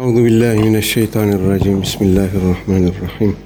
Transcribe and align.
Euzu 0.00 0.24
billahi 0.24 0.58
mineşşeytanirracim. 0.58 1.82
Bismillahirrahmanirrahim. 1.82 3.36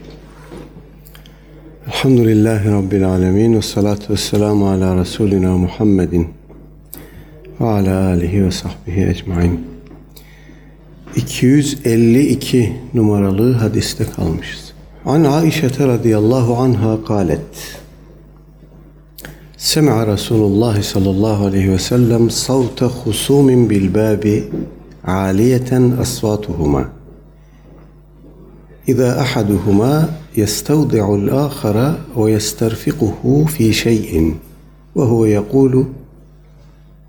Elhamdülillahi 1.86 2.70
rabbil 2.70 3.08
alamin 3.08 3.56
ve 3.56 3.62
salatu 3.62 4.12
vesselamu 4.12 4.68
ala 4.68 4.96
rasulina 4.96 5.56
Muhammedin 5.56 6.28
ve 7.60 7.64
ala 7.64 8.06
alihi 8.06 8.44
ve 8.44 8.50
sahbihi 8.50 9.06
ecmaîn. 9.06 9.60
252 11.16 12.72
numaralı 12.94 13.52
hadiste 13.52 14.04
kalmışız. 14.04 14.72
An 15.06 15.24
Aişe 15.24 15.68
radıyallahu 15.80 16.56
anha 16.56 17.04
kalet. 17.04 17.78
Sema 19.56 20.06
Resulullah 20.06 20.82
sallallahu 20.82 21.46
aleyhi 21.46 21.72
ve 21.72 21.78
sellem 21.78 22.30
savta 22.30 22.86
husumin 22.86 23.70
bil 23.70 23.94
babi 23.94 24.44
عالية 25.04 26.00
أصواتهما. 26.02 26.88
إذا 28.88 29.20
أحدهما 29.20 30.08
يستودع 30.36 31.14
الآخر 31.14 31.98
ويسترفقه 32.16 33.44
في 33.48 33.72
شيء 33.72 34.34
وهو 34.94 35.24
يقول 35.24 35.86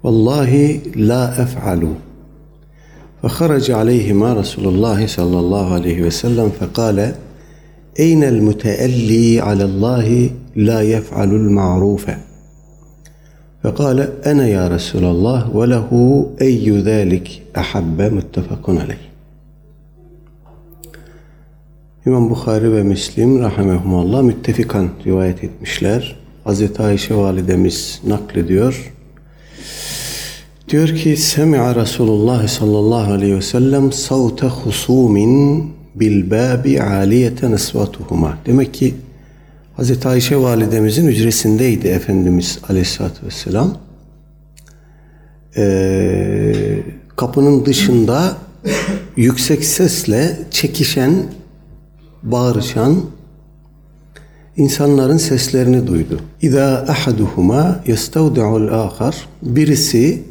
والله 0.03 0.79
لا 0.95 1.43
أفعل. 1.43 1.93
فخرج 3.23 3.71
عليهما 3.71 4.33
رسول 4.33 4.67
الله 4.67 5.07
صلى 5.07 5.39
الله 5.39 5.73
عليه 5.73 6.03
وسلم 6.03 6.51
فقال 6.59 7.15
أين 7.99 8.23
المتألي 8.23 9.39
على 9.39 9.63
الله 9.63 10.29
لا 10.55 10.81
يفعل 10.81 11.29
المعروف؟ 11.29 12.05
فقال 13.62 13.98
أنا 14.26 14.46
يا 14.48 14.68
رسول 14.68 15.04
الله 15.04 15.56
وله 15.56 15.90
أي 16.40 16.70
ذلك 16.70 17.42
أحب 17.56 17.98
متفق 18.02 18.70
عليه 18.70 19.06
İmam 22.06 22.30
Bukhari 22.30 22.72
ve 22.72 22.82
Müslim 22.82 23.42
rahimehumallah 23.42 24.22
müttefikan 24.22 24.88
rivayet 25.06 25.44
etmişler. 25.44 26.16
Hazreti 26.44 26.82
Ayşe 26.82 27.14
validemiz 27.14 28.00
naklediyor. 28.06 28.92
Diyor 30.68 30.88
ki 30.88 31.16
Semi'a 31.16 31.74
Resulullah 31.74 32.48
sallallahu 32.48 33.12
aleyhi 33.12 33.36
ve 33.36 33.42
sellem 33.42 33.92
savte 33.92 34.46
husumin 34.46 35.72
bil 35.94 36.30
babi 36.30 36.82
aliyeten 36.82 37.52
esvatuhuma. 37.52 38.38
Demek 38.46 38.74
ki 38.74 38.94
Hazreti 39.75 40.07
Ayşe 40.07 40.37
validemizin 40.37 41.07
hücresindeydi 41.07 41.87
Efendimiz 41.87 42.59
aleyhissalatü 42.69 43.25
vesselam. 43.25 43.77
Ee, 45.57 46.79
kapının 47.15 47.65
dışında 47.65 48.37
yüksek 49.15 49.65
sesle 49.65 50.39
çekişen, 50.51 51.13
bağırışan 52.23 52.95
insanların 54.57 55.17
seslerini 55.17 55.87
duydu. 55.87 56.19
İza 56.41 56.85
ahaduhuma 56.87 57.79
yestavdi'ul 57.87 58.67
ahar 58.67 59.27
birisi 59.41 60.23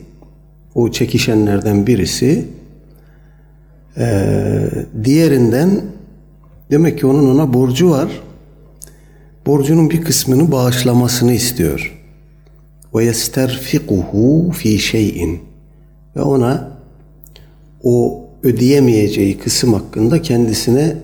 o 0.74 0.90
çekişenlerden 0.90 1.86
birisi 1.86 2.46
e, 3.96 4.26
diğerinden 5.04 5.80
demek 6.70 6.98
ki 6.98 7.06
onun 7.06 7.34
ona 7.34 7.54
borcu 7.54 7.90
var 7.90 8.10
borcunun 9.46 9.90
bir 9.90 10.02
kısmını 10.02 10.52
bağışlamasını 10.52 11.32
istiyor. 11.32 11.96
Ve 12.94 13.04
yesterfikuhu 13.04 14.50
fi 14.50 14.78
şeyin 14.78 15.40
ve 16.16 16.20
ona 16.20 16.78
o 17.82 18.24
ödeyemeyeceği 18.42 19.38
kısım 19.38 19.74
hakkında 19.74 20.22
kendisine 20.22 20.96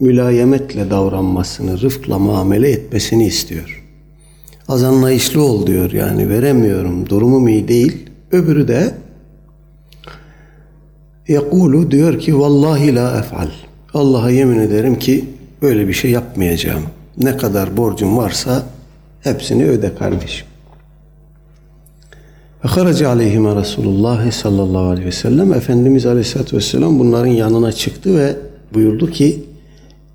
mülayemetle 0.00 0.90
davranmasını, 0.90 1.80
rıfkla 1.80 2.18
muamele 2.18 2.70
etmesini 2.70 3.26
istiyor. 3.26 3.86
Az 4.68 4.82
anlayışlı 4.82 5.42
ol 5.42 5.66
diyor 5.66 5.92
yani 5.92 6.28
veremiyorum, 6.28 7.08
durumum 7.08 7.48
iyi 7.48 7.68
değil. 7.68 7.96
Öbürü 8.32 8.68
de 8.68 8.94
Yekulu 11.30 11.90
diyor 11.90 12.18
ki 12.18 12.38
vallahi 12.38 12.94
la 12.94 13.18
efal. 13.18 13.48
Allah'a 13.94 14.30
yemin 14.30 14.58
ederim 14.58 14.98
ki 14.98 15.24
böyle 15.62 15.88
bir 15.88 15.92
şey 15.92 16.10
yapmayacağım. 16.10 16.82
Ne 17.18 17.36
kadar 17.36 17.76
borcun 17.76 18.16
varsa 18.16 18.62
hepsini 19.20 19.64
öde 19.64 19.94
kardeşim. 19.94 20.46
Ve 22.64 22.68
haraca 22.68 23.08
aleyhime 23.08 23.56
Resulullah 23.56 24.30
sallallahu 24.32 24.84
aleyhi 24.84 25.06
ve 25.06 25.12
sellem 25.12 25.52
Efendimiz 25.52 26.06
aleyhissalatü 26.06 26.56
vesselam 26.56 26.98
bunların 26.98 27.30
yanına 27.30 27.72
çıktı 27.72 28.18
ve 28.18 28.36
buyurdu 28.74 29.10
ki 29.10 29.44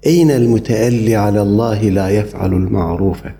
Eynel 0.04 0.42
müteelli 0.42 1.20
alallahi 1.20 1.96
la 1.96 2.10
yef'alul 2.10 2.70
ma'rufe 2.70 3.34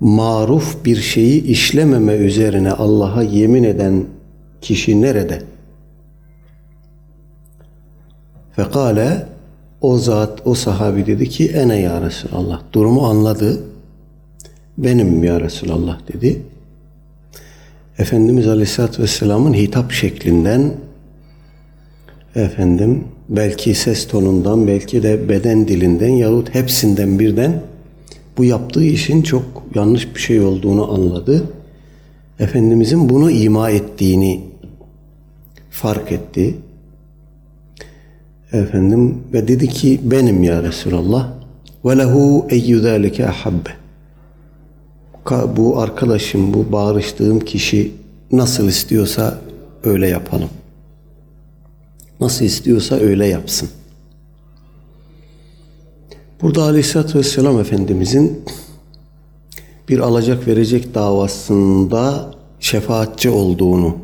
Maruf 0.00 0.84
bir 0.84 0.96
şeyi 0.96 1.42
işlememe 1.44 2.12
üzerine 2.12 2.72
Allah'a 2.72 3.22
yemin 3.22 3.64
eden 3.64 4.04
kişi 4.60 5.02
nerede? 5.02 5.42
Fekale 8.56 9.26
o 9.84 9.98
zat, 9.98 10.42
o 10.44 10.54
sahabi 10.54 11.06
dedi 11.06 11.28
ki 11.28 11.48
ene 11.48 11.80
ya 11.80 12.02
Resulallah. 12.02 12.60
Durumu 12.72 13.06
anladı. 13.06 13.62
Benim 14.78 15.24
ya 15.24 15.40
Resulallah 15.40 15.98
dedi. 16.12 16.42
Efendimiz 17.98 18.48
Aleyhisselatü 18.48 19.02
Vesselam'ın 19.02 19.54
hitap 19.54 19.92
şeklinden 19.92 20.72
efendim 22.34 23.04
belki 23.28 23.74
ses 23.74 24.08
tonundan 24.08 24.66
belki 24.66 25.02
de 25.02 25.28
beden 25.28 25.68
dilinden 25.68 26.08
yahut 26.08 26.54
hepsinden 26.54 27.18
birden 27.18 27.62
bu 28.36 28.44
yaptığı 28.44 28.84
işin 28.84 29.22
çok 29.22 29.44
yanlış 29.74 30.14
bir 30.14 30.20
şey 30.20 30.40
olduğunu 30.40 30.92
anladı. 30.92 31.44
Efendimizin 32.38 33.08
bunu 33.08 33.30
ima 33.30 33.70
ettiğini 33.70 34.44
fark 35.70 36.12
etti 36.12 36.54
efendim 38.58 39.18
ve 39.32 39.48
dedi 39.48 39.68
ki 39.68 40.00
benim 40.04 40.42
ya 40.42 40.62
Resulallah 40.62 41.28
ve 41.84 41.98
lehu 41.98 42.46
eyyü 42.50 42.80
zâlike 42.80 43.28
ahabbe. 43.28 43.70
Bu 45.56 45.80
arkadaşım 45.80 46.54
bu 46.54 46.72
bağırıştığım 46.72 47.40
kişi 47.40 47.92
nasıl 48.32 48.68
istiyorsa 48.68 49.38
öyle 49.84 50.08
yapalım. 50.08 50.48
Nasıl 52.20 52.44
istiyorsa 52.44 52.96
öyle 52.96 53.26
yapsın. 53.26 53.68
Burada 56.42 56.62
aleyhissalatü 56.62 57.18
vesselam 57.18 57.60
efendimizin 57.60 58.44
bir 59.88 59.98
alacak 59.98 60.46
verecek 60.46 60.94
davasında 60.94 62.30
şefaatçi 62.60 63.30
olduğunu 63.30 64.03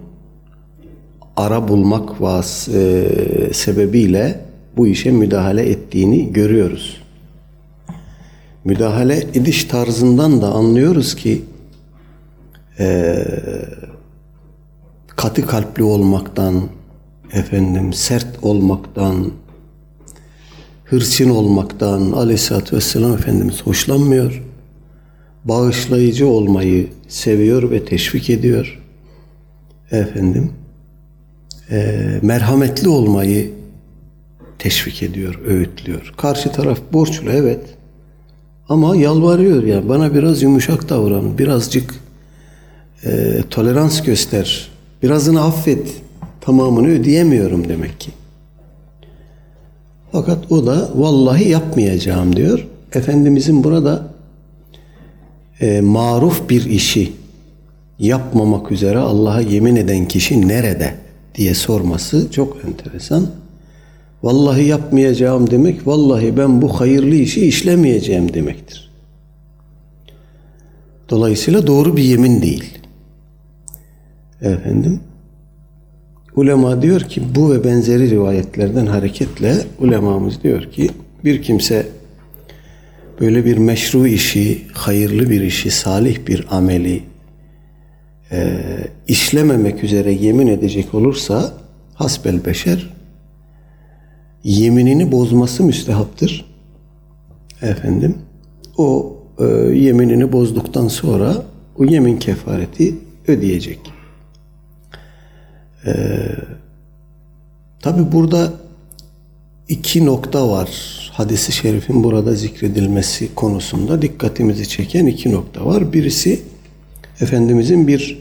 ara 1.41 1.69
bulmak 1.69 2.21
vas 2.21 2.69
e, 2.69 3.09
sebebiyle 3.53 4.41
bu 4.77 4.87
işe 4.87 5.11
müdahale 5.11 5.71
ettiğini 5.71 6.33
görüyoruz. 6.33 7.03
Müdahale 8.65 9.17
ediş 9.17 9.65
tarzından 9.65 10.43
da 10.43 10.49
anlıyoruz 10.49 11.15
ki 11.15 11.43
e, 12.79 13.17
katı 15.09 15.47
kalpli 15.47 15.83
olmaktan, 15.83 16.63
efendim 17.33 17.93
sert 17.93 18.27
olmaktan, 18.43 19.31
hırçın 20.85 21.31
olmaktan 21.31 22.13
Aleyhisselatü 22.13 22.77
Vesselam 22.77 23.13
Efendimiz 23.13 23.63
hoşlanmıyor. 23.63 24.43
Bağışlayıcı 25.45 26.27
olmayı 26.27 26.89
seviyor 27.09 27.71
ve 27.71 27.85
teşvik 27.85 28.31
ediyor. 28.31 28.83
Efendim 29.91 30.51
e, 31.71 31.97
merhametli 32.23 32.89
olmayı 32.89 33.51
teşvik 34.59 35.03
ediyor, 35.03 35.41
öğütlüyor. 35.47 36.15
Karşı 36.17 36.53
taraf 36.53 36.79
borçlu 36.93 37.31
evet. 37.31 37.61
Ama 38.69 38.97
yalvarıyor 38.97 39.63
ya 39.63 39.89
bana 39.89 40.15
biraz 40.15 40.43
yumuşak 40.43 40.89
davran, 40.89 41.39
birazcık 41.39 41.95
e, 43.05 43.43
tolerans 43.51 44.03
göster, 44.03 44.71
birazını 45.03 45.45
affet, 45.45 46.03
tamamını 46.41 46.89
ödeyemiyorum 46.89 47.69
demek 47.69 48.01
ki. 48.01 48.11
Fakat 50.13 50.53
o 50.53 50.67
da 50.67 50.91
vallahi 50.95 51.49
yapmayacağım 51.49 52.37
diyor. 52.37 52.67
Efendimizin 52.93 53.65
burada 53.65 54.07
e, 55.61 55.81
maruf 55.81 56.51
bir 56.51 56.65
işi 56.65 57.13
yapmamak 57.99 58.73
üzere 58.73 58.99
Allah'a 58.99 59.41
yemin 59.41 59.77
eden 59.77 60.09
kişi 60.09 60.49
nerede 60.49 60.95
diye 61.35 61.55
sorması 61.55 62.31
çok 62.33 62.57
enteresan. 62.65 63.27
Vallahi 64.23 64.65
yapmayacağım 64.65 65.51
demek, 65.51 65.87
vallahi 65.87 66.37
ben 66.37 66.63
bu 66.63 66.81
hayırlı 66.81 67.15
işi 67.15 67.47
işlemeyeceğim 67.47 68.35
demektir. 68.35 68.91
Dolayısıyla 71.11 71.67
doğru 71.67 71.97
bir 71.97 72.03
yemin 72.03 72.43
değil. 72.43 72.79
Efendim, 74.43 75.01
ulema 76.37 76.83
diyor 76.83 77.01
ki 77.01 77.23
bu 77.35 77.53
ve 77.53 77.65
benzeri 77.65 78.11
rivayetlerden 78.11 78.87
hareketle 78.87 79.55
ulemamız 79.79 80.43
diyor 80.43 80.63
ki 80.73 80.91
bir 81.25 81.43
kimse 81.43 81.87
böyle 83.21 83.45
bir 83.45 83.57
meşru 83.57 84.07
işi, 84.07 84.63
hayırlı 84.73 85.31
bir 85.31 85.41
işi, 85.41 85.71
salih 85.71 86.27
bir 86.27 86.47
ameli 86.51 87.03
e, 88.33 88.61
işlememek 89.09 89.85
üzere 89.85 90.13
yemin 90.13 90.47
edecek 90.47 90.95
olursa 90.95 91.53
hasbel 91.95 92.45
beşer 92.45 92.95
yeminini 94.45 95.13
bozması 95.13 95.63
müstehaptır. 95.63 96.45
Efendim 97.63 98.19
o 98.77 99.17
e, 99.39 99.45
yeminini 99.75 100.33
bozduktan 100.33 100.89
sonra 100.89 101.43
o 101.79 101.85
yemin 101.85 102.19
kefareti 102.19 102.95
ödeyecek. 103.29 103.81
E, 105.87 105.93
Tabi 107.83 108.13
burada 108.13 108.53
iki 109.69 110.07
nokta 110.07 110.49
var. 110.49 110.71
Hadisi 111.13 111.53
şerifin 111.53 112.05
burada 112.05 112.35
zikredilmesi 112.35 113.35
konusunda 113.35 114.03
dikkatimizi 114.03 114.69
çeken 114.69 115.07
iki 115.07 115.33
nokta 115.33 115.67
var. 115.67 115.93
Birisi 115.93 116.43
Efendimizin 117.21 117.89
bir 117.89 118.19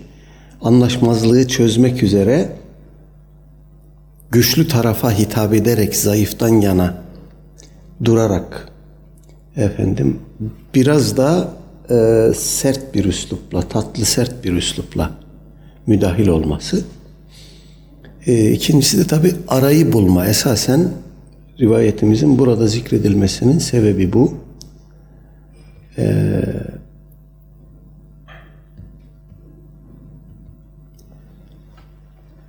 anlaşmazlığı 0.62 1.48
çözmek 1.48 2.04
üzere 2.04 2.50
güçlü 4.31 4.68
tarafa 4.68 5.12
hitap 5.12 5.54
ederek 5.54 5.96
zayıftan 5.96 6.62
yana 6.62 7.04
durarak 8.06 8.68
efendim 9.56 10.19
biraz 10.75 11.18
da 11.18 11.54
e, 11.90 12.31
sert 12.36 12.96
bir 12.96 13.06
üslupla, 13.06 13.62
tatlı 13.62 14.06
sert 14.06 14.44
bir 14.44 14.54
üslupla 14.54 15.12
müdahil 15.88 16.28
olması. 16.28 16.84
E, 18.25 18.51
ikincisi 18.51 18.98
de 18.98 19.07
tabi 19.07 19.34
arayı 19.48 19.94
bulma. 19.94 20.28
Esasen 20.28 20.92
rivayetimizin 21.60 22.40
burada 22.40 22.68
zikredilmesinin 22.68 23.60
sebebi 23.60 24.13
bu. 24.13 24.34
E, 25.98 26.42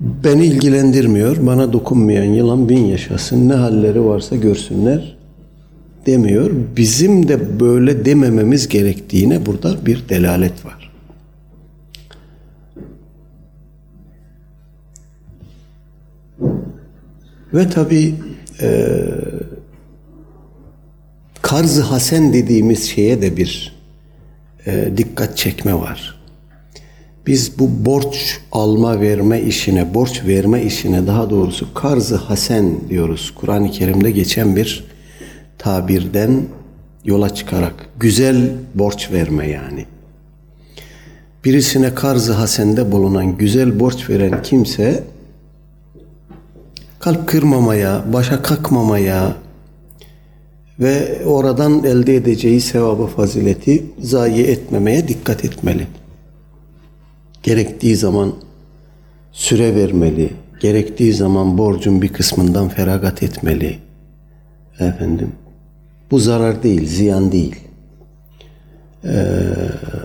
beni 0.00 0.46
ilgilendirmiyor, 0.46 1.46
bana 1.46 1.72
dokunmayan 1.72 2.24
yılan 2.24 2.68
bin 2.68 2.84
yaşasın, 2.84 3.48
ne 3.48 3.54
halleri 3.54 4.04
varsa 4.04 4.36
görsünler 4.36 5.16
demiyor. 6.06 6.50
Bizim 6.76 7.28
de 7.28 7.60
böyle 7.60 8.04
demememiz 8.04 8.68
gerektiğine 8.68 9.46
burada 9.46 9.86
bir 9.86 10.08
delalet 10.08 10.64
var. 10.64 10.90
Ve 17.54 17.68
tabi 17.68 18.14
e, 18.60 18.98
karz 21.42 21.80
hasen 21.80 22.32
dediğimiz 22.32 22.88
şeye 22.88 23.22
de 23.22 23.36
bir 23.36 23.80
e, 24.66 24.92
dikkat 24.96 25.36
çekme 25.36 25.74
var. 25.74 26.19
Biz 27.26 27.58
bu 27.58 27.84
borç 27.84 28.38
alma 28.52 29.00
verme 29.00 29.40
işine, 29.40 29.94
borç 29.94 30.24
verme 30.24 30.62
işine 30.62 31.06
daha 31.06 31.30
doğrusu 31.30 31.74
karz 31.74 32.12
hasen 32.12 32.88
diyoruz. 32.88 33.34
Kur'an-ı 33.36 33.70
Kerim'de 33.70 34.10
geçen 34.10 34.56
bir 34.56 34.84
tabirden 35.58 36.42
yola 37.04 37.34
çıkarak 37.34 37.74
güzel 37.98 38.50
borç 38.74 39.12
verme 39.12 39.48
yani. 39.48 39.86
Birisine 41.44 41.94
karz 41.94 42.28
hasende 42.28 42.92
bulunan 42.92 43.36
güzel 43.36 43.80
borç 43.80 44.10
veren 44.10 44.42
kimse 44.42 45.04
kalp 46.98 47.28
kırmamaya, 47.28 48.04
başa 48.12 48.42
kalkmamaya 48.42 49.36
ve 50.80 51.24
oradan 51.24 51.84
elde 51.84 52.16
edeceği 52.16 52.60
sevabı 52.60 53.06
fazileti 53.06 53.84
zayi 54.02 54.44
etmemeye 54.44 55.08
dikkat 55.08 55.44
etmeli. 55.44 55.86
Gerektiği 57.42 57.96
zaman 57.96 58.32
süre 59.32 59.74
vermeli, 59.74 60.30
gerektiği 60.60 61.12
zaman 61.12 61.58
borcun 61.58 62.02
bir 62.02 62.08
kısmından 62.08 62.68
feragat 62.68 63.22
etmeli. 63.22 63.78
Efendim, 64.80 65.32
bu 66.10 66.18
zarar 66.18 66.62
değil, 66.62 66.86
ziyan 66.86 67.32
değil. 67.32 67.56
Ee, 69.04 69.10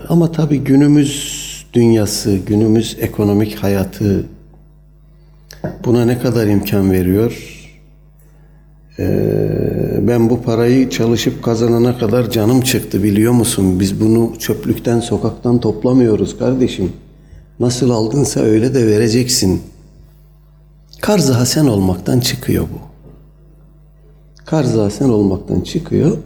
ama 0.08 0.32
tabii 0.32 0.58
günümüz 0.58 1.46
dünyası, 1.72 2.36
günümüz 2.36 2.96
ekonomik 3.00 3.54
hayatı 3.54 4.26
buna 5.84 6.04
ne 6.04 6.18
kadar 6.18 6.46
imkan 6.46 6.92
veriyor? 6.92 7.52
Ee, 8.98 10.08
ben 10.08 10.30
bu 10.30 10.42
parayı 10.42 10.90
çalışıp 10.90 11.42
kazanana 11.42 11.98
kadar 11.98 12.30
canım 12.30 12.60
çıktı 12.60 13.02
biliyor 13.02 13.32
musun? 13.32 13.80
Biz 13.80 14.00
bunu 14.00 14.32
çöplükten, 14.38 15.00
sokaktan 15.00 15.60
toplamıyoruz 15.60 16.38
kardeşim. 16.38 16.92
Nasıl 17.60 17.90
aldınsa 17.90 18.40
öyle 18.40 18.74
de 18.74 18.86
vereceksin. 18.86 19.62
Karz-ı 21.00 21.32
hasen 21.32 21.66
olmaktan 21.66 22.20
çıkıyor 22.20 22.64
bu. 22.64 22.78
Karz-ı 24.44 24.80
hasen 24.80 25.08
olmaktan 25.08 25.60
çıkıyor. 25.60 26.18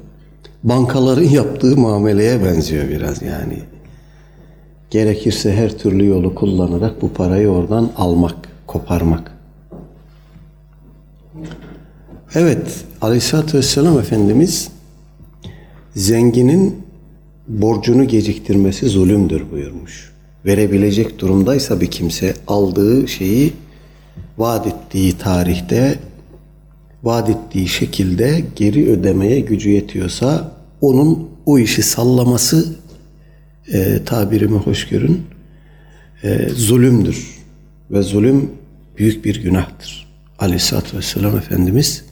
Bankaların 0.65 1.29
yaptığı 1.29 1.77
muameleye 1.77 2.45
benziyor 2.45 2.89
biraz 2.89 3.23
yani. 3.23 3.63
Gerekirse 4.91 5.53
her 5.53 5.79
türlü 5.79 6.07
yolu 6.07 6.35
kullanarak 6.35 7.03
bu 7.03 7.13
parayı 7.13 7.49
oradan 7.49 7.91
almak, 7.97 8.37
koparmak. 8.67 9.33
Evet, 12.35 12.85
Aleyhisselatü 13.01 13.59
Vesselam 13.59 13.99
Efendimiz 13.99 14.69
zenginin 15.97 16.83
borcunu 17.49 18.05
geciktirmesi 18.05 18.89
zulümdür 18.89 19.51
buyurmuş. 19.51 20.13
Verebilecek 20.47 21.19
durumdaysa 21.19 21.81
bir 21.81 21.87
kimse 21.87 22.35
aldığı 22.47 23.09
şeyi 23.09 23.53
vaat 24.39 24.67
ettiği 24.67 25.19
tarihte 25.19 25.99
vaat 27.03 27.31
ettiği 27.31 27.69
şekilde 27.69 28.45
geri 28.57 28.91
ödemeye 28.91 29.41
gücü 29.41 29.71
yetiyorsa 29.71 30.53
onun 30.81 31.29
o 31.47 31.59
işi 31.59 31.83
sallaması 31.83 32.77
e, 33.73 34.05
tabirimi 34.05 34.59
hoş 34.59 34.89
görün 34.89 35.23
e, 36.23 36.49
zulümdür 36.49 37.39
ve 37.91 38.03
zulüm 38.03 38.51
büyük 38.99 39.25
bir 39.25 39.43
günahtır. 39.43 40.11
Aleyhisselatü 40.39 40.97
Vesselam 40.97 41.37
Efendimiz 41.37 42.05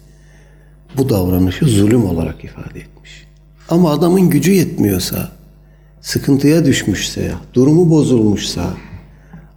bu 0.97 1.09
davranışı 1.09 1.67
zulüm 1.67 2.05
olarak 2.05 2.45
ifade 2.45 2.81
etmiş. 2.81 3.27
Ama 3.69 3.91
adamın 3.91 4.31
gücü 4.31 4.53
yetmiyorsa, 4.53 5.33
sıkıntıya 6.09 6.65
düşmüşse, 6.65 7.33
durumu 7.55 7.91
bozulmuşsa 7.91 8.75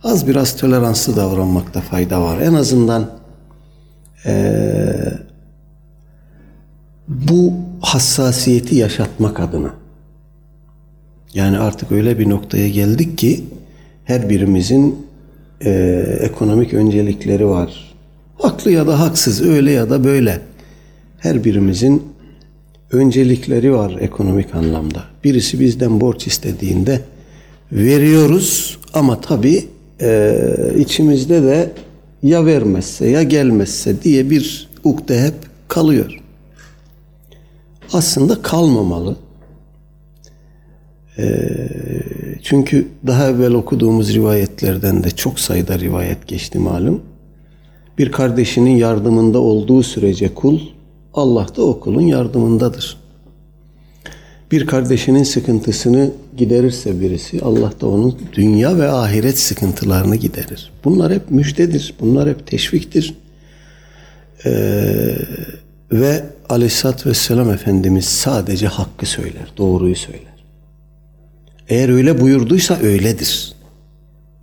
az 0.04 0.28
biraz 0.28 0.58
toleranslı 0.58 1.16
davranmakta 1.16 1.82
fayda 1.82 2.22
var. 2.22 2.42
En 2.42 2.54
azından 2.54 3.12
ee, 4.26 5.14
bu 7.08 7.54
hassasiyeti 7.82 8.76
yaşatmak 8.76 9.40
adına. 9.40 9.74
Yani 11.34 11.60
artık 11.60 11.92
öyle 11.92 12.20
bir 12.20 12.30
noktaya 12.30 12.70
geldik 12.70 13.18
ki 13.18 13.44
her 14.04 14.30
birimizin 14.30 15.08
e, 15.62 15.72
ekonomik 16.20 16.74
öncelikleri 16.74 17.48
var. 17.48 17.96
Haklı 18.38 18.72
ya 18.72 18.88
da 18.88 19.00
haksız, 19.00 19.42
öyle 19.42 19.72
ya 19.72 19.90
da 19.90 20.04
böyle. 20.04 20.42
Her 21.20 21.44
birimizin 21.44 22.04
öncelikleri 22.92 23.74
var 23.74 23.98
ekonomik 24.00 24.56
anlamda. 24.56 25.04
Birisi 25.24 25.60
bizden 25.60 26.02
borç 26.02 26.28
istediğinde 26.28 27.02
veriyoruz 27.72 28.78
ama 28.94 29.22
tabii 29.22 29.66
e, 30.02 30.38
içimizde 30.78 31.44
de 31.44 31.72
ya 32.24 32.46
vermezse 32.46 33.10
ya 33.10 33.24
gelmezse 33.24 34.04
diye 34.04 34.30
bir 34.30 34.70
ukde 34.84 35.22
hep 35.22 35.34
kalıyor. 35.68 36.22
Aslında 37.94 38.42
kalmamalı. 38.42 39.16
E, 41.18 41.24
çünkü 42.44 42.88
daha 43.08 43.30
evvel 43.30 43.54
okuduğumuz 43.54 44.14
rivayetlerden 44.14 45.04
de 45.04 45.12
çok 45.12 45.40
sayıda 45.40 45.80
rivayet 45.80 46.28
geçti 46.28 46.60
malum. 46.60 47.02
Bir 47.98 48.12
kardeşinin 48.12 48.76
yardımında 48.76 49.40
olduğu 49.40 49.84
sürece 49.84 50.34
kul 50.34 50.60
Allah 51.14 51.48
da 51.56 51.62
o 51.62 51.80
kulun 51.80 52.02
yardımındadır. 52.02 52.98
Bir 54.52 54.68
kardeşinin 54.68 55.24
sıkıntısını 55.24 56.12
giderirse 56.38 57.02
birisi 57.02 57.42
Allah 57.42 57.74
da 57.82 57.88
onun 57.88 58.20
dünya 58.34 58.78
ve 58.78 58.92
ahiret 58.92 59.40
sıkıntılarını 59.40 60.16
giderir. 60.16 60.72
Bunlar 60.84 61.14
hep 61.14 61.32
müjdedir. 61.32 61.94
Bunlar 62.00 62.30
hep 62.30 62.48
teşviktir. 62.48 63.16
Ee, 64.46 65.16
ve 65.92 66.26
Aleyhisselatü 66.50 67.10
Vesselam 67.10 67.52
Efendimiz 67.52 68.06
sadece 68.06 68.68
hakkı 68.68 69.06
söyler, 69.06 69.54
doğruyu 69.58 69.96
söyler. 69.96 70.46
Eğer 71.70 71.90
öyle 71.90 72.22
buyurduysa 72.22 72.80
öyledir. 72.84 73.54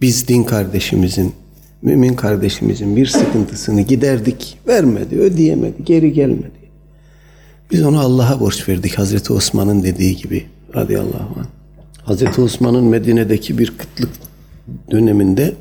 Biz 0.00 0.28
din 0.28 0.44
kardeşimizin 0.44 1.34
Mümin 1.82 2.14
kardeşimizin 2.14 2.96
bir 2.96 3.06
sıkıntısını 3.06 3.80
giderdik, 3.80 4.58
vermedi, 4.68 5.18
ödeyemedi, 5.18 5.84
geri 5.84 6.12
gelmedi. 6.12 6.57
Biz 7.70 7.82
onu 7.82 8.00
Allah'a 8.00 8.40
borç 8.40 8.68
verdik 8.68 8.98
Hazreti 8.98 9.32
Osman'ın 9.32 9.82
dediği 9.82 10.16
gibi 10.16 10.46
radıyallahu 10.74 11.40
anh. 11.40 11.46
Hazreti 12.04 12.40
Osman'ın 12.40 12.84
Medine'deki 12.84 13.58
bir 13.58 13.72
kıtlık 13.78 14.10
döneminde 14.90 15.54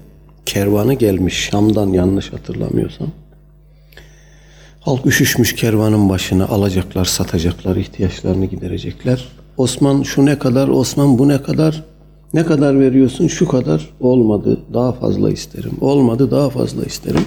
kervanı 0.45 0.93
gelmiş 0.93 1.49
Şam'dan 1.49 1.87
yanlış 1.87 2.33
hatırlamıyorsam. 2.33 3.07
Halk 4.79 5.05
üşüşmüş 5.05 5.55
kervanın 5.55 6.09
başına 6.09 6.45
alacaklar, 6.47 7.05
satacaklar, 7.05 7.75
ihtiyaçlarını 7.75 8.45
giderecekler. 8.45 9.27
Osman 9.57 10.03
şu 10.03 10.25
ne 10.25 10.39
kadar, 10.39 10.67
Osman 10.67 11.19
bu 11.19 11.27
ne 11.27 11.41
kadar, 11.41 11.83
ne 12.33 12.45
kadar 12.45 12.79
veriyorsun? 12.79 13.27
Şu 13.27 13.47
kadar 13.47 13.89
olmadı, 13.99 14.59
daha 14.73 14.91
fazla 14.91 15.31
isterim. 15.31 15.71
Olmadı, 15.81 16.31
daha 16.31 16.49
fazla 16.49 16.83
isterim. 16.83 17.21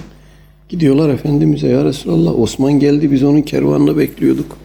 Gidiyorlar 0.69 1.09
Efendimiz'e 1.09 1.67
ya 1.67 1.85
Resulallah 1.85 2.39
Osman 2.39 2.73
geldi 2.73 3.11
biz 3.11 3.23
onun 3.23 3.41
kervanını 3.41 3.97
bekliyorduk. 3.97 4.57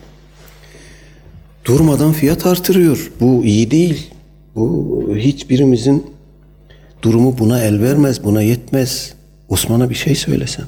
Durmadan 1.67 2.13
fiyat 2.13 2.47
artırıyor. 2.47 3.13
Bu 3.21 3.45
iyi 3.45 3.71
değil. 3.71 4.11
Bu 4.55 5.03
hiçbirimizin 5.17 6.07
durumu 7.03 7.39
buna 7.39 7.63
el 7.63 7.81
vermez, 7.83 8.25
buna 8.25 8.43
yetmez. 8.43 9.15
Osman'a 9.49 9.91
bir 9.91 9.95
şey 9.95 10.15
söylesen. 10.15 10.65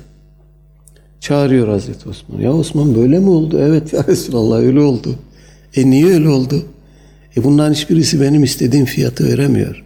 Çağırıyor 1.21 1.69
Hazreti 1.69 2.09
Osman. 2.09 2.40
Ya 2.40 2.52
Osman 2.52 2.95
böyle 2.95 3.19
mi 3.19 3.31
oldu? 3.31 3.59
Evet 3.61 3.93
ya 3.93 4.05
Resulallah 4.09 4.59
öyle 4.59 4.81
oldu. 4.81 5.14
E 5.76 5.90
niye 5.90 6.07
öyle 6.07 6.28
oldu? 6.28 6.62
E 7.37 7.45
bunların 7.45 7.75
hiçbirisi 7.75 8.21
benim 8.21 8.45
istediğim 8.45 8.87
fiyatı 8.87 9.28
veremiyor. 9.28 9.85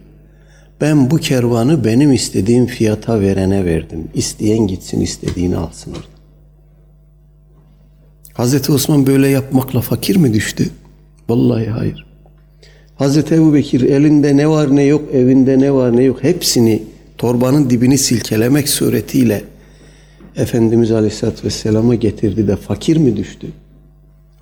Ben 0.81 1.11
bu 1.11 1.17
kervanı 1.17 1.83
benim 1.83 2.13
istediğim 2.13 2.65
fiyata 2.65 3.21
verene 3.21 3.65
verdim. 3.65 4.07
İsteyen 4.13 4.67
gitsin 4.67 5.01
istediğini 5.01 5.57
alsın 5.57 5.91
orada. 5.91 6.13
Hazreti 8.33 8.71
Osman 8.71 9.07
böyle 9.07 9.27
yapmakla 9.27 9.81
fakir 9.81 10.15
mi 10.15 10.33
düştü? 10.33 10.69
Vallahi 11.33 11.65
hayır. 11.65 12.05
Hazreti 12.95 13.35
Ebu 13.35 13.53
Bekir 13.53 13.81
elinde 13.81 14.37
ne 14.37 14.49
var 14.49 14.75
ne 14.75 14.83
yok, 14.83 15.01
evinde 15.13 15.59
ne 15.59 15.73
var 15.73 15.97
ne 15.97 16.03
yok 16.03 16.23
hepsini 16.23 16.83
torbanın 17.17 17.69
dibini 17.69 17.97
silkelemek 17.97 18.69
suretiyle 18.69 19.43
Efendimiz 20.35 20.91
Aleyhisselatü 20.91 21.43
Vesselam'a 21.43 21.95
getirdi 21.95 22.47
de 22.47 22.55
fakir 22.55 22.97
mi 22.97 23.17
düştü? 23.17 23.47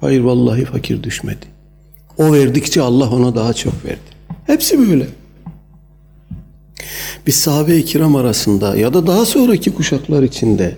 Hayır 0.01 0.21
vallahi 0.21 0.65
fakir 0.65 1.03
düşmedi. 1.03 1.45
O 2.17 2.33
verdikçe 2.33 2.81
Allah 2.81 3.09
ona 3.09 3.35
daha 3.35 3.53
çok 3.53 3.85
verdi. 3.85 4.11
Hepsi 4.47 4.79
böyle. 4.79 5.07
Biz 7.27 7.35
sahabe-i 7.35 7.85
kiram 7.85 8.15
arasında 8.15 8.75
ya 8.75 8.93
da 8.93 9.07
daha 9.07 9.25
sonraki 9.25 9.73
kuşaklar 9.73 10.23
içinde 10.23 10.77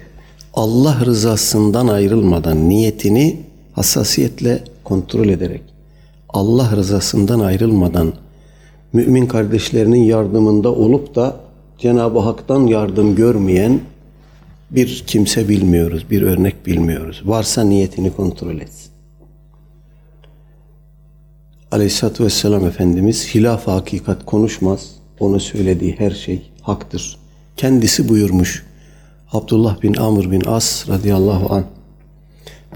Allah 0.53 1.05
rızasından 1.05 1.87
ayrılmadan 1.87 2.69
niyetini 2.69 3.39
hassasiyetle 3.73 4.63
kontrol 4.83 5.27
ederek 5.27 5.72
Allah 6.33 6.75
rızasından 6.75 7.39
ayrılmadan 7.39 8.13
mümin 8.93 9.25
kardeşlerinin 9.25 10.03
yardımında 10.03 10.71
olup 10.71 11.15
da 11.15 11.35
Cenab-ı 11.77 12.19
Hak'tan 12.19 12.67
yardım 12.67 13.15
görmeyen 13.15 13.79
bir 14.71 15.03
kimse 15.07 15.49
bilmiyoruz, 15.49 16.05
bir 16.09 16.21
örnek 16.21 16.65
bilmiyoruz. 16.65 17.21
Varsa 17.25 17.63
niyetini 17.63 18.15
kontrol 18.15 18.55
etsin. 18.55 18.91
Aleyhisselatü 21.71 22.23
Vesselam 22.23 22.65
Efendimiz 22.65 23.35
hilaf 23.35 23.67
hakikat 23.67 24.25
konuşmaz. 24.25 24.89
Onu 25.19 25.39
söylediği 25.39 25.95
her 25.97 26.11
şey 26.11 26.51
haktır. 26.61 27.17
Kendisi 27.57 28.09
buyurmuş. 28.09 28.65
Abdullah 29.31 29.81
bin 29.81 29.93
Amr 29.93 30.31
bin 30.31 30.41
As 30.45 30.89
radıyallahu 30.89 31.53
an 31.53 31.63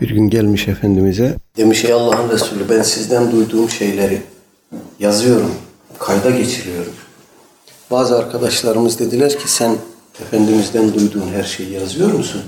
bir 0.02 0.10
gün 0.10 0.30
gelmiş 0.30 0.68
Efendimiz'e. 0.68 1.36
Demiş 1.58 1.86
ey 1.86 1.94
Allah'ın 1.94 2.30
Resulü 2.30 2.70
ben 2.70 2.82
sizden 2.82 3.32
duyduğum 3.32 3.70
şeyleri 3.70 4.22
yazıyorum, 5.00 5.52
kayda 6.00 6.30
geçiriyorum. 6.30 6.94
Bazı 7.92 8.18
arkadaşlarımız 8.18 9.00
dediler 9.00 9.40
ki 9.40 9.52
sen 9.52 9.76
Efendimiz'den 10.22 10.94
duyduğun 10.94 11.28
her 11.34 11.44
şeyi 11.44 11.72
yazıyor 11.72 12.12
musun? 12.12 12.42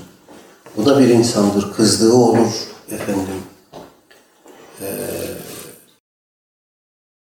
Bu 0.77 0.86
da 0.86 1.00
bir 1.00 1.08
insandır, 1.08 1.74
kızdığı 1.74 2.13
olur 2.13 2.48
efendim. 2.91 3.41
Ee, 4.82 4.86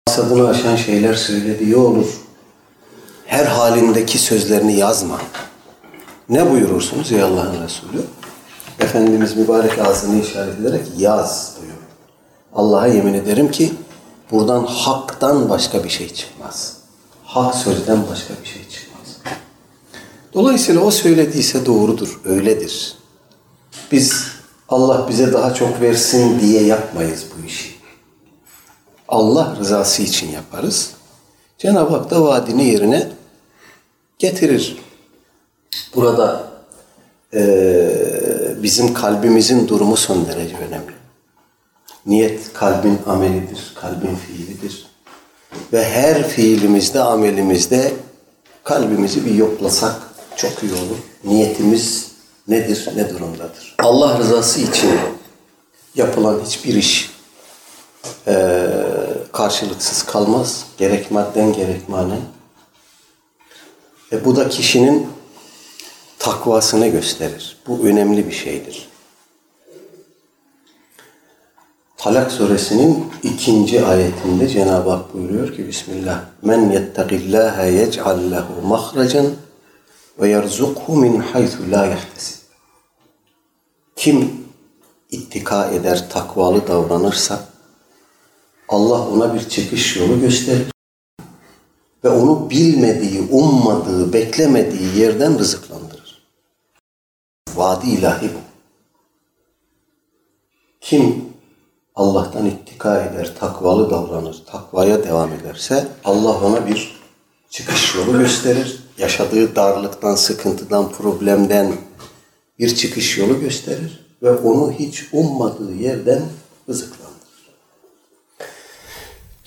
masadını 0.07 0.47
aşan 0.47 0.75
şeyler 0.75 1.13
söylediği 1.13 1.75
olur. 1.75 2.07
Her 3.25 3.45
halindeki 3.45 4.17
sözlerini 4.17 4.77
yazma. 4.77 5.21
Ne 6.29 6.51
buyurursunuz 6.51 7.11
ey 7.11 7.21
Allah'ın 7.21 7.63
Resulü? 7.63 8.01
Efendimiz 8.79 9.37
mübarek 9.37 9.79
ağzını 9.79 10.21
işaret 10.21 10.59
ederek 10.59 10.85
yaz 10.97 11.53
buyuruyor. 11.57 11.79
Allah'a 12.53 12.87
yemin 12.87 13.13
ederim 13.13 13.51
ki 13.51 13.73
buradan 14.31 14.63
haktan 14.63 15.49
başka 15.49 15.83
bir 15.83 15.89
şey 15.89 16.13
çıkmaz. 16.13 16.77
Hak 17.23 17.55
sözden 17.55 18.07
başka 18.11 18.33
bir 18.43 18.47
şey 18.47 18.69
çıkmaz. 18.69 19.17
Dolayısıyla 20.33 20.81
o 20.81 20.91
söylediyse 20.91 21.65
doğrudur, 21.65 22.21
öyledir. 22.25 22.97
Biz 23.91 24.25
Allah 24.69 25.05
bize 25.09 25.33
daha 25.33 25.53
çok 25.53 25.81
versin 25.81 26.39
diye 26.39 26.63
yapmayız 26.63 27.25
bu 27.37 27.45
işi. 27.45 27.75
Allah 29.07 29.55
rızası 29.59 30.01
için 30.01 30.31
yaparız. 30.31 30.91
Cenab-ı 31.57 31.95
Hak 31.95 32.11
da 32.11 32.23
vaadini 32.23 32.65
yerine 32.65 33.07
getirir. 34.19 34.77
Burada 35.95 36.43
e, 37.33 37.39
bizim 38.63 38.93
kalbimizin 38.93 39.67
durumu 39.67 39.97
son 39.97 40.27
derece 40.27 40.57
önemli. 40.57 40.93
Niyet 42.05 42.53
kalbin 42.53 42.99
amelidir, 43.07 43.73
kalbin 43.81 44.15
fiilidir. 44.15 44.87
Ve 45.73 45.85
her 45.85 46.27
fiilimizde, 46.27 47.01
amelimizde 47.01 47.93
kalbimizi 48.63 49.25
bir 49.25 49.35
yoklasak 49.35 49.95
çok 50.35 50.63
iyi 50.63 50.73
olur. 50.73 50.97
Niyetimiz 51.23 52.11
nedir, 52.47 52.89
ne 52.95 53.09
durumdadır? 53.09 53.75
Allah 53.79 54.19
rızası 54.19 54.59
için 54.59 54.91
yapılan 55.95 56.39
hiçbir 56.45 56.73
iş 56.73 57.11
e, 58.27 58.67
karşılıksız 59.31 60.03
kalmaz. 60.03 60.65
Gerek 60.77 61.11
madden 61.11 61.53
gerek 61.53 61.89
manen. 61.89 62.21
Ve 64.11 64.25
bu 64.25 64.35
da 64.35 64.49
kişinin 64.49 65.07
takvasını 66.19 66.87
gösterir. 66.87 67.57
Bu 67.67 67.79
önemli 67.79 68.27
bir 68.27 68.31
şeydir. 68.31 68.89
Talak 71.97 72.31
suresinin 72.31 73.05
ikinci 73.23 73.85
ayetinde 73.85 74.47
Cenab-ı 74.47 74.89
Hak 74.89 75.13
buyuruyor 75.13 75.55
ki 75.55 75.67
Bismillah 75.67 76.21
Men 76.41 76.69
yettegillâhe 76.71 77.71
yec'al 77.71 78.31
lehu 78.31 78.67
mahrecen 78.67 79.25
ve 80.19 80.29
yerzukhu 80.29 80.95
min 80.95 81.19
haythu 81.19 81.71
la 81.71 81.85
yahtesib. 81.85 82.39
Kim 83.95 84.31
ittika 85.11 85.65
eder, 85.65 86.09
takvalı 86.09 86.67
davranırsa 86.67 87.39
Allah 88.69 89.07
ona 89.07 89.33
bir 89.33 89.49
çıkış 89.49 89.97
yolu 89.97 90.21
gösterir 90.21 90.71
ve 92.03 92.09
onu 92.09 92.49
bilmediği, 92.49 93.21
ummadığı, 93.31 94.13
beklemediği 94.13 94.97
yerden 94.97 95.39
rızıklandırır. 95.39 95.88
Vadi 97.59 97.89
ilahi 97.89 98.25
bu. 98.25 98.39
Kim 100.81 101.15
Allah'tan 101.95 102.45
ittika 102.45 103.01
eder, 103.01 103.35
takvalı 103.39 103.89
davranır, 103.89 104.43
takvaya 104.51 105.03
devam 105.03 105.33
ederse 105.33 105.87
Allah 106.05 106.39
ona 106.41 106.67
bir 106.67 106.99
çıkış 107.49 107.95
yolu 107.95 108.19
gösterir. 108.19 108.79
Yaşadığı 108.97 109.55
darlıktan, 109.55 110.15
sıkıntıdan, 110.15 110.91
problemden 110.91 111.73
bir 112.59 112.75
çıkış 112.75 113.17
yolu 113.17 113.39
gösterir 113.39 114.05
ve 114.23 114.31
onu 114.31 114.71
hiç 114.71 115.03
ummadığı 115.13 115.75
yerden 115.75 116.21
rızıklandırır. 116.69 117.19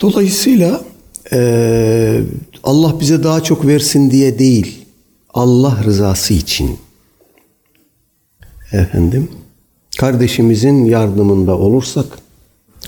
Dolayısıyla 0.00 0.80
e, 1.32 2.20
Allah 2.64 3.00
bize 3.00 3.22
daha 3.22 3.42
çok 3.42 3.66
versin 3.66 4.10
diye 4.10 4.38
değil, 4.38 4.84
Allah 5.34 5.84
rızası 5.84 6.34
için 6.34 6.78
efendim 8.80 9.28
kardeşimizin 9.98 10.84
yardımında 10.84 11.58
olursak 11.58 12.18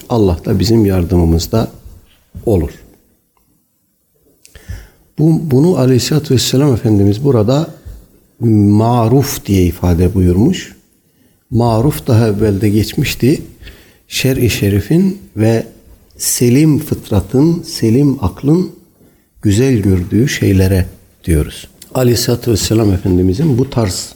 Allah 0.09 0.39
da 0.45 0.59
bizim 0.59 0.87
yardımımızda 0.87 1.71
olur. 2.47 2.71
Bu, 5.19 5.51
bunu 5.51 5.79
Aleyhisselatü 5.79 6.35
Vesselam 6.35 6.75
Efendimiz 6.75 7.25
burada 7.25 7.71
maruf 8.41 9.47
diye 9.47 9.65
ifade 9.65 10.15
buyurmuş. 10.15 10.77
Maruf 11.51 12.07
daha 12.07 12.29
evvelde 12.29 12.69
geçmişti. 12.69 13.43
Şer-i 14.09 14.51
şerifin 14.51 15.19
ve 15.37 15.67
selim 16.17 16.79
fıtratın, 16.79 17.63
selim 17.63 18.25
aklın 18.25 18.73
güzel 19.43 19.77
gördüğü 19.77 20.29
şeylere 20.29 20.87
diyoruz. 21.25 21.69
Aleyhisselatü 21.95 22.51
Vesselam 22.51 22.93
Efendimizin 22.93 23.59
bu 23.59 23.71
tarz 23.71 24.14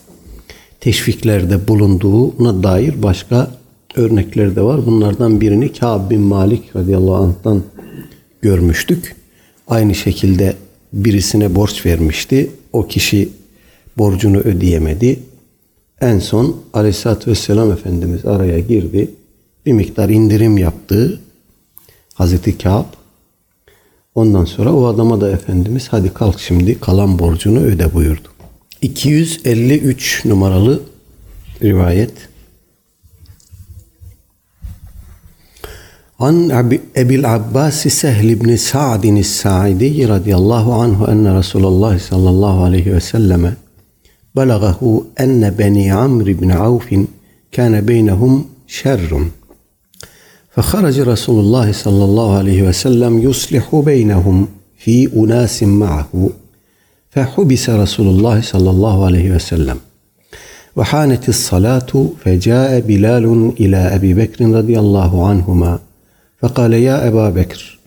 teşviklerde 0.79 1.67
bulunduğuna 1.67 2.63
dair 2.63 3.03
başka 3.03 3.51
örnekler 3.95 4.55
de 4.55 4.61
var. 4.61 4.85
Bunlardan 4.85 5.41
birini 5.41 5.73
Kâb 5.73 6.09
bin 6.09 6.21
Malik 6.21 6.75
radıyallahu 6.75 7.15
anh'tan 7.15 7.63
görmüştük. 8.41 9.15
Aynı 9.67 9.95
şekilde 9.95 10.55
birisine 10.93 11.55
borç 11.55 11.85
vermişti. 11.85 12.51
O 12.73 12.87
kişi 12.87 13.29
borcunu 13.97 14.37
ödeyemedi. 14.37 15.19
En 16.01 16.19
son 16.19 16.55
Aleyhisselatü 16.73 17.31
Vesselam 17.31 17.71
Efendimiz 17.71 18.25
araya 18.25 18.59
girdi. 18.59 19.11
Bir 19.65 19.73
miktar 19.73 20.09
indirim 20.09 20.57
yaptı. 20.57 21.19
Hazreti 22.13 22.57
Kâb. 22.57 22.85
Ondan 24.15 24.45
sonra 24.45 24.73
o 24.73 24.85
adama 24.85 25.21
da 25.21 25.31
Efendimiz 25.31 25.87
hadi 25.91 26.13
kalk 26.13 26.39
şimdi 26.39 26.79
kalan 26.79 27.19
borcunu 27.19 27.59
öde 27.59 27.93
buyurdu. 27.93 28.27
253 28.82 30.24
numaralı 30.24 30.82
rivayet. 31.62 32.12
An 36.18 36.50
Ebil 36.96 37.34
Abbas 37.34 37.74
Sehl 37.74 38.28
ibn 38.28 38.56
Sa'd 38.56 39.04
الساعدي 39.04 40.06
رضي 40.06 40.34
الله 40.34 40.82
عنه 40.82 41.08
أن 41.12 41.26
رسول 41.38 41.64
الله 41.66 41.98
صلى 41.98 42.28
الله 42.30 42.64
عليه 42.64 42.96
وسلم 42.96 43.54
بلغه 44.34 45.06
أن 45.20 45.50
بني 45.50 45.90
عمرو 45.90 46.32
بن 46.40 46.50
عوف 46.50 46.94
كان 47.52 47.80
بينهم 47.80 48.44
شر 48.66 49.26
فخرج 50.50 51.00
رسول 51.00 51.40
الله 51.44 51.72
صلى 51.72 52.04
الله 52.04 52.38
عليه 52.38 52.62
وسلم 52.68 53.12
يصلح 53.28 53.74
بينهم 53.74 54.48
في 54.76 55.08
أناس 55.16 55.62
معه 55.62 56.30
فحبس 57.10 57.70
رسول 57.70 58.06
الله 58.06 58.40
صلى 58.40 58.70
الله 58.70 59.06
عليه 59.06 59.30
وسلم 59.34 59.78
وحانت 60.76 61.28
الصلاة 61.28 62.08
فجاء 62.24 62.80
بلال 62.80 63.52
إلى 63.60 63.76
أبي 63.76 64.14
بكر 64.14 64.44
رضي 64.44 64.78
الله 64.78 65.28
عنهما 65.28 65.78
فقال 66.40 66.72
يا 66.72 67.08
أبا 67.08 67.30
بكر 67.30 67.78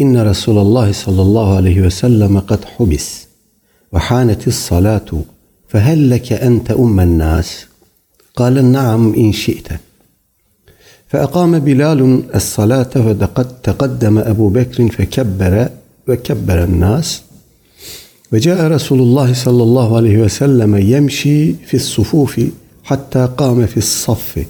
إن 0.00 0.22
رسول 0.22 0.58
الله 0.58 0.92
صلى 0.92 1.22
الله 1.22 1.56
عليه 1.56 1.80
وسلم 1.80 2.38
قد 2.38 2.64
حبس 2.64 3.26
وحانت 3.92 4.48
الصلاة 4.48 5.10
فهل 5.68 6.10
لك 6.10 6.32
أن 6.32 6.64
تؤم 6.64 7.00
الناس 7.00 7.66
قال 8.36 8.64
نعم 8.64 9.14
إن 9.14 9.32
شئت 9.32 9.68
فأقام 11.08 11.58
بلال 11.58 12.22
الصلاة 12.34 12.82
فقد 12.82 13.60
تقدم 13.62 14.18
أبو 14.18 14.48
بكر 14.48 14.88
فكبر 14.88 15.68
وكبر 16.08 16.64
الناس 16.64 17.22
وجاء 18.33 18.67
رسول 18.67 18.99
الله 18.99 19.33
صلى 19.33 19.63
الله 19.63 19.95
عليه 19.97 20.17
وسلم 20.17 20.75
يمشي 20.75 21.53
في 21.53 21.73
الصفوف 21.73 22.41
حتى 22.83 23.29
قام 23.37 23.65
في 23.65 23.77
الصف 23.77 24.45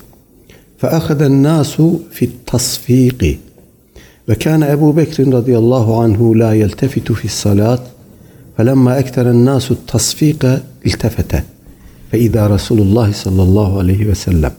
فأخذ 0.77 1.21
الناس 1.21 1.81
في 2.11 2.25
التصفيق. 2.25 3.39
وكان 4.29 4.63
أبو 4.63 4.91
بكر 4.91 5.27
رضي 5.27 5.57
الله 5.57 6.03
عنه 6.03 6.35
لا 6.35 6.53
يلتفت 6.53 7.11
في 7.11 7.25
الصلاة 7.25 7.79
فلما 8.57 8.99
أكثر 8.99 9.29
الناس 9.29 9.71
التصفيق 9.71 10.61
التفت 10.85 11.43
فإذا 12.11 12.47
رسول 12.47 12.79
الله 12.81 13.11
صلى 13.11 13.43
الله 13.43 13.79
عليه 13.79 14.09
وسلم. 14.09 14.51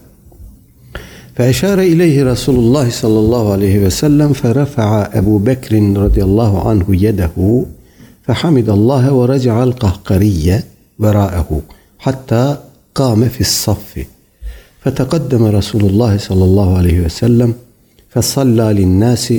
فأشار 1.35 1.79
إليه 1.79 2.23
رسول 2.23 2.55
الله 2.55 2.89
صلى 2.89 3.19
الله 3.19 3.51
عليه 3.51 3.85
وسلم 3.85 4.33
فرفع 4.33 5.09
أبو 5.13 5.37
بكر 5.37 5.75
رضي 5.95 6.23
الله 6.23 6.69
عنه 6.69 6.85
يده 6.89 7.65
فحمد 8.27 8.69
الله 8.69 9.13
ورجع 9.13 9.63
القهقرية 9.63 10.63
وراءه 10.99 11.61
حتى 11.99 12.57
قام 12.95 13.29
في 13.29 13.41
الصف. 13.41 14.05
فتقدم 14.81 15.45
رسول 15.45 15.85
الله 15.85 16.17
صلى 16.17 16.43
الله 16.43 16.77
عليه 16.77 17.01
وسلم 17.05 17.53
فصلى 18.09 18.73
للناس 18.73 19.33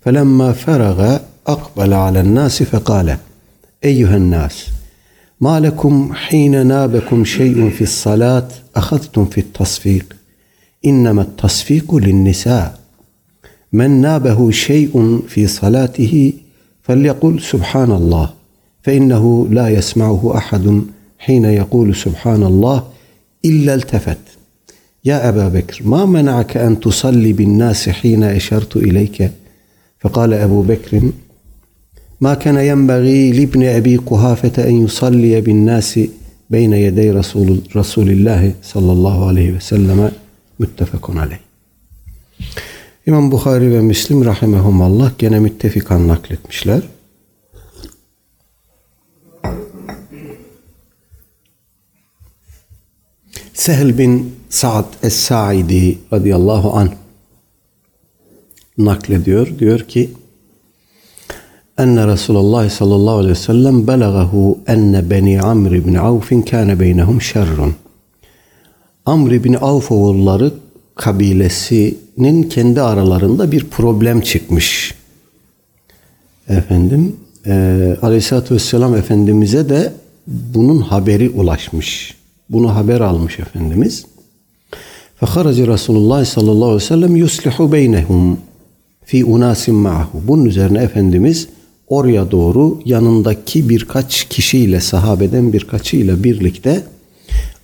فلما 0.00 0.52
فرغ 0.52 1.18
أقبل 1.46 1.92
على 1.92 2.20
الناس 2.20 2.62
فقال 2.62 3.16
أيها 3.84 4.16
الناس 4.16 4.66
ما 5.40 5.60
لكم 5.60 6.12
حين 6.14 6.66
نابكم 6.66 7.24
شيء 7.24 7.70
في 7.70 7.82
الصلاة 7.82 8.48
أخذتم 8.76 9.24
في 9.24 9.38
التصفيق؟ 9.38 10.16
إنما 10.86 11.22
التصفيق 11.22 11.94
للنساء. 11.94 12.78
من 13.72 14.00
نابه 14.00 14.50
شيء 14.50 15.22
في 15.28 15.46
صلاته 15.46 16.32
فليقل 16.82 17.40
سبحان 17.40 17.90
الله. 17.90 18.30
فإنه 18.82 19.46
لا 19.50 19.68
يسمعه 19.68 20.36
أحد 20.36 20.82
حين 21.18 21.44
يقول 21.44 21.96
سبحان 21.96 22.42
الله 22.42 22.84
إلا 23.44 23.74
التفت 23.74 24.18
يا 25.04 25.28
أبا 25.28 25.48
بكر 25.48 25.80
ما 25.84 26.04
منعك 26.04 26.56
أن 26.56 26.80
تصلي 26.80 27.32
بالناس 27.32 27.88
حين 27.88 28.22
أشرت 28.22 28.76
إليك 28.76 29.30
فقال 30.00 30.32
أبو 30.32 30.62
بكر 30.62 31.02
ما 32.20 32.34
كان 32.34 32.56
ينبغي 32.56 33.32
لابن 33.32 33.62
أبي 33.62 33.96
قهافة 33.96 34.68
أن 34.68 34.84
يصلي 34.84 35.40
بالناس 35.40 36.00
بين 36.50 36.72
يدي 36.72 37.10
رسول, 37.10 37.60
رسول 37.76 38.10
الله 38.10 38.54
صلى 38.62 38.92
الله 38.92 39.28
عليه 39.28 39.52
وسلم 39.52 40.10
müttefekun 40.62 41.16
aleyh. 41.16 41.38
İmam 43.06 43.32
Bukhari 43.32 43.70
ve 43.70 43.80
Müslim 43.80 44.24
rahimehumallah 44.24 45.12
gene 45.18 45.38
müttefikan 45.38 46.08
nakletmişler. 46.08 46.82
Sehl 53.54 53.98
bin 53.98 54.34
Sa'd 54.48 54.84
Es-Sa'idi 55.02 55.98
radıyallahu 56.12 56.72
anh 56.72 56.90
naklediyor. 58.78 59.58
Diyor 59.58 59.80
ki 59.80 60.10
enne 61.78 62.06
Resulullah 62.06 62.70
sallallahu 62.70 63.14
aleyhi 63.14 63.30
ve 63.30 63.38
sellem 63.38 63.86
belagahu 63.86 64.58
enne 64.66 65.10
beni 65.10 65.42
Amr 65.42 65.70
ibn 65.70 65.94
Avf'in 65.94 66.42
kâne 66.42 66.80
beynehum 66.80 67.22
şerrun. 67.22 67.74
Amr 69.06 69.30
ibn 69.30 69.54
Avf 69.54 69.92
oğulları 69.92 70.52
kabilesinin 70.94 72.42
kendi 72.42 72.82
aralarında 72.82 73.52
bir 73.52 73.64
problem 73.64 74.20
çıkmış. 74.20 74.94
Efendim 76.48 77.16
e, 77.46 77.52
Aleyhisselatü 78.02 78.54
Vesselam 78.54 78.96
Efendimiz'e 78.96 79.68
de 79.68 79.92
bunun 80.26 80.78
haberi 80.78 81.30
ulaşmış. 81.30 82.21
Bunu 82.52 82.74
haber 82.74 83.00
almış 83.00 83.38
Efendimiz. 83.38 84.06
Feharaca 85.16 85.66
Resulullah 85.66 86.24
sallallahu 86.24 86.64
aleyhi 86.64 86.82
ve 86.82 86.86
sellem 86.86 87.16
yuslihu 87.16 87.72
beynehum 87.72 88.38
fi 89.04 89.24
unasim 89.24 89.74
ma'hu. 89.74 90.20
Bunun 90.28 90.44
üzerine 90.44 90.78
Efendimiz 90.78 91.48
oraya 91.88 92.30
doğru 92.30 92.80
yanındaki 92.84 93.68
birkaç 93.68 94.24
kişiyle 94.28 94.80
sahabeden 94.80 95.52
birkaçıyla 95.52 96.24
birlikte 96.24 96.84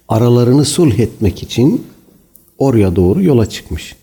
aralarını 0.08 0.64
sulh 0.64 0.98
etmek 0.98 1.42
için 1.42 1.86
oraya 2.58 2.96
doğru 2.96 3.22
yola 3.22 3.46
çıkmış. 3.46 3.96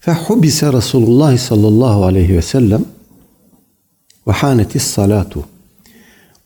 Fehubise 0.00 0.72
Resulullah 0.72 1.38
sallallahu 1.38 2.04
aleyhi 2.04 2.36
ve 2.36 2.42
sellem 2.42 2.84
ve 4.28 4.32
hanetis 4.32 4.82
salatu. 4.82 5.44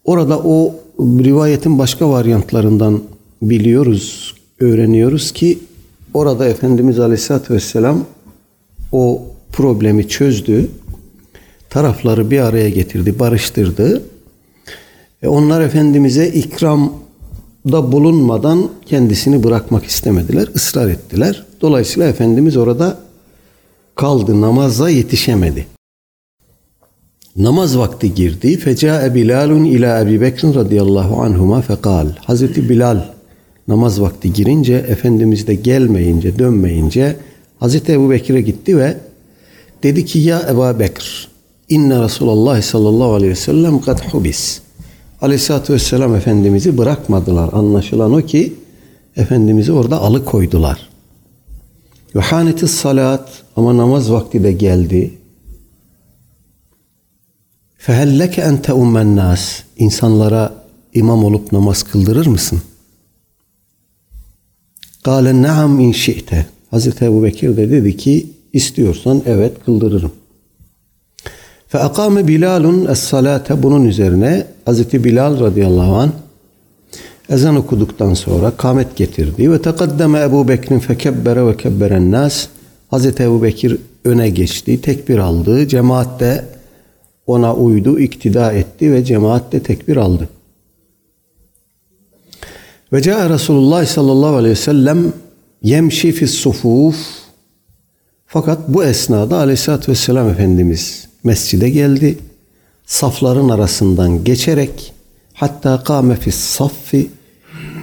Orada 0.05 0.39
o 0.39 0.80
rivayetin 1.01 1.79
başka 1.79 2.11
varyantlarından 2.11 3.03
biliyoruz, 3.43 4.35
öğreniyoruz 4.61 5.33
ki 5.33 5.59
orada 6.15 6.47
Efendimiz 6.47 7.01
Aleyhisselatü 7.01 7.55
Vesselam 7.55 8.05
o 8.93 9.23
problemi 9.53 10.09
çözdü. 10.09 10.71
Tarafları 11.71 12.31
bir 12.31 12.41
araya 12.41 12.71
getirdi, 12.71 13.19
barıştırdı. 13.19 14.03
E 15.23 15.29
onlar 15.29 15.61
Efendimiz'e 15.61 16.29
ikramda 16.29 17.93
bulunmadan 17.93 18.71
kendisini 18.87 19.45
bırakmak 19.45 19.85
istemediler, 19.85 20.49
ısrar 20.57 20.89
ettiler. 20.89 21.45
Dolayısıyla 21.61 22.09
Efendimiz 22.09 22.57
orada 22.57 22.99
kaldı, 23.95 24.41
namaza 24.41 24.91
yetişemedi. 24.91 25.67
Namaz 27.37 27.79
vakti 27.79 28.15
girdi. 28.15 28.57
Fecae 28.57 29.15
Bilalun 29.15 29.65
ila 29.65 30.01
Ebi 30.01 30.21
Bekr 30.21 30.55
radıyallahu 30.55 31.23
anhuma 31.23 31.63
fekal. 31.63 32.07
Hazreti 32.25 32.69
Bilal 32.69 33.05
namaz 33.69 34.01
vakti 34.01 34.33
girince 34.33 34.75
Efendimiz 34.75 35.47
de 35.47 35.55
gelmeyince, 35.55 36.39
dönmeyince 36.39 37.17
Hazreti 37.59 37.93
Ebu 37.93 38.11
Bekir'e 38.11 38.41
gitti 38.41 38.79
ve 38.79 38.97
dedi 39.83 40.05
ki 40.05 40.19
ya 40.19 40.43
Ebu 40.51 40.79
Bekir 40.79 41.29
inne 41.69 42.03
Resulullah 42.03 42.63
sallallahu 42.63 43.13
aleyhi 43.13 43.33
ve 43.33 43.37
sellem 43.37 43.81
kad 43.81 44.01
hubis. 44.13 44.61
Aleyhisselatü 45.23 45.73
vesselam 45.73 46.15
Efendimiz'i 46.15 46.79
bırakmadılar. 46.79 47.51
Anlaşılan 47.53 48.13
o 48.13 48.23
ki 48.23 48.53
Efendimiz'i 49.17 49.73
orada 49.73 50.01
alıkoydular. 50.01 50.89
Ve 52.15 52.21
hanetis 52.21 52.71
salat 52.71 53.29
ama 53.57 53.77
namaz 53.77 54.13
vakti 54.13 54.45
de 54.45 54.53
geldi. 54.53 55.20
Fehelleke 57.81 58.43
en 58.43 58.63
teummen 58.63 59.17
nas. 59.17 59.63
İnsanlara 59.77 60.53
imam 60.95 61.25
olup 61.25 61.53
namaz 61.53 61.83
kıldırır 61.83 62.27
mısın? 62.27 62.63
Kale 65.03 65.43
naam 65.43 65.81
in 65.81 65.93
şi'te. 65.93 66.47
Hazreti 66.71 67.05
Ebu 67.05 67.23
Bekir 67.23 67.57
de 67.57 67.71
dedi 67.71 67.97
ki 67.97 68.27
istiyorsan 68.53 69.23
evet 69.27 69.53
kıldırırım. 69.65 70.13
Akame 71.73 72.29
Bilalun 72.29 72.87
es-salate 72.87 73.63
bunun 73.63 73.85
üzerine 73.85 74.47
Hazreti 74.65 75.05
Bilal 75.05 75.41
radıyallahu 75.41 75.95
an 75.95 76.13
ezan 77.29 77.57
okuduktan 77.57 78.15
sonra 78.15 78.51
kamet 78.51 78.97
getirdi 78.97 79.53
ve 79.53 79.63
tekaddeme 79.63 80.21
Ebu 80.21 80.49
Bekir'in 80.49 80.79
fekebbere 80.79 81.47
ve 81.47 81.57
kebberen 81.57 82.11
nas 82.11 82.49
Hazreti 82.89 83.23
Ebu 83.23 83.43
Bekir 83.43 83.79
öne 84.05 84.31
geçti, 84.31 84.81
tekbir 84.81 85.19
aldı. 85.19 85.69
Cemaat 85.69 86.21
de 86.21 86.45
ona 87.27 87.55
uydu, 87.55 88.01
iktida 88.01 88.53
etti 88.53 88.93
ve 88.93 89.05
cemaat 89.05 89.53
de 89.53 89.63
tekbir 89.63 89.97
aldı. 89.97 90.29
Ve 92.93 93.03
ca 93.03 93.31
Resulullah 93.31 93.87
sallallahu 93.87 94.37
aleyhi 94.37 94.53
ve 94.53 94.61
sellem 94.61 95.13
yemşi 95.63 96.13
fis 96.13 96.31
sufuf 96.31 96.97
fakat 98.27 98.69
bu 98.69 98.85
esnada 98.85 99.37
aleyhissalatü 99.37 99.93
vesselam 99.93 100.29
Efendimiz 100.29 101.09
mescide 101.25 101.71
geldi. 101.71 102.19
Safların 102.87 103.49
arasından 103.49 104.25
geçerek 104.25 104.93
hatta 105.35 105.85
kâme 105.85 106.17
fis 106.17 106.35
saffi 106.35 107.11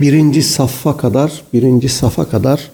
birinci 0.02 0.44
saffa 0.44 0.98
kadar 0.98 1.42
birinci 1.54 1.90
safa 1.90 2.30
kadar 2.30 2.72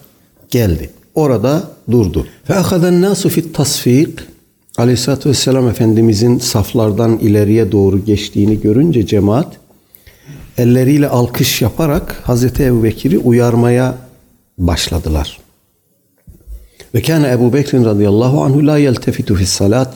geldi. 0.50 0.90
Orada 1.14 1.70
durdu. 1.90 2.26
Ve 2.50 2.54
ahaden 2.54 3.14
fit 3.14 3.54
tasfik 3.54 4.18
Aleyhisselatü 4.78 5.28
Vesselam 5.28 5.68
Efendimizin 5.68 6.38
saflardan 6.38 7.18
ileriye 7.18 7.72
doğru 7.72 8.04
geçtiğini 8.04 8.60
görünce 8.60 9.06
cemaat 9.06 9.56
elleriyle 10.58 11.08
alkış 11.08 11.62
yaparak 11.62 12.20
Hazreti 12.24 12.62
Ebu 12.62 12.84
Bekir'i 12.84 13.18
uyarmaya 13.18 13.98
başladılar. 14.58 15.38
Ve 16.94 17.02
kâne 17.02 17.30
Ebu 17.30 17.52
Bekir'in 17.52 17.84
radıyallahu 17.84 18.44
anhu 18.44 18.66
la 18.66 18.78
yeltefitu 18.78 19.34
fis 19.34 19.48
salat. 19.48 19.94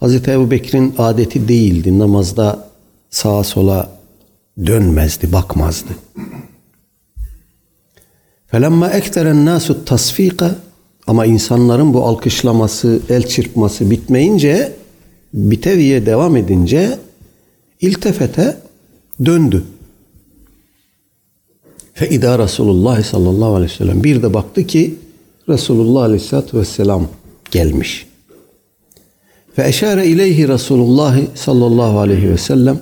Hazreti 0.00 0.30
Ebu 0.30 0.50
Bekir'in 0.50 0.94
adeti 0.98 1.48
değildi. 1.48 1.98
Namazda 1.98 2.68
sağa 3.10 3.44
sola 3.44 3.90
dönmezdi, 4.66 5.32
bakmazdı. 5.32 5.92
Felemma 8.46 8.90
ekteren 8.90 9.46
nasu 9.46 9.84
tasfika 9.84 10.54
ama 11.06 11.26
insanların 11.26 11.94
bu 11.94 12.04
alkışlaması, 12.04 13.00
el 13.08 13.26
çırpması 13.26 13.90
bitmeyince 13.90 14.72
biteviye 15.34 16.06
devam 16.06 16.36
edince 16.36 16.98
iltefete 17.80 18.56
döndü. 19.24 19.64
Fe 21.94 22.08
idâ 22.08 22.38
Resulullah 22.38 23.02
sallallahu 23.02 23.54
aleyhi 23.54 23.72
ve 23.72 23.76
sellem 23.76 24.04
bir 24.04 24.22
de 24.22 24.34
baktı 24.34 24.66
ki 24.66 24.94
Resulullah 25.48 26.02
aleyhissalatü 26.02 26.58
vesselam 26.58 27.08
gelmiş. 27.50 28.06
Fe 29.54 29.68
eşare 29.68 30.06
ileyhi 30.06 30.48
Resulullah 30.48 31.16
sallallahu 31.34 31.98
aleyhi 31.98 32.30
ve 32.30 32.38
sellem 32.38 32.80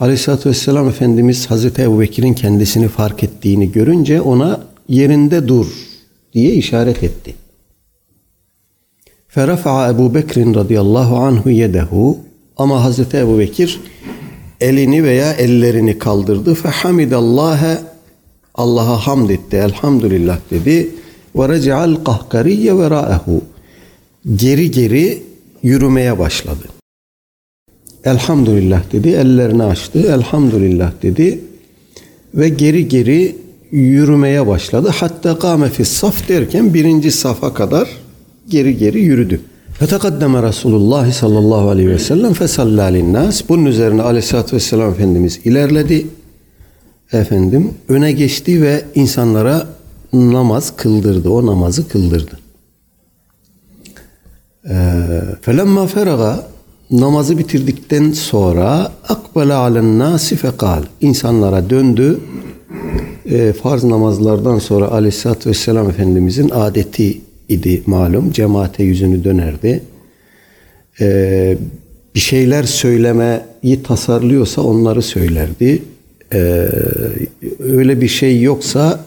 Aleyhisselatü 0.00 0.48
Vesselam 0.48 0.88
Efendimiz 0.88 1.50
Hazreti 1.50 1.82
Ebu 1.82 2.00
Bekir'in 2.00 2.34
kendisini 2.34 2.88
fark 2.88 3.24
ettiğini 3.24 3.72
görünce 3.72 4.20
ona 4.20 4.60
yerinde 4.88 5.48
dur 5.48 5.66
diye 6.32 6.52
işaret 6.52 7.02
etti. 7.02 7.34
Ferafa'a 9.28 9.90
Ebu 9.90 10.14
Bekir'in 10.14 10.54
radıyallahu 10.54 11.16
anhu 11.16 11.50
yedehu 11.50 12.18
ama 12.56 12.84
Hazreti 12.84 13.16
Ebu 13.16 13.38
Bekir 13.38 13.80
elini 14.60 15.04
veya 15.04 15.32
ellerini 15.32 15.98
kaldırdı. 15.98 16.54
Fehamidallâhe 16.54 17.78
Allah'a 18.54 19.06
hamd 19.06 19.30
etti. 19.30 19.56
Elhamdülillah 19.56 20.38
dedi. 20.50 20.90
Ve 21.36 21.48
rece'al 21.48 21.94
kahkariye 22.04 22.78
verâehu 22.78 23.42
geri 24.36 24.70
geri 24.70 25.22
yürümeye 25.62 26.18
başladı. 26.18 26.64
Elhamdülillah 28.04 28.92
dedi. 28.92 29.08
Ellerini 29.08 29.62
açtı. 29.62 30.12
Elhamdülillah 30.12 30.92
dedi. 31.02 31.40
Ve 32.34 32.48
geri 32.48 32.88
geri 32.88 33.36
yürümeye 33.70 34.46
başladı. 34.46 34.90
Hatta 34.94 35.68
fis 35.68 35.88
saf 35.88 36.28
derken 36.28 36.74
birinci 36.74 37.10
safa 37.10 37.54
kadar 37.54 37.88
geri 38.48 38.76
geri 38.76 39.00
yürüdü. 39.00 39.40
Ve 39.82 39.86
tekaddeme 39.86 40.42
Resulullah 40.42 41.12
sallallahu 41.12 41.70
aleyhi 41.70 41.88
ve 41.90 41.98
sellem 41.98 42.32
fesallâ 42.32 42.84
linnâs. 42.84 43.42
Bunun 43.48 43.64
üzerine 43.64 44.02
aleyhissalatü 44.02 44.56
vesselam 44.56 44.90
Efendimiz 44.90 45.40
ilerledi. 45.44 46.06
Efendim 47.12 47.70
öne 47.88 48.12
geçti 48.12 48.62
ve 48.62 48.84
insanlara 48.94 49.66
namaz 50.12 50.76
kıldırdı. 50.76 51.30
O 51.30 51.46
namazı 51.46 51.88
kıldırdı. 51.88 52.38
Felemma 55.40 55.86
feraga 55.86 56.46
namazı 56.90 57.38
bitirdikten 57.38 58.12
sonra 58.12 58.92
akbele 59.08 59.54
alen 59.54 59.98
nasi 59.98 60.36
fekal 60.36 60.82
insanlara 61.00 61.70
döndü. 61.70 62.20
E, 63.30 63.52
farz 63.52 63.84
namazlardan 63.84 64.58
sonra 64.58 64.88
aleyhissalatü 64.88 65.50
vesselam 65.50 65.90
Efendimizin 65.90 66.50
adeti 66.50 67.20
idi 67.48 67.82
malum. 67.86 68.32
Cemaate 68.32 68.82
yüzünü 68.82 69.24
dönerdi. 69.24 69.82
E, 71.00 71.58
bir 72.14 72.20
şeyler 72.20 72.62
söylemeyi 72.62 73.82
tasarlıyorsa 73.84 74.62
onları 74.62 75.02
söylerdi. 75.02 75.82
E, 76.32 76.68
öyle 77.58 78.00
bir 78.00 78.08
şey 78.08 78.42
yoksa 78.42 79.04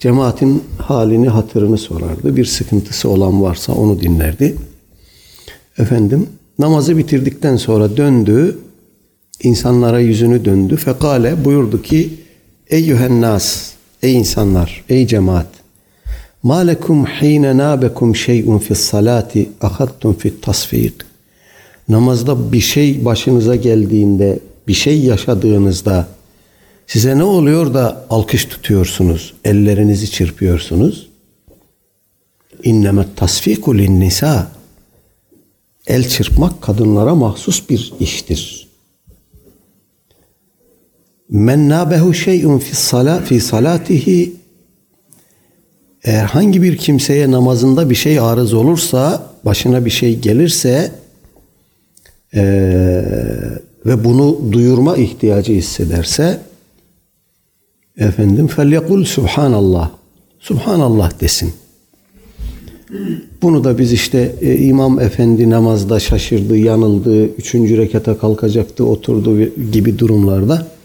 cemaatin 0.00 0.62
halini 0.78 1.28
hatırını 1.28 1.78
sorardı. 1.78 2.36
Bir 2.36 2.44
sıkıntısı 2.44 3.08
olan 3.08 3.42
varsa 3.42 3.72
onu 3.72 4.00
dinlerdi. 4.00 4.56
Efendim 5.78 6.26
namazı 6.58 6.98
bitirdikten 6.98 7.56
sonra 7.56 7.96
döndü. 7.96 8.58
insanlara 9.42 10.00
yüzünü 10.00 10.44
döndü. 10.44 10.76
Fekale 10.76 11.44
buyurdu 11.44 11.82
ki 11.82 12.10
Eyyühen 12.70 13.20
nas, 13.20 13.72
ey 14.02 14.14
insanlar, 14.14 14.84
ey 14.88 15.06
cemaat. 15.06 15.46
Ma 16.42 16.58
lekum 16.58 17.06
hine 17.06 17.56
nabekum 17.56 18.16
şey'un 18.16 18.58
fis 18.58 18.80
salati 18.80 19.50
ahadtum 19.60 20.14
fit 20.14 20.42
tasfik. 20.42 20.94
Namazda 21.88 22.52
bir 22.52 22.60
şey 22.60 23.04
başınıza 23.04 23.56
geldiğinde, 23.56 24.38
bir 24.68 24.74
şey 24.74 25.00
yaşadığınızda 25.00 26.08
size 26.86 27.18
ne 27.18 27.24
oluyor 27.24 27.74
da 27.74 28.06
alkış 28.10 28.44
tutuyorsunuz, 28.44 29.34
ellerinizi 29.44 30.10
çırpıyorsunuz? 30.10 31.08
İnnemet 32.62 33.16
tasfiku 33.16 33.78
lin 33.78 34.00
nisa. 34.00 34.50
El 35.86 36.08
çırpmak 36.08 36.62
kadınlara 36.62 37.14
mahsus 37.14 37.68
bir 37.68 37.92
iştir. 38.00 38.57
Men 41.30 41.68
nabehu 41.68 42.14
şey'un 42.14 42.58
fi 42.58 42.76
salat 42.76 43.24
fi 43.24 43.40
salatihi 43.40 44.32
eğer 46.04 46.24
hangi 46.24 46.62
bir 46.62 46.76
kimseye 46.76 47.30
namazında 47.30 47.90
bir 47.90 47.94
şey 47.94 48.20
arız 48.20 48.54
olursa, 48.54 49.26
başına 49.44 49.84
bir 49.84 49.90
şey 49.90 50.18
gelirse 50.18 50.92
e, 52.34 52.42
ve 53.86 54.04
bunu 54.04 54.52
duyurma 54.52 54.96
ihtiyacı 54.96 55.52
hissederse 55.52 56.40
efendim 57.98 58.46
felyekul 58.46 59.04
subhanallah 59.04 59.90
subhanallah 60.40 61.20
desin. 61.20 61.52
Bunu 63.42 63.64
da 63.64 63.78
biz 63.78 63.92
işte 63.92 64.34
e, 64.40 64.56
İmam 64.56 65.00
Efendi 65.00 65.50
namazda 65.50 66.00
şaşırdı, 66.00 66.56
yanıldı, 66.56 67.26
üçüncü 67.26 67.78
rekata 67.78 68.18
kalkacaktı, 68.18 68.84
oturdu 68.84 69.38
gibi 69.72 69.98
durumlarda 69.98 70.77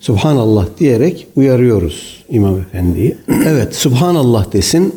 Subhanallah 0.00 0.66
diyerek 0.78 1.26
uyarıyoruz 1.36 2.24
İmam 2.28 2.60
Efendi'yi. 2.60 3.16
evet, 3.46 3.74
Subhanallah 3.74 4.52
desin. 4.52 4.94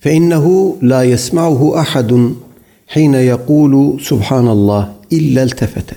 Fe 0.00 0.12
innehu 0.12 0.78
la 0.82 1.04
yesma'uhu 1.04 1.76
ahadun 1.76 2.38
hine 2.96 3.18
yekulu 3.18 3.98
Subhanallah 3.98 4.88
illa 5.10 5.46
tefete. 5.46 5.96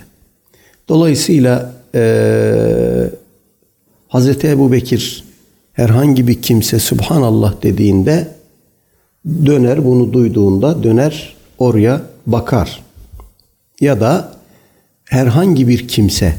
Dolayısıyla 0.90 1.74
e, 1.96 2.04
Hazreti 4.08 4.48
Ebu 4.48 4.72
Bekir 4.72 5.24
herhangi 5.74 6.28
bir 6.28 6.42
kimse 6.42 6.80
Subhanallah 6.80 7.64
dediğinde 7.64 8.28
döner 9.46 9.86
bunu 9.86 10.14
duyduğunda 10.14 10.84
döner 10.84 11.36
oraya 11.58 12.02
bakar. 12.28 12.84
Ya 13.82 14.00
da 14.00 14.32
herhangi 15.06 15.68
bir 15.68 15.88
kimse 15.88 16.36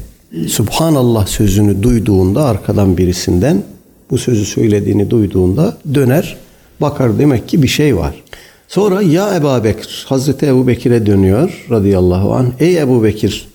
Subhanallah 0.47 1.27
sözünü 1.27 1.83
duyduğunda 1.83 2.45
arkadan 2.45 2.97
birisinden 2.97 3.63
bu 4.11 4.17
sözü 4.17 4.45
söylediğini 4.45 5.09
duyduğunda 5.09 5.77
döner 5.93 6.37
bakar 6.81 7.19
demek 7.19 7.47
ki 7.47 7.63
bir 7.63 7.67
şey 7.67 7.97
var. 7.97 8.23
Sonra 8.67 9.01
ya 9.01 9.35
Ebu 9.35 9.63
Bekir 9.63 10.05
Hazreti 10.09 10.45
Ebu 10.45 10.67
Bekir'e 10.67 11.05
dönüyor 11.05 11.65
radıyallahu 11.69 12.33
anh. 12.33 12.47
Ey 12.59 12.77
Ebu 12.77 13.03
Bekir 13.03 13.47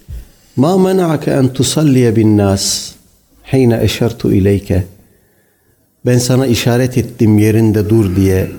ma 0.56 0.78
mena'ake 0.78 1.30
en 1.30 1.52
tusalliye 1.52 2.16
bin 2.16 2.38
nas 2.38 2.92
heyne 3.42 3.78
eşertu 3.82 4.32
ileyke 4.32 4.84
ben 6.06 6.18
sana 6.18 6.46
işaret 6.46 6.98
ettim 6.98 7.38
yerinde 7.38 7.90
dur 7.90 8.16
diye 8.16 8.50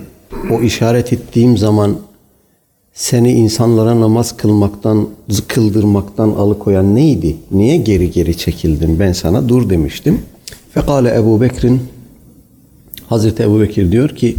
o 0.50 0.62
işaret 0.62 1.12
ettiğim 1.12 1.58
zaman 1.58 1.96
seni 2.94 3.32
insanlara 3.32 4.00
namaz 4.00 4.36
kılmaktan, 4.36 5.08
kıldırmaktan 5.48 6.28
alıkoyan 6.28 6.94
neydi? 6.94 7.36
Niye 7.50 7.76
geri 7.76 8.10
geri 8.10 8.38
çekildin? 8.38 8.98
Ben 8.98 9.12
sana 9.12 9.48
dur 9.48 9.70
demiştim. 9.70 10.20
Fekale 10.70 11.14
Ebu 11.14 11.40
Bekir'in 11.40 11.80
Hazreti 13.06 13.42
Ebu 13.42 13.60
Bekir 13.60 13.92
diyor 13.92 14.08
ki 14.08 14.36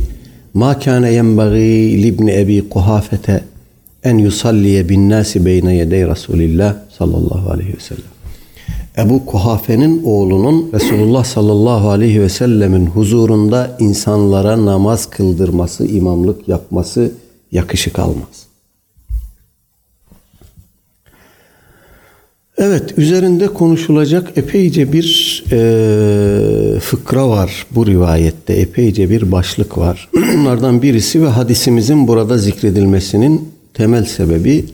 Ma 0.54 0.80
kâne 0.80 1.14
yenbagî 1.14 2.04
libni 2.04 2.32
Ebi 2.40 2.70
Kuhafete 2.70 3.44
en 4.04 4.18
yusalliye 4.18 4.90
bin 4.90 5.10
nasi 5.10 5.46
beyne 5.46 5.76
yedey 5.76 6.08
Resulillah 6.08 6.76
sallallahu 6.98 7.52
aleyhi 7.52 7.74
ve 7.74 7.80
sellem. 7.80 8.16
Ebu 8.98 9.26
Kuhafe'nin 9.26 10.04
oğlunun 10.04 10.70
Resulullah 10.74 11.24
sallallahu 11.24 11.90
aleyhi 11.90 12.22
ve 12.22 12.30
sellemin 12.30 12.86
huzurunda 12.86 13.78
insanlara 13.80 14.66
namaz 14.66 15.10
kıldırması, 15.10 15.86
imamlık 15.86 16.48
yapması 16.48 17.12
yakışık 17.52 18.00
almaz. 18.00 18.45
Evet, 22.58 22.98
üzerinde 22.98 23.48
konuşulacak 23.48 24.38
epeyce 24.38 24.94
bir 24.94 25.44
e, 25.52 26.80
fıkra 26.80 27.30
var 27.30 27.66
bu 27.72 27.88
rivayette. 27.88 28.54
Epeyce 28.54 29.10
bir 29.10 29.32
başlık 29.32 29.78
var. 29.78 30.10
Bunlardan 30.34 30.82
birisi 30.82 31.24
ve 31.24 31.28
hadisimizin 31.28 32.08
burada 32.08 32.38
zikredilmesinin 32.38 33.50
temel 33.74 34.06
sebebi 34.06 34.66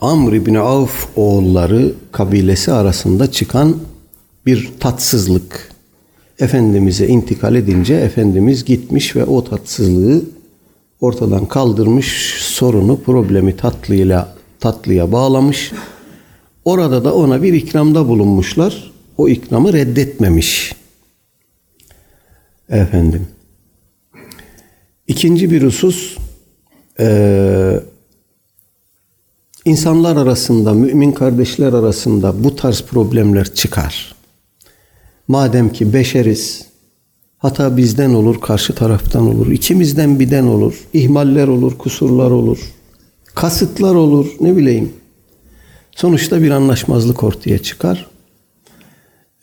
Amr 0.00 0.32
ibn 0.32 0.54
Avf 0.54 1.06
oğulları 1.16 1.92
kabilesi 2.12 2.72
arasında 2.72 3.30
çıkan 3.30 3.76
bir 4.46 4.70
tatsızlık. 4.80 5.70
Efendimiz'e 6.38 7.08
intikal 7.08 7.54
edince 7.54 7.94
Efendimiz 7.94 8.64
gitmiş 8.64 9.16
ve 9.16 9.24
o 9.24 9.44
tatsızlığı 9.44 10.22
ortadan 11.00 11.46
kaldırmış, 11.46 12.34
sorunu, 12.38 13.00
problemi 13.00 13.56
tatlıyla 13.56 14.34
tatlıya 14.60 15.12
bağlamış. 15.12 15.72
Orada 16.64 17.04
da 17.04 17.14
ona 17.14 17.42
bir 17.42 17.52
ikramda 17.52 18.08
bulunmuşlar. 18.08 18.92
O 19.18 19.28
ikramı 19.28 19.72
reddetmemiş. 19.72 20.74
Efendim. 22.68 23.28
İkinci 25.06 25.50
bir 25.50 25.62
husus 25.62 26.16
e, 27.00 27.80
insanlar 29.64 30.16
arasında, 30.16 30.74
mümin 30.74 31.12
kardeşler 31.12 31.72
arasında 31.72 32.44
bu 32.44 32.56
tarz 32.56 32.82
problemler 32.82 33.54
çıkar. 33.54 34.14
Madem 35.28 35.72
ki 35.72 35.92
beşeriz, 35.92 36.66
hata 37.38 37.76
bizden 37.76 38.10
olur, 38.10 38.40
karşı 38.40 38.74
taraftan 38.74 39.28
olur, 39.28 39.50
ikimizden 39.50 40.20
birden 40.20 40.44
olur, 40.44 40.74
ihmaller 40.92 41.48
olur, 41.48 41.78
kusurlar 41.78 42.30
olur, 42.30 42.58
kasıtlar 43.34 43.94
olur, 43.94 44.26
ne 44.40 44.56
bileyim. 44.56 44.92
Sonuçta 46.00 46.42
bir 46.42 46.50
anlaşmazlık 46.50 47.22
ortaya 47.24 47.58
çıkar. 47.58 48.06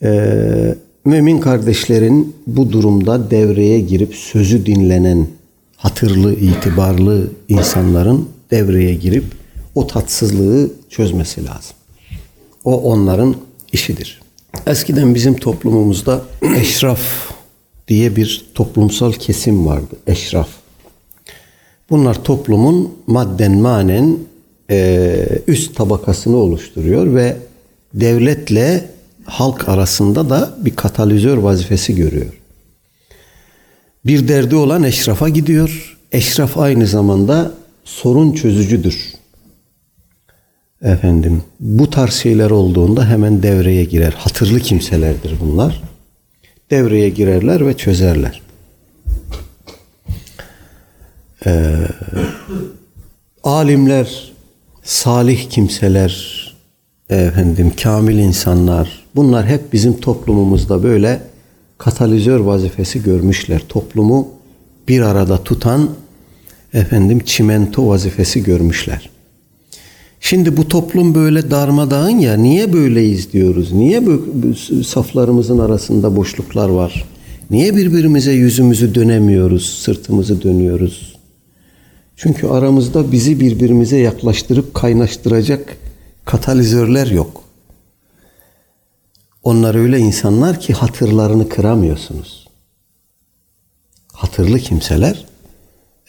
Ee, 0.04 0.76
mümin 1.06 1.39
kardeşlerin 1.39 2.36
bu 2.48 2.72
durumda 2.72 3.32
devreye 3.32 3.80
girip 3.80 4.15
sözü 4.15 4.65
dinlenen 4.65 5.28
hatırlı, 5.76 6.34
itibarlı 6.34 7.32
insanların 7.50 8.30
devreye 8.52 8.96
girip 8.96 9.24
o 9.76 9.88
tatsızlığı 9.88 10.72
çözmesi 10.89 11.46
lazım. 11.46 11.76
O 12.63 12.82
onların 12.82 13.36
işidir. 13.72 14.22
Eskiden 14.67 15.15
bizim 15.15 15.38
toplumumuzda 15.38 16.22
eşraf 16.58 17.02
diye 17.88 18.15
bir 18.15 18.46
toplumsal 18.54 19.13
kesim 19.13 19.65
vardı. 19.65 19.96
Eşraf. 20.08 20.50
Bunlar 21.89 22.24
toplumun 22.24 22.93
madden 23.08 23.58
manen 23.58 24.17
üst 25.47 25.75
tabakasını 25.75 26.36
oluşturuyor 26.36 27.15
ve 27.15 27.36
devletle 27.93 28.89
halk 29.25 29.69
arasında 29.69 30.30
da 30.30 30.56
bir 30.62 30.75
katalizör 30.75 31.38
vazifesi 31.38 31.95
görüyor. 31.95 32.34
Bir 34.06 34.27
derdi 34.27 34.56
olan 34.56 34.84
eşrafa 34.84 35.30
gidiyor. 35.30 35.97
Eşraf 36.12 36.58
aynı 36.58 36.88
zamanda 36.88 37.51
sorun 37.84 38.32
çözücüdür. 38.32 39.13
Efendim 40.82 41.43
bu 41.60 41.89
tarz 41.89 42.13
şeyler 42.13 42.49
olduğunda 42.49 43.10
hemen 43.10 43.43
devreye 43.43 43.84
girer. 43.84 44.13
Hatırlı 44.17 44.60
kimselerdir 44.60 45.34
bunlar. 45.41 45.84
Devreye 46.71 47.10
girerler 47.10 47.67
ve 47.67 47.77
çözerler. 47.77 48.41
Ee, 51.45 51.75
alimler, 53.43 54.32
salih 54.88 55.50
kimseler, 55.50 56.38
efendim 57.10 57.71
kamil 57.84 58.17
insanlar 58.17 59.06
bunlar 59.15 59.47
hep 59.47 59.73
bizim 59.73 60.00
toplumumuzda 60.00 60.84
böyle 60.84 61.21
katalizör 61.78 62.39
vazifesi 62.39 63.04
görmüşler. 63.04 63.62
Toplumu 63.69 64.28
bir 64.88 65.02
arada 65.02 65.43
tutan 65.43 65.89
efendim 66.73 67.19
çimento 67.26 67.88
vazifesi 67.88 68.43
görmüşler. 68.43 69.10
Şimdi 70.19 70.58
bu 70.58 70.67
toplum 70.67 71.15
böyle 71.15 71.52
darmadağın 71.52 72.19
ya 72.19 72.34
niye 72.34 72.73
böyleyiz 72.73 73.34
diyoruz? 73.34 73.71
Niye 73.71 74.08
böyle 74.08 74.84
saflarımızın 74.84 75.60
arasında 75.60 76.15
boşluklar 76.15 76.69
var? 76.69 77.06
Niye 77.50 77.76
birbirimize 77.76 78.32
yüzümüzü 78.32 78.95
dönemiyoruz, 78.95 79.80
sırtımızı 79.84 80.41
dönüyoruz? 80.41 81.16
Çünkü 82.17 82.47
aramızda 82.47 83.12
bizi 83.12 83.39
birbirimize 83.39 83.97
yaklaştırıp 83.97 84.73
kaynaştıracak 84.73 85.77
katalizörler 86.25 87.08
yok. 87.08 87.43
Onlar 89.43 89.75
öyle 89.75 89.99
insanlar 89.99 90.60
ki 90.60 90.73
hatırlarını 90.73 91.49
kıramıyorsunuz. 91.49 92.47
Hatırlı 94.13 94.60
kimseler 94.60 95.25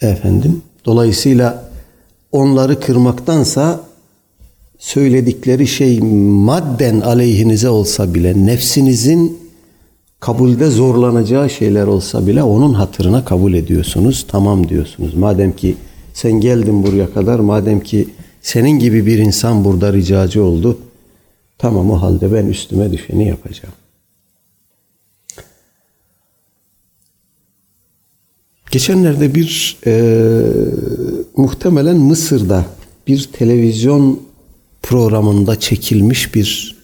efendim 0.01 0.61
dolayısıyla 0.85 1.69
onları 2.31 2.79
kırmaktansa 2.79 3.83
söyledikleri 4.77 5.67
şey 5.67 5.99
madden 6.01 7.01
aleyhinize 7.01 7.69
olsa 7.69 8.13
bile 8.13 8.45
nefsinizin 8.45 9.39
kabulde 10.19 10.69
zorlanacağı 10.69 11.49
şeyler 11.49 11.87
olsa 11.87 12.27
bile 12.27 12.43
onun 12.43 12.73
hatırına 12.73 13.25
kabul 13.25 13.53
ediyorsunuz. 13.53 14.25
Tamam 14.27 14.69
diyorsunuz. 14.69 15.13
Madem 15.13 15.55
ki 15.55 15.75
sen 16.21 16.31
geldin 16.31 16.83
buraya 16.83 17.13
kadar 17.13 17.39
madem 17.39 17.79
ki 17.79 18.07
senin 18.41 18.79
gibi 18.79 19.05
bir 19.05 19.17
insan 19.17 19.65
burada 19.65 19.93
ricacı 19.93 20.43
oldu. 20.43 20.79
Tamam 21.57 21.91
o 21.91 22.01
halde 22.01 22.33
ben 22.33 22.45
üstüme 22.45 22.91
düşeni 22.91 23.27
yapacağım. 23.27 23.73
Geçenlerde 28.71 29.35
bir 29.35 29.77
e, 29.85 29.93
muhtemelen 31.35 31.97
Mısır'da 31.97 32.65
bir 33.07 33.29
televizyon 33.33 34.21
programında 34.81 35.59
çekilmiş 35.59 36.35
bir 36.35 36.79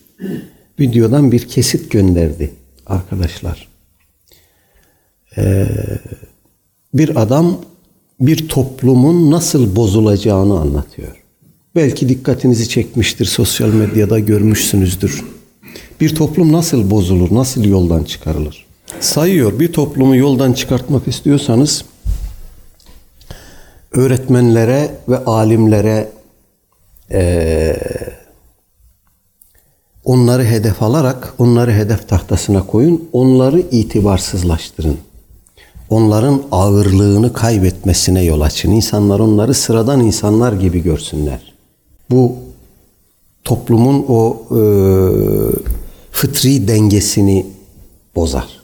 videodan 0.79 1.31
bir 1.31 1.47
kesit 1.47 1.91
gönderdi 1.91 2.51
arkadaşlar. 2.85 3.67
Ee, 5.37 5.67
bir 6.93 7.21
adam 7.21 7.57
bir 8.19 8.49
toplumun 8.49 9.31
nasıl 9.31 9.75
bozulacağını 9.75 10.59
anlatıyor. 10.59 11.23
Belki 11.75 12.09
dikkatinizi 12.09 12.69
çekmiştir, 12.69 13.25
sosyal 13.25 13.69
medyada 13.69 14.19
görmüşsünüzdür. 14.19 15.23
Bir 16.01 16.15
toplum 16.15 16.51
nasıl 16.51 16.91
bozulur, 16.91 17.35
nasıl 17.35 17.63
yoldan 17.63 18.03
çıkarılır? 18.03 18.65
Sayıyor, 18.99 19.59
bir 19.59 19.73
toplumu 19.73 20.15
yoldan 20.15 20.53
çıkartmak 20.53 21.07
istiyorsanız 21.07 21.85
öğretmenlere 23.91 24.91
ve 25.09 25.17
alimlere 25.17 26.11
e, 27.11 27.77
onları 30.03 30.43
hedef 30.43 30.83
alarak 30.83 31.33
onları 31.37 31.71
hedef 31.71 32.09
tahtasına 32.09 32.65
koyun, 32.65 33.09
onları 33.13 33.59
itibarsızlaştırın. 33.59 34.97
Onların 35.89 36.43
ağırlığını 36.51 37.33
kaybetmesine 37.33 38.23
yol 38.23 38.41
açın. 38.41 38.71
İnsanlar 38.71 39.19
onları 39.19 39.53
sıradan 39.53 39.99
insanlar 39.99 40.53
gibi 40.53 40.83
görsünler. 40.83 41.53
Bu 42.09 42.35
toplumun 43.43 44.05
o 44.07 44.41
e, 44.51 44.59
fıtri 46.11 46.67
dengesini 46.67 47.45
bozar. 48.15 48.61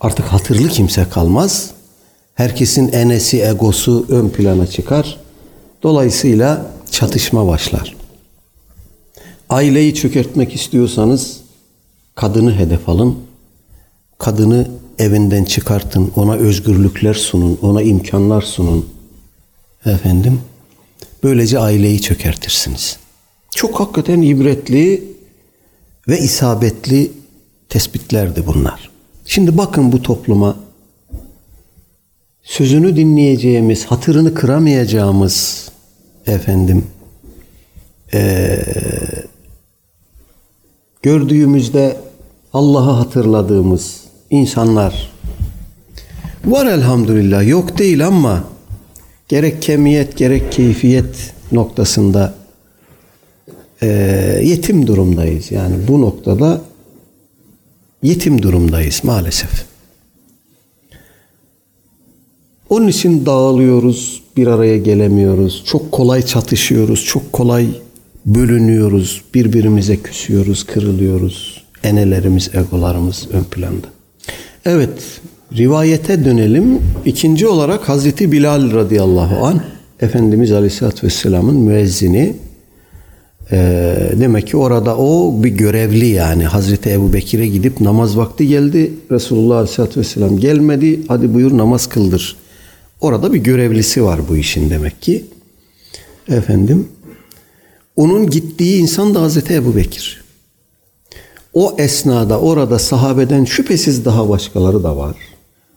Artık 0.00 0.26
hatırlı 0.26 0.68
kimse 0.68 1.08
kalmaz. 1.08 1.70
Herkesin 2.34 2.92
enesi, 2.92 3.42
egosu 3.42 4.06
ön 4.08 4.28
plana 4.28 4.66
çıkar. 4.66 5.20
Dolayısıyla 5.82 6.66
çatışma 6.90 7.46
başlar. 7.46 7.96
Aileyi 9.48 9.94
çökertmek 9.94 10.54
istiyorsanız 10.54 11.44
Kadını 12.14 12.54
hedef 12.54 12.88
alın. 12.88 13.18
Kadını 14.18 14.68
evinden 14.98 15.44
çıkartın. 15.44 16.12
Ona 16.16 16.34
özgürlükler 16.34 17.14
sunun. 17.14 17.58
Ona 17.62 17.82
imkanlar 17.82 18.42
sunun. 18.42 18.86
Efendim. 19.86 20.40
Böylece 21.22 21.58
aileyi 21.58 22.00
çökertirsiniz. 22.00 22.96
Çok 23.50 23.80
hakikaten 23.80 24.22
ibretli 24.22 25.04
ve 26.08 26.18
isabetli 26.18 27.12
tespitlerdi 27.68 28.46
bunlar. 28.46 28.90
Şimdi 29.26 29.58
bakın 29.58 29.92
bu 29.92 30.02
topluma 30.02 30.56
sözünü 32.42 32.96
dinleyeceğimiz, 32.96 33.84
hatırını 33.84 34.34
kıramayacağımız 34.34 35.68
efendim 36.26 36.86
ee, 38.14 38.64
gördüğümüzde 41.02 41.96
Allah'ı 42.52 42.90
hatırladığımız 42.90 44.03
insanlar 44.30 45.12
var 46.44 46.66
elhamdülillah 46.66 47.48
yok 47.48 47.78
değil 47.78 48.06
ama 48.06 48.44
gerek 49.28 49.62
kemiyet 49.62 50.16
gerek 50.16 50.52
keyfiyet 50.52 51.34
noktasında 51.52 52.34
e, 53.82 53.86
yetim 54.42 54.86
durumdayız. 54.86 55.52
Yani 55.52 55.74
bu 55.88 56.00
noktada 56.00 56.60
yetim 58.02 58.42
durumdayız 58.42 59.00
maalesef. 59.04 59.64
Onun 62.70 62.88
için 62.88 63.26
dağılıyoruz, 63.26 64.22
bir 64.36 64.46
araya 64.46 64.78
gelemiyoruz. 64.78 65.62
Çok 65.66 65.92
kolay 65.92 66.22
çatışıyoruz, 66.22 67.04
çok 67.04 67.32
kolay 67.32 67.66
bölünüyoruz, 68.26 69.22
birbirimize 69.34 69.96
küsüyoruz, 69.96 70.64
kırılıyoruz. 70.64 71.64
Enelerimiz, 71.82 72.50
egolarımız 72.54 73.28
ön 73.32 73.44
planda. 73.44 73.93
Evet, 74.66 75.20
rivayete 75.56 76.24
dönelim. 76.24 76.82
İkinci 77.04 77.46
olarak 77.46 77.88
Hazreti 77.88 78.32
Bilal 78.32 78.72
radıyallahu 78.72 79.46
an 79.46 79.62
Efendimiz 80.00 80.52
Aleyhisselatü 80.52 81.06
Vesselam'ın 81.06 81.56
müezzini. 81.56 82.36
Ee, 83.52 83.96
demek 84.20 84.46
ki 84.46 84.56
orada 84.56 84.96
o 84.96 85.42
bir 85.42 85.48
görevli 85.48 86.06
yani. 86.06 86.44
Hazreti 86.44 86.90
Ebu 86.90 87.12
Bekir'e 87.12 87.46
gidip 87.46 87.80
namaz 87.80 88.16
vakti 88.16 88.48
geldi. 88.48 88.92
Resulullah 89.10 89.56
Aleyhisselatü 89.56 90.00
Vesselam 90.00 90.38
gelmedi. 90.38 91.00
Hadi 91.08 91.34
buyur 91.34 91.58
namaz 91.58 91.86
kıldır. 91.86 92.36
Orada 93.00 93.32
bir 93.32 93.38
görevlisi 93.38 94.04
var 94.04 94.20
bu 94.28 94.36
işin 94.36 94.70
demek 94.70 95.02
ki. 95.02 95.24
Efendim 96.28 96.88
onun 97.96 98.30
gittiği 98.30 98.80
insan 98.80 99.14
da 99.14 99.22
Hazreti 99.22 99.54
Ebu 99.54 99.76
Bekir. 99.76 100.23
O 101.54 101.74
esnada 101.78 102.40
orada 102.40 102.78
sahabeden 102.78 103.44
şüphesiz 103.44 104.04
daha 104.04 104.28
başkaları 104.28 104.82
da 104.82 104.96
var. 104.96 105.16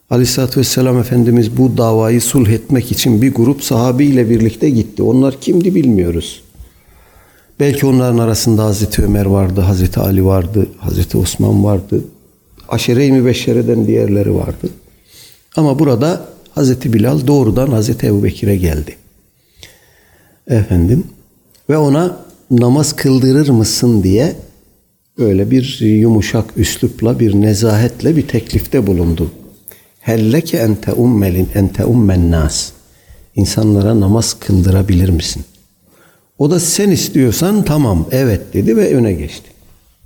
Aleyhisselatü 0.09 0.59
Vesselam 0.59 0.99
Efendimiz 0.99 1.57
bu 1.57 1.77
davayı 1.77 2.21
sulh 2.21 2.49
etmek 2.49 2.91
için 2.91 3.21
bir 3.21 3.33
grup 3.33 3.63
sahabiyle 3.63 4.29
birlikte 4.29 4.69
gitti. 4.69 5.03
Onlar 5.03 5.41
kimdi 5.41 5.75
bilmiyoruz. 5.75 6.41
Belki 7.59 7.85
onların 7.85 8.17
arasında 8.17 8.63
Hazreti 8.63 9.03
Ömer 9.03 9.25
vardı, 9.25 9.61
Hazreti 9.61 9.99
Ali 9.99 10.25
vardı, 10.25 10.67
Hazreti 10.77 11.17
Osman 11.17 11.63
vardı. 11.63 12.03
Aşere-i 12.69 13.11
Mübeşşere'den 13.11 13.87
diğerleri 13.87 14.35
vardı. 14.35 14.69
Ama 15.55 15.79
burada 15.79 16.25
Hazreti 16.55 16.93
Bilal 16.93 17.27
doğrudan 17.27 17.67
Hazreti 17.67 18.07
Ebu 18.07 18.23
Bekir'e 18.23 18.55
geldi. 18.55 18.95
Efendim 20.47 21.03
ve 21.69 21.77
ona 21.77 22.17
namaz 22.51 22.95
kıldırır 22.95 23.49
mısın 23.49 24.03
diye 24.03 24.35
öyle 25.17 25.51
bir 25.51 25.79
yumuşak 25.81 26.45
üslupla 26.57 27.19
bir 27.19 27.33
nezahetle 27.33 28.15
bir 28.15 28.27
teklifte 28.27 28.87
bulundu. 28.87 29.31
Helleke 29.99 30.57
ente 30.57 30.93
ummelin 30.93 31.49
ente 31.55 31.85
ummen 31.85 32.31
nas. 32.31 32.71
İnsanlara 33.35 33.99
namaz 33.99 34.35
kıldırabilir 34.39 35.09
misin? 35.09 35.43
O 36.39 36.51
da 36.51 36.59
sen 36.59 36.89
istiyorsan 36.91 37.65
tamam 37.65 38.05
evet 38.11 38.53
dedi 38.53 38.77
ve 38.77 38.95
öne 38.95 39.13
geçti. 39.13 39.49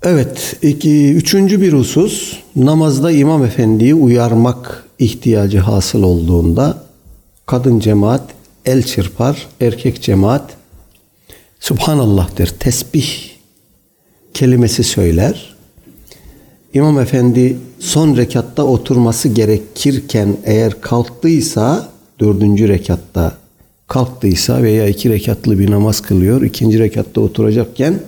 Evet, 0.03 0.55
iki, 0.61 1.13
üçüncü 1.13 1.61
bir 1.61 1.73
husus 1.73 2.37
namazda 2.55 3.11
imam 3.11 3.45
efendiyi 3.45 3.95
uyarmak 3.95 4.85
ihtiyacı 4.99 5.59
hasıl 5.59 6.03
olduğunda 6.03 6.83
kadın 7.45 7.79
cemaat 7.79 8.23
el 8.65 8.83
çırpar, 8.83 9.47
erkek 9.61 10.01
cemaat 10.01 10.49
Subhanallah 11.59 12.37
der, 12.37 12.47
tesbih 12.59 13.30
kelimesi 14.33 14.83
söyler. 14.83 15.55
İmam 16.73 16.99
efendi 16.99 17.57
son 17.79 18.17
rekatta 18.17 18.63
oturması 18.63 19.29
gerekirken 19.29 20.37
eğer 20.45 20.81
kalktıysa 20.81 21.89
dördüncü 22.19 22.67
rekatta 22.67 23.37
kalktıysa 23.87 24.63
veya 24.63 24.87
iki 24.87 25.09
rekatlı 25.09 25.59
bir 25.59 25.71
namaz 25.71 26.01
kılıyor, 26.01 26.41
ikinci 26.41 26.79
rekatta 26.79 27.21
oturacakken 27.21 27.99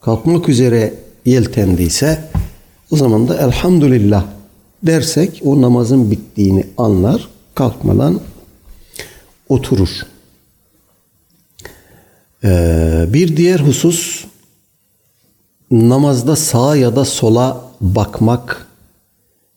kalkmak 0.00 0.48
üzere 0.48 0.94
yeltendiyse 1.24 2.18
o 2.90 2.96
zaman 2.96 3.28
da 3.28 3.38
elhamdülillah 3.38 4.24
dersek 4.82 5.40
o 5.44 5.60
namazın 5.60 6.10
bittiğini 6.10 6.66
anlar, 6.78 7.28
kalkmadan 7.54 8.20
oturur. 9.48 9.88
Ee, 12.44 13.04
bir 13.08 13.36
diğer 13.36 13.60
husus 13.60 14.24
namazda 15.72 16.36
sağa 16.36 16.76
ya 16.76 16.96
da 16.96 17.04
sola 17.04 17.64
bakmak, 17.80 18.66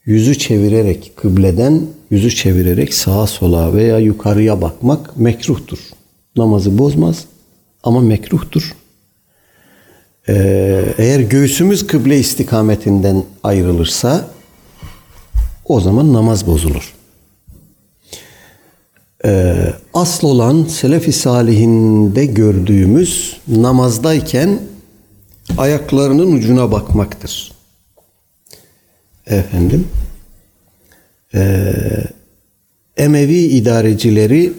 yüzü 0.06 0.38
çevirerek 0.38 1.12
kıbleden 1.16 1.82
yüzü 2.10 2.36
çevirerek 2.36 2.94
sağa 2.94 3.28
sola 3.28 3.74
veya 3.74 4.00
yukarıya 4.00 4.62
bakmak 4.62 5.18
mekruhtur. 5.18 5.80
Namazı 6.36 6.78
bozmaz 6.78 7.26
ama 7.84 8.02
mekruhtur. 8.02 8.76
Ee, 10.30 10.86
eğer 10.98 11.20
göğsümüz 11.20 11.88
kıble 11.88 12.20
istikametinden 12.20 13.24
ayrılırsa 13.44 14.28
o 15.66 15.82
zaman 15.82 16.14
namaz 16.14 16.48
bozulur. 16.48 16.94
Ee, 19.26 19.56
asıl 19.94 20.28
olan 20.28 20.64
Selefi 20.64 21.12
Salihinde 21.12 22.26
gördüğümüz 22.26 23.38
namazdayken 23.48 24.60
ayaklarının 25.58 26.32
ucuna 26.32 26.72
bakmaktır. 26.72 27.52
Efendim, 29.28 29.88
e, 31.34 31.74
Emevi 32.98 33.38
idarecileri 33.38 34.54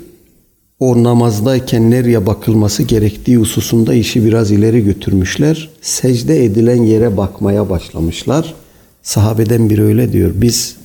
o 0.80 1.02
namazdayken 1.02 1.90
nereye 1.90 2.26
bakılması 2.26 2.82
gerektiği 2.82 3.36
hususunda 3.36 3.94
işi 3.94 4.24
biraz 4.24 4.50
ileri 4.50 4.84
götürmüşler. 4.84 5.70
Secde 5.82 6.44
edilen 6.44 6.82
yere 6.82 7.16
bakmaya 7.16 7.70
başlamışlar. 7.70 8.54
Sahabeden 9.02 9.70
biri 9.70 9.82
öyle 9.82 10.12
diyor. 10.12 10.30
Biz 10.34 10.76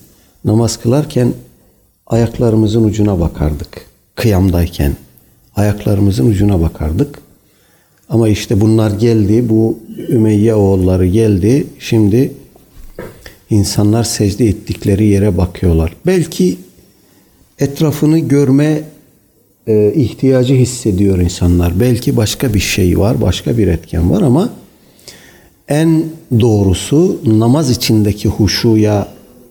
namaz 0.46 0.78
kılarken 0.78 1.34
ayaklarımızın 2.08 2.84
ucuna 2.84 3.20
bakardık. 3.20 3.86
Kıyamdayken 4.16 4.96
ayaklarımızın 5.56 6.28
ucuna 6.30 6.62
bakardık. 6.62 7.21
Ama 8.12 8.30
işte 8.30 8.62
bunlar 8.62 8.92
geldi, 8.92 9.50
bu 9.50 9.78
Ümeyye 10.10 10.56
oğulları 10.56 11.06
geldi. 11.06 11.68
Şimdi 11.80 12.32
insanlar 13.50 14.04
secde 14.04 14.46
ettikleri 14.46 15.06
yere 15.06 15.38
bakıyorlar. 15.38 15.96
Belki 16.06 16.58
etrafını 17.60 18.20
görme 18.20 18.82
e, 19.68 19.94
ihtiyacı 19.94 20.54
hissediyor 20.54 21.20
insanlar. 21.20 21.80
Belki 21.80 22.18
başka 22.18 22.54
bir 22.54 22.60
şey 22.60 23.00
var, 23.00 23.22
başka 23.22 23.58
bir 23.58 23.68
etken 23.68 24.12
var 24.12 24.22
ama 24.22 24.50
en 25.68 26.04
doğrusu 26.40 27.20
namaz 27.26 27.72
içindeki 27.72 28.30
huşuya 28.30 29.08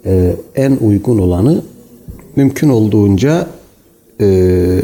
e, 0.07 0.37
en 0.55 0.77
uygun 0.81 1.19
olanı 1.19 1.63
mümkün 2.37 2.69
olduğunca 2.69 3.49
e, 4.21 4.81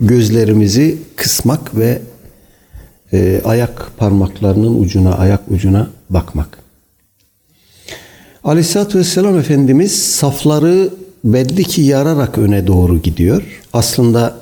gözlerimizi 0.00 0.96
kısmak 1.16 1.76
ve 1.76 1.98
e, 3.14 3.40
ayak 3.44 3.92
parmaklarının 3.96 4.80
ucuna, 4.80 5.14
ayak 5.14 5.40
ucuna 5.50 5.90
bakmak. 6.10 6.58
Aleyhisselatü 8.44 8.98
Vesselam 8.98 9.38
Efendimiz 9.38 10.02
safları 10.02 10.90
belli 11.24 11.64
ki 11.64 11.82
yararak 11.82 12.38
öne 12.38 12.66
doğru 12.66 12.98
gidiyor. 12.98 13.42
Aslında 13.72 14.36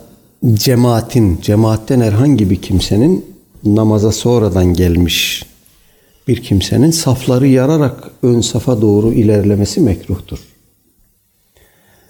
cemaatin, 0.52 1.40
cemaatten 1.42 2.00
herhangi 2.00 2.50
bir 2.50 2.62
kimsenin 2.62 3.24
namaza 3.64 4.12
sonradan 4.12 4.74
gelmiş 4.74 5.46
bir 6.28 6.42
kimsenin 6.42 6.90
safları 6.90 7.46
yararak 7.46 8.10
ön 8.22 8.40
safa 8.40 8.80
doğru 8.80 9.12
ilerlemesi 9.12 9.80
mekruhtur. 9.80 10.38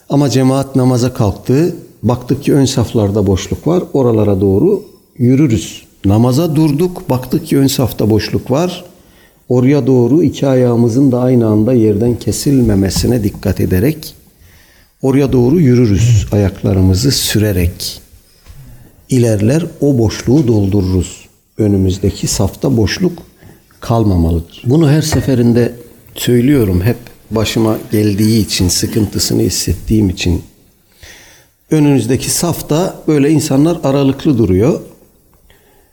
Ama 0.08 0.30
cemaat 0.30 0.76
namaza 0.76 1.14
kalktı, 1.14 1.76
baktık 2.02 2.44
ki 2.44 2.54
ön 2.54 2.64
saflarda 2.64 3.26
boşluk 3.26 3.66
var, 3.66 3.82
oralara 3.92 4.40
doğru 4.40 4.82
yürürüz. 5.18 5.82
Namaza 6.04 6.56
durduk, 6.56 7.10
baktık 7.10 7.46
ki 7.46 7.58
ön 7.58 7.66
safta 7.66 8.10
boşluk 8.10 8.50
var, 8.50 8.84
oraya 9.48 9.86
doğru 9.86 10.22
iki 10.22 10.46
ayağımızın 10.46 11.12
da 11.12 11.20
aynı 11.20 11.46
anda 11.46 11.72
yerden 11.72 12.18
kesilmemesine 12.18 13.24
dikkat 13.24 13.60
ederek 13.60 14.14
oraya 15.02 15.32
doğru 15.32 15.60
yürürüz 15.60 16.26
ayaklarımızı 16.32 17.10
sürerek 17.10 18.00
ilerler 19.08 19.66
o 19.80 19.98
boşluğu 19.98 20.46
doldururuz. 20.46 21.22
Önümüzdeki 21.58 22.26
safta 22.26 22.76
boşluk 22.76 23.18
kalmamalıdır. 23.80 24.62
Bunu 24.64 24.90
her 24.90 25.02
seferinde 25.02 25.72
söylüyorum 26.14 26.82
hep 26.82 26.96
başıma 27.30 27.78
geldiği 27.92 28.46
için, 28.46 28.68
sıkıntısını 28.68 29.42
hissettiğim 29.42 30.08
için. 30.08 30.42
Önünüzdeki 31.70 32.30
safta 32.30 33.02
böyle 33.08 33.30
insanlar 33.30 33.78
aralıklı 33.84 34.38
duruyor. 34.38 34.80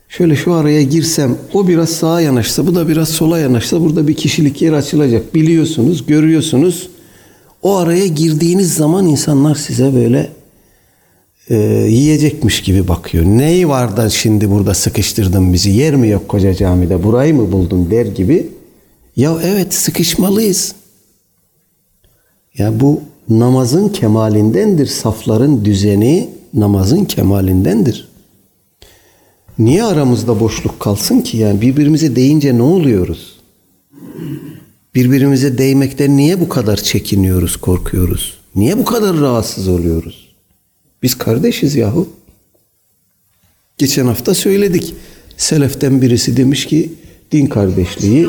Şöyle 0.10 0.36
şu 0.36 0.54
araya 0.54 0.84
girsem, 0.84 1.38
o 1.54 1.68
biraz 1.68 1.90
sağa 1.90 2.22
yanaşsa, 2.22 2.68
bu 2.68 2.76
da 2.76 2.88
biraz 2.88 3.10
sola 3.10 3.40
yanaşsa 3.40 3.82
burada 3.82 4.08
bir 4.08 4.14
kişilik 4.14 4.62
yer 4.62 4.74
açılacak. 4.74 5.36
Biliyorsunuz, 5.36 6.06
görüyorsunuz. 6.06 6.90
O 7.64 7.76
araya 7.76 8.08
girdiğiniz 8.08 8.74
zaman 8.74 9.08
insanlar 9.08 9.56
size 9.56 9.94
böyle 9.94 10.30
e, 11.50 11.56
yiyecekmiş 11.90 12.62
gibi 12.62 12.88
bakıyor. 12.88 13.26
Neyi 13.26 13.70
var 13.70 13.98
da 13.98 14.10
şimdi 14.10 14.50
burada 14.52 14.74
sıkıştırdın 14.74 15.54
bizi? 15.54 15.70
Yer 15.70 15.96
mi 15.96 16.10
yok 16.10 16.28
koca 16.28 16.54
camide? 16.54 17.04
Burayı 17.04 17.36
mı 17.36 17.52
buldun 17.52 17.92
der 17.92 18.06
gibi. 18.06 18.50
Ya 19.16 19.38
evet 19.44 19.74
sıkışmalıyız. 19.74 20.76
Ya 22.58 22.80
bu 22.80 23.02
namazın 23.30 23.90
kemalindendir. 23.90 24.88
Safların 24.88 25.66
düzeni 25.66 26.30
namazın 26.54 27.06
kemalindendir. 27.06 28.09
Niye 29.60 29.84
aramızda 29.84 30.40
boşluk 30.40 30.80
kalsın 30.80 31.22
ki? 31.22 31.38
Yani 31.38 31.62
birbirimize 31.62 32.16
değince 32.16 32.58
ne 32.58 32.62
oluyoruz? 32.62 33.40
Birbirimize 34.96 35.58
değmekten 35.58 36.18
niye 36.18 36.40
bu 36.40 36.50
kadar 36.50 36.78
çekiniyoruz, 36.78 37.58
korkuyoruz? 37.58 38.34
Niye 38.56 38.78
bu 38.78 38.86
kadar 38.86 39.18
rahatsız 39.18 39.68
oluyoruz? 39.68 40.30
Biz 41.04 41.18
kardeşiz 41.18 41.76
yahu. 41.76 42.10
Geçen 43.78 44.06
hafta 44.06 44.34
söyledik. 44.34 44.94
Seleften 45.38 46.02
birisi 46.02 46.38
demiş 46.38 46.66
ki 46.66 46.94
din 47.32 47.46
kardeşliği 47.46 48.28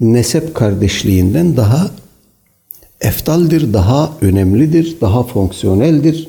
nesep 0.00 0.54
kardeşliğinden 0.54 1.56
daha 1.56 1.90
eftaldir, 3.00 3.72
daha 3.72 4.12
önemlidir, 4.20 4.96
daha 5.00 5.22
fonksiyoneldir. 5.22 6.28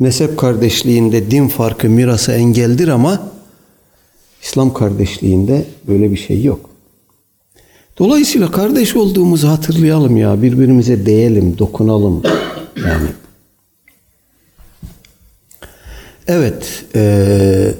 Nesep 0.00 0.38
kardeşliğinde 0.38 1.30
din 1.30 1.48
farkı 1.48 1.90
mirası 1.90 2.32
engeldir 2.32 2.88
ama 2.88 3.33
İslam 4.44 4.74
kardeşliğinde 4.74 5.64
böyle 5.88 6.10
bir 6.10 6.16
şey 6.16 6.44
yok. 6.44 6.70
Dolayısıyla 7.98 8.50
kardeş 8.50 8.96
olduğumuzu 8.96 9.48
hatırlayalım 9.48 10.16
ya. 10.16 10.42
Birbirimize 10.42 11.06
değelim, 11.06 11.58
dokunalım. 11.58 12.22
Yani 12.76 13.08
Evet. 16.28 16.84
E, 16.94 17.74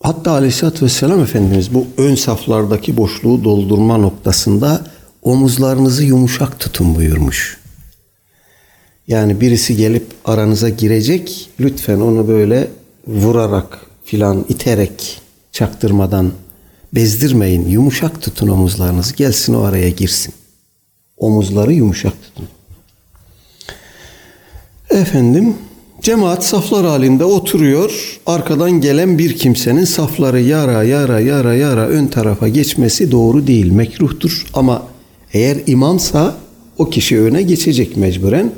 hatta 0.00 0.30
Aleyhisselatü 0.30 0.84
Vesselam 0.84 1.20
Efendimiz 1.20 1.74
bu 1.74 1.86
ön 1.96 2.14
saflardaki 2.14 2.96
boşluğu 2.96 3.44
doldurma 3.44 3.96
noktasında 3.96 4.86
omuzlarınızı 5.22 6.04
yumuşak 6.04 6.60
tutun 6.60 6.94
buyurmuş. 6.94 7.58
Yani 9.08 9.40
birisi 9.40 9.76
gelip 9.76 10.06
aranıza 10.24 10.68
girecek, 10.68 11.50
lütfen 11.60 12.00
onu 12.00 12.28
böyle 12.28 12.68
vurarak 13.06 13.91
filan 14.12 14.44
iterek 14.48 15.20
çaktırmadan 15.52 16.32
bezdirmeyin. 16.94 17.68
Yumuşak 17.68 18.22
tutun 18.22 18.48
omuzlarınızı. 18.48 19.14
Gelsin 19.14 19.54
o 19.54 19.62
araya 19.62 19.90
girsin. 19.90 20.34
Omuzları 21.16 21.72
yumuşak 21.72 22.12
tutun. 22.22 22.48
Efendim 24.90 25.54
Cemaat 26.02 26.44
saflar 26.44 26.86
halinde 26.86 27.24
oturuyor. 27.24 28.18
Arkadan 28.26 28.70
gelen 28.70 29.18
bir 29.18 29.36
kimsenin 29.36 29.84
safları 29.84 30.40
yara 30.40 30.82
yara 30.82 31.20
yara 31.20 31.54
yara 31.54 31.88
ön 31.88 32.06
tarafa 32.06 32.48
geçmesi 32.48 33.10
doğru 33.10 33.46
değil. 33.46 33.72
Mekruhtur 33.72 34.46
ama 34.54 34.82
eğer 35.32 35.58
imamsa 35.66 36.36
o 36.78 36.90
kişi 36.90 37.20
öne 37.20 37.42
geçecek 37.42 37.96
mecburen. 37.96 38.52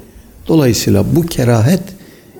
Dolayısıyla 0.48 1.16
bu 1.16 1.26
kerahet 1.26 1.82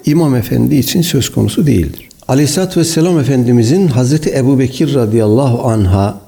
imam 0.07 0.35
efendi 0.35 0.77
için 0.77 1.03
söz 1.03 1.33
konusu 1.33 1.67
değildir. 1.67 2.09
Aleyhisselatü 2.29 2.81
Vesselam 2.81 3.19
Efendimizin 3.19 3.89
Hazreti 3.89 4.35
Ebu 4.37 4.59
Bekir 4.59 4.95
radıyallahu 4.95 5.63
anha 5.69 6.21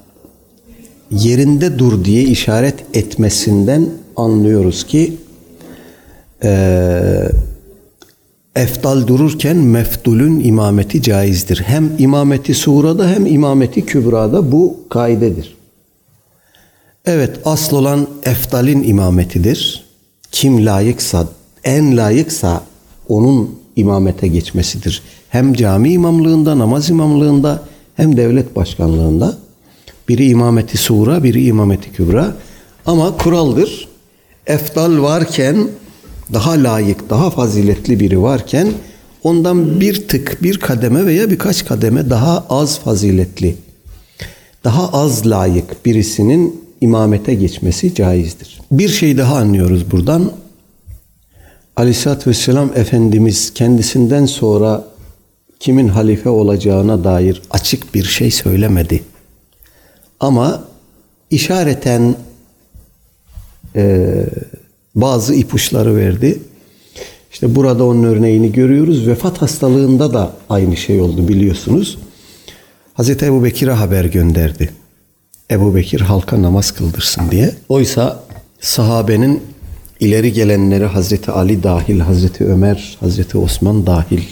yerinde 1.11 1.79
dur 1.79 2.05
diye 2.05 2.23
işaret 2.23 2.75
etmesinden 2.95 3.89
anlıyoruz 4.17 4.87
ki 4.87 5.17
eee 6.43 7.31
eftal 8.57 9.07
dururken 9.07 9.57
meftulün 9.57 10.45
imameti 10.45 11.03
caizdir. 11.03 11.63
Hem 11.67 11.93
imameti 11.99 12.55
surada 12.55 13.09
hem 13.09 13.27
imameti 13.27 13.87
kübrada 13.87 14.53
bu 14.53 14.77
kaidedir. 14.91 15.57
Evet 17.07 17.37
asıl 17.45 17.77
olan 17.77 18.07
eftalin 18.25 18.83
imametidir. 18.83 19.87
Kim 20.33 20.67
layıksa, 20.67 21.29
en 21.65 21.97
layıksa 21.97 22.63
onun 23.09 23.59
imamete 23.77 24.29
geçmesidir. 24.29 25.03
Hem 25.37 25.55
cami 25.55 25.93
imamlığında, 25.93 26.59
namaz 26.59 26.91
imamlığında 26.91 27.63
hem 27.97 28.17
devlet 28.17 28.57
başkanlığında. 28.57 29.39
Biri 30.09 30.29
imameti 30.29 30.79
sura, 30.79 31.23
biri 31.23 31.45
imameti 31.45 31.93
kübra. 31.93 32.35
Ama 32.87 33.17
kuraldır. 33.17 33.89
Eftal 34.47 35.03
varken 35.03 35.69
daha 36.33 36.51
layık, 36.51 37.11
daha 37.11 37.31
faziletli 37.31 38.01
biri 38.01 38.23
varken 38.23 38.69
ondan 39.23 39.81
bir 39.81 40.09
tık, 40.09 40.43
bir 40.43 40.59
kademe 40.59 41.07
veya 41.07 41.31
birkaç 41.31 41.65
kademe 41.65 42.11
daha 42.11 42.47
az 42.51 42.79
faziletli, 42.79 43.57
daha 44.65 44.89
az 44.89 45.27
layık 45.27 45.87
birisinin 45.87 46.61
imamete 46.81 47.35
geçmesi 47.35 47.95
caizdir. 47.95 48.61
Bir 48.71 48.89
şey 48.89 49.19
daha 49.19 49.37
anlıyoruz 49.37 49.91
buradan. 49.91 50.33
Aleyhisselatü 51.77 52.31
Vesselam 52.31 52.71
Efendimiz 52.75 53.55
kendisinden 53.55 54.27
sonra 54.27 54.96
kimin 55.61 55.89
halife 55.89 56.29
olacağına 56.29 57.05
dair 57.05 57.43
açık 57.51 57.95
bir 57.95 58.05
şey 58.05 58.31
söylemedi. 58.31 59.03
Ama 60.21 60.65
işareten 61.31 62.15
e, 63.77 64.15
bazı 64.95 65.35
ipuçları 65.35 65.97
verdi. 65.97 66.39
İşte 67.33 67.55
burada 67.55 67.85
onun 67.85 68.03
örneğini 68.03 68.53
görüyoruz. 68.53 69.07
Vefat 69.07 69.43
hastalığında 69.43 70.13
da 70.13 70.33
aynı 70.51 70.77
şey 70.77 71.01
oldu 71.01 71.29
biliyorsunuz. 71.29 71.99
Hazreti 72.95 73.27
Ebu 73.27 73.45
Bekir'e 73.45 73.73
haber 73.73 74.05
gönderdi. 74.05 74.71
Ebu 75.51 75.75
Bekir 75.75 76.01
halka 76.01 76.43
namaz 76.43 76.71
kıldırsın 76.71 77.31
diye. 77.31 77.55
Oysa 77.69 78.23
sahabenin 78.61 79.43
ileri 80.01 80.33
gelenleri 80.33 80.85
Hazreti 80.85 81.31
Ali 81.31 81.63
dahil, 81.63 82.01
Hazreti 82.01 82.45
Ömer, 82.45 82.97
Hazreti 83.01 83.39
Osman 83.39 83.87
dahil 83.87 84.23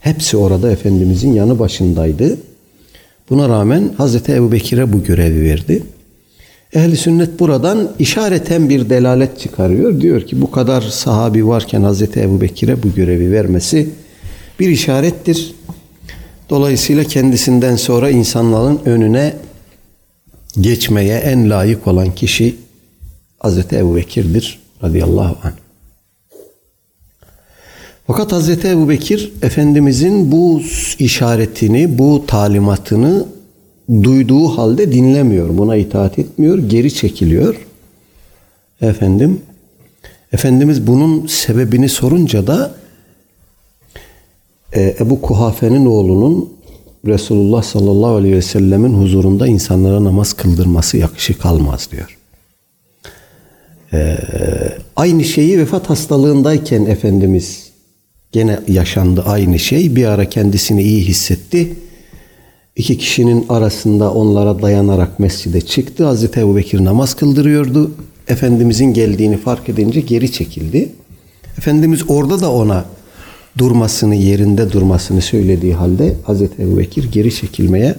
hepsi 0.00 0.36
orada 0.36 0.70
Efendimizin 0.70 1.32
yanı 1.32 1.58
başındaydı. 1.58 2.38
Buna 3.30 3.48
rağmen 3.48 3.90
Hazreti 3.96 4.32
Ebu 4.32 4.52
Bekir'e 4.52 4.92
bu 4.92 5.04
görevi 5.04 5.42
verdi. 5.42 5.82
Ehli 6.74 6.96
sünnet 6.96 7.40
buradan 7.40 7.90
işareten 7.98 8.68
bir 8.68 8.90
delalet 8.90 9.40
çıkarıyor. 9.40 10.00
Diyor 10.00 10.22
ki 10.26 10.40
bu 10.40 10.50
kadar 10.50 10.82
sahabi 10.82 11.46
varken 11.46 11.82
Hazreti 11.82 12.20
Ebu 12.20 12.40
Bekir'e 12.40 12.82
bu 12.82 12.94
görevi 12.94 13.32
vermesi 13.32 13.88
bir 14.60 14.68
işarettir. 14.68 15.54
Dolayısıyla 16.50 17.04
kendisinden 17.04 17.76
sonra 17.76 18.10
insanların 18.10 18.80
önüne 18.84 19.36
geçmeye 20.60 21.18
en 21.18 21.50
layık 21.50 21.86
olan 21.86 22.14
kişi 22.14 22.56
Hazreti 23.38 23.76
Ebu 23.76 23.96
Bekir'dir 23.96 24.58
radıyallahu 24.82 25.36
anh. 25.42 25.67
Fakat 28.08 28.32
Hazreti 28.32 28.68
Ebu 28.68 28.88
Bekir 28.88 29.32
Efendimizin 29.42 30.32
bu 30.32 30.62
işaretini, 30.98 31.98
bu 31.98 32.24
talimatını 32.26 33.26
duyduğu 34.02 34.46
halde 34.46 34.92
dinlemiyor. 34.92 35.58
Buna 35.58 35.76
itaat 35.76 36.18
etmiyor, 36.18 36.58
geri 36.58 36.94
çekiliyor. 36.94 37.66
Efendim, 38.80 39.40
Efendimiz 40.32 40.86
bunun 40.86 41.26
sebebini 41.26 41.88
sorunca 41.88 42.46
da 42.46 42.74
e, 44.72 44.96
Ebu 45.00 45.22
Kuhafe'nin 45.22 45.86
oğlunun 45.86 46.52
Resulullah 47.06 47.62
sallallahu 47.62 48.14
aleyhi 48.14 48.36
ve 48.36 48.42
sellemin 48.42 48.94
huzurunda 48.94 49.46
insanlara 49.46 50.04
namaz 50.04 50.32
kıldırması 50.32 50.96
yakışık 50.96 51.46
almaz 51.46 51.88
diyor. 51.92 52.18
Ee, 53.92 54.18
aynı 54.96 55.24
şeyi 55.24 55.58
vefat 55.58 55.90
hastalığındayken 55.90 56.84
Efendimiz 56.84 57.67
gene 58.32 58.60
yaşandı 58.68 59.22
aynı 59.26 59.58
şey. 59.58 59.96
Bir 59.96 60.04
ara 60.04 60.24
kendisini 60.24 60.82
iyi 60.82 61.04
hissetti 61.04 61.76
İki 62.78 62.98
kişinin 62.98 63.46
arasında 63.48 64.12
onlara 64.12 64.62
dayanarak 64.62 65.18
mescide 65.18 65.60
çıktı. 65.60 66.04
Hazreti 66.04 66.40
Ebu 66.40 66.56
Bekir 66.56 66.84
namaz 66.84 67.14
kıldırıyordu. 67.14 67.90
Efendimizin 68.28 68.84
geldiğini 68.94 69.36
fark 69.36 69.68
edince 69.68 70.00
geri 70.00 70.32
çekildi. 70.32 70.88
Efendimiz 71.58 72.10
orada 72.10 72.40
da 72.40 72.52
ona 72.52 72.84
durmasını, 73.58 74.14
yerinde 74.14 74.72
durmasını 74.72 75.20
söylediği 75.22 75.74
halde 75.74 76.14
Hazreti 76.24 76.62
Ebu 76.62 76.78
Bekir 76.78 77.12
geri 77.12 77.34
çekilmeye 77.34 77.94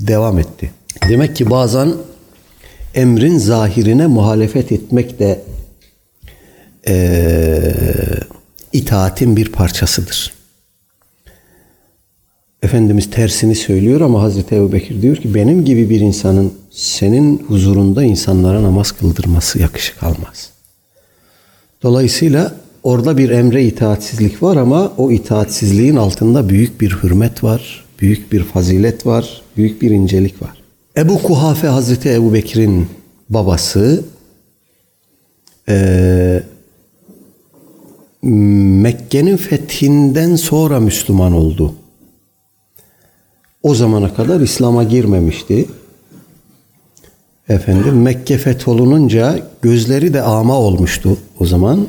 devam 0.00 0.38
etti. 0.38 0.70
Demek 1.08 1.36
ki 1.36 1.50
bazen 1.50 1.92
emrin 2.94 3.38
zahirine 3.38 4.06
muhalefet 4.06 4.72
etmek 4.72 5.18
de 5.18 5.42
e, 6.88 6.94
itaatin 8.74 9.36
bir 9.36 9.52
parçasıdır. 9.52 10.32
Efendimiz 12.62 13.10
tersini 13.10 13.54
söylüyor 13.54 14.00
ama 14.00 14.22
Hazreti 14.22 14.54
Ebu 14.54 14.72
Bekir 14.72 15.02
diyor 15.02 15.16
ki 15.16 15.34
benim 15.34 15.64
gibi 15.64 15.90
bir 15.90 16.00
insanın 16.00 16.52
senin 16.70 17.38
huzurunda 17.38 18.04
insanlara 18.04 18.62
namaz 18.62 18.92
kıldırması 18.92 19.58
yakışık 19.58 20.02
almaz. 20.02 20.50
Dolayısıyla 21.82 22.54
orada 22.82 23.18
bir 23.18 23.30
emre 23.30 23.64
itaatsizlik 23.64 24.42
var 24.42 24.56
ama 24.56 24.92
o 24.96 25.10
itaatsizliğin 25.10 25.96
altında 25.96 26.48
büyük 26.48 26.80
bir 26.80 26.98
hürmet 27.02 27.44
var, 27.44 27.84
büyük 28.00 28.32
bir 28.32 28.44
fazilet 28.44 29.06
var, 29.06 29.42
büyük 29.56 29.82
bir 29.82 29.90
incelik 29.90 30.42
var. 30.42 30.62
Ebu 30.96 31.22
Kuhafe 31.22 31.66
Hazreti 31.66 32.10
Ebu 32.10 32.34
Bekir'in 32.34 32.88
babası 33.28 34.04
e, 35.68 36.42
Mekke'nin 38.24 39.36
fethinden 39.36 40.36
sonra 40.36 40.80
Müslüman 40.80 41.32
oldu. 41.32 41.74
O 43.62 43.74
zamana 43.74 44.14
kadar 44.14 44.40
İslam'a 44.40 44.84
girmemişti. 44.84 45.66
Efendim 47.48 48.02
Mekke 48.02 48.38
fetholununca 48.38 49.38
gözleri 49.62 50.14
de 50.14 50.22
ama 50.22 50.58
olmuştu 50.58 51.18
o 51.40 51.46
zaman. 51.46 51.86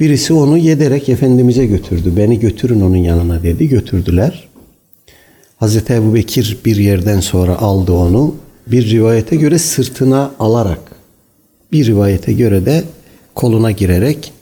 Birisi 0.00 0.32
onu 0.32 0.58
yederek 0.58 1.08
Efendimiz'e 1.08 1.66
götürdü. 1.66 2.12
Beni 2.16 2.40
götürün 2.40 2.80
onun 2.80 2.96
yanına 2.96 3.42
dedi. 3.42 3.68
Götürdüler. 3.68 4.48
Hazreti 5.56 5.92
Ebu 5.92 6.14
Bekir 6.14 6.58
bir 6.64 6.76
yerden 6.76 7.20
sonra 7.20 7.58
aldı 7.58 7.92
onu. 7.92 8.34
Bir 8.66 8.90
rivayete 8.90 9.36
göre 9.36 9.58
sırtına 9.58 10.30
alarak, 10.38 10.80
bir 11.72 11.86
rivayete 11.86 12.32
göre 12.32 12.66
de 12.66 12.84
koluna 13.34 13.70
girerek 13.70 14.32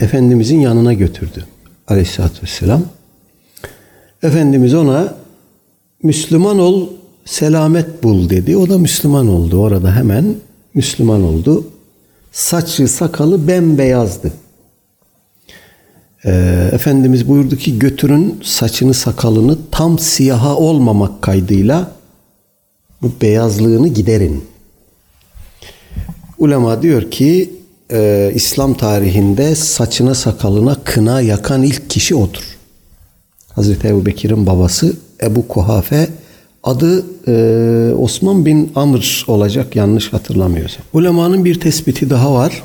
Efendimizin 0.00 0.60
yanına 0.60 0.92
götürdü. 0.92 1.46
Aleyhisselatü 1.88 2.42
Vesselam. 2.42 2.82
Efendimiz 4.22 4.74
ona 4.74 5.14
Müslüman 6.02 6.58
ol, 6.58 6.88
selamet 7.24 8.02
bul 8.02 8.30
dedi. 8.30 8.56
O 8.56 8.68
da 8.68 8.78
Müslüman 8.78 9.28
oldu. 9.28 9.60
Orada 9.60 9.96
hemen 9.96 10.34
Müslüman 10.74 11.22
oldu. 11.22 11.66
Saçı, 12.32 12.88
sakalı 12.88 13.48
bembeyazdı. 13.48 14.32
Ee, 16.24 16.70
Efendimiz 16.72 17.28
buyurdu 17.28 17.56
ki 17.56 17.78
götürün 17.78 18.40
saçını 18.44 18.94
sakalını 18.94 19.58
tam 19.70 19.98
siyaha 19.98 20.56
olmamak 20.56 21.22
kaydıyla 21.22 21.92
bu 23.02 23.12
beyazlığını 23.22 23.88
giderin. 23.88 24.44
Ulema 26.38 26.82
diyor 26.82 27.10
ki 27.10 27.59
e, 27.92 28.32
İslam 28.34 28.74
tarihinde 28.74 29.54
saçına 29.54 30.14
sakalına 30.14 30.76
kına 30.84 31.20
yakan 31.20 31.62
ilk 31.62 31.90
kişi 31.90 32.14
odur. 32.14 32.58
Hazreti 33.52 33.88
Ebu 33.88 34.06
Bekir'in 34.06 34.46
babası 34.46 34.96
Ebu 35.22 35.48
Kuhafe 35.48 36.08
adı 36.62 37.04
e, 37.26 37.94
Osman 37.94 38.46
bin 38.46 38.72
Amr 38.74 39.24
olacak 39.28 39.76
yanlış 39.76 40.12
hatırlamıyorsam. 40.12 40.82
Ulemanın 40.92 41.44
bir 41.44 41.60
tespiti 41.60 42.10
daha 42.10 42.34
var. 42.34 42.62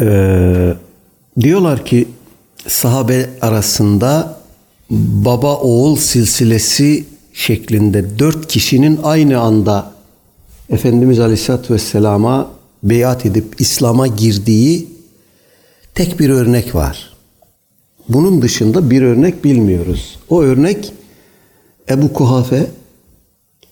Ee, 0.00 0.74
diyorlar 1.40 1.84
ki 1.84 2.08
sahabe 2.66 3.30
arasında 3.40 4.38
baba 4.90 5.56
oğul 5.56 5.96
silsilesi 5.96 7.04
şeklinde 7.32 8.18
dört 8.18 8.48
kişinin 8.48 9.00
aynı 9.02 9.40
anda 9.40 9.93
Efendimiz 10.70 11.20
Aleyhisselatü 11.20 11.74
Vesselam'a 11.74 12.50
beyat 12.82 13.26
edip 13.26 13.60
İslam'a 13.60 14.06
girdiği 14.06 14.88
tek 15.94 16.20
bir 16.20 16.28
örnek 16.28 16.74
var. 16.74 17.12
Bunun 18.08 18.42
dışında 18.42 18.90
bir 18.90 19.02
örnek 19.02 19.44
bilmiyoruz. 19.44 20.18
O 20.30 20.42
örnek 20.42 20.92
Ebu 21.90 22.12
Kuhafe 22.12 22.66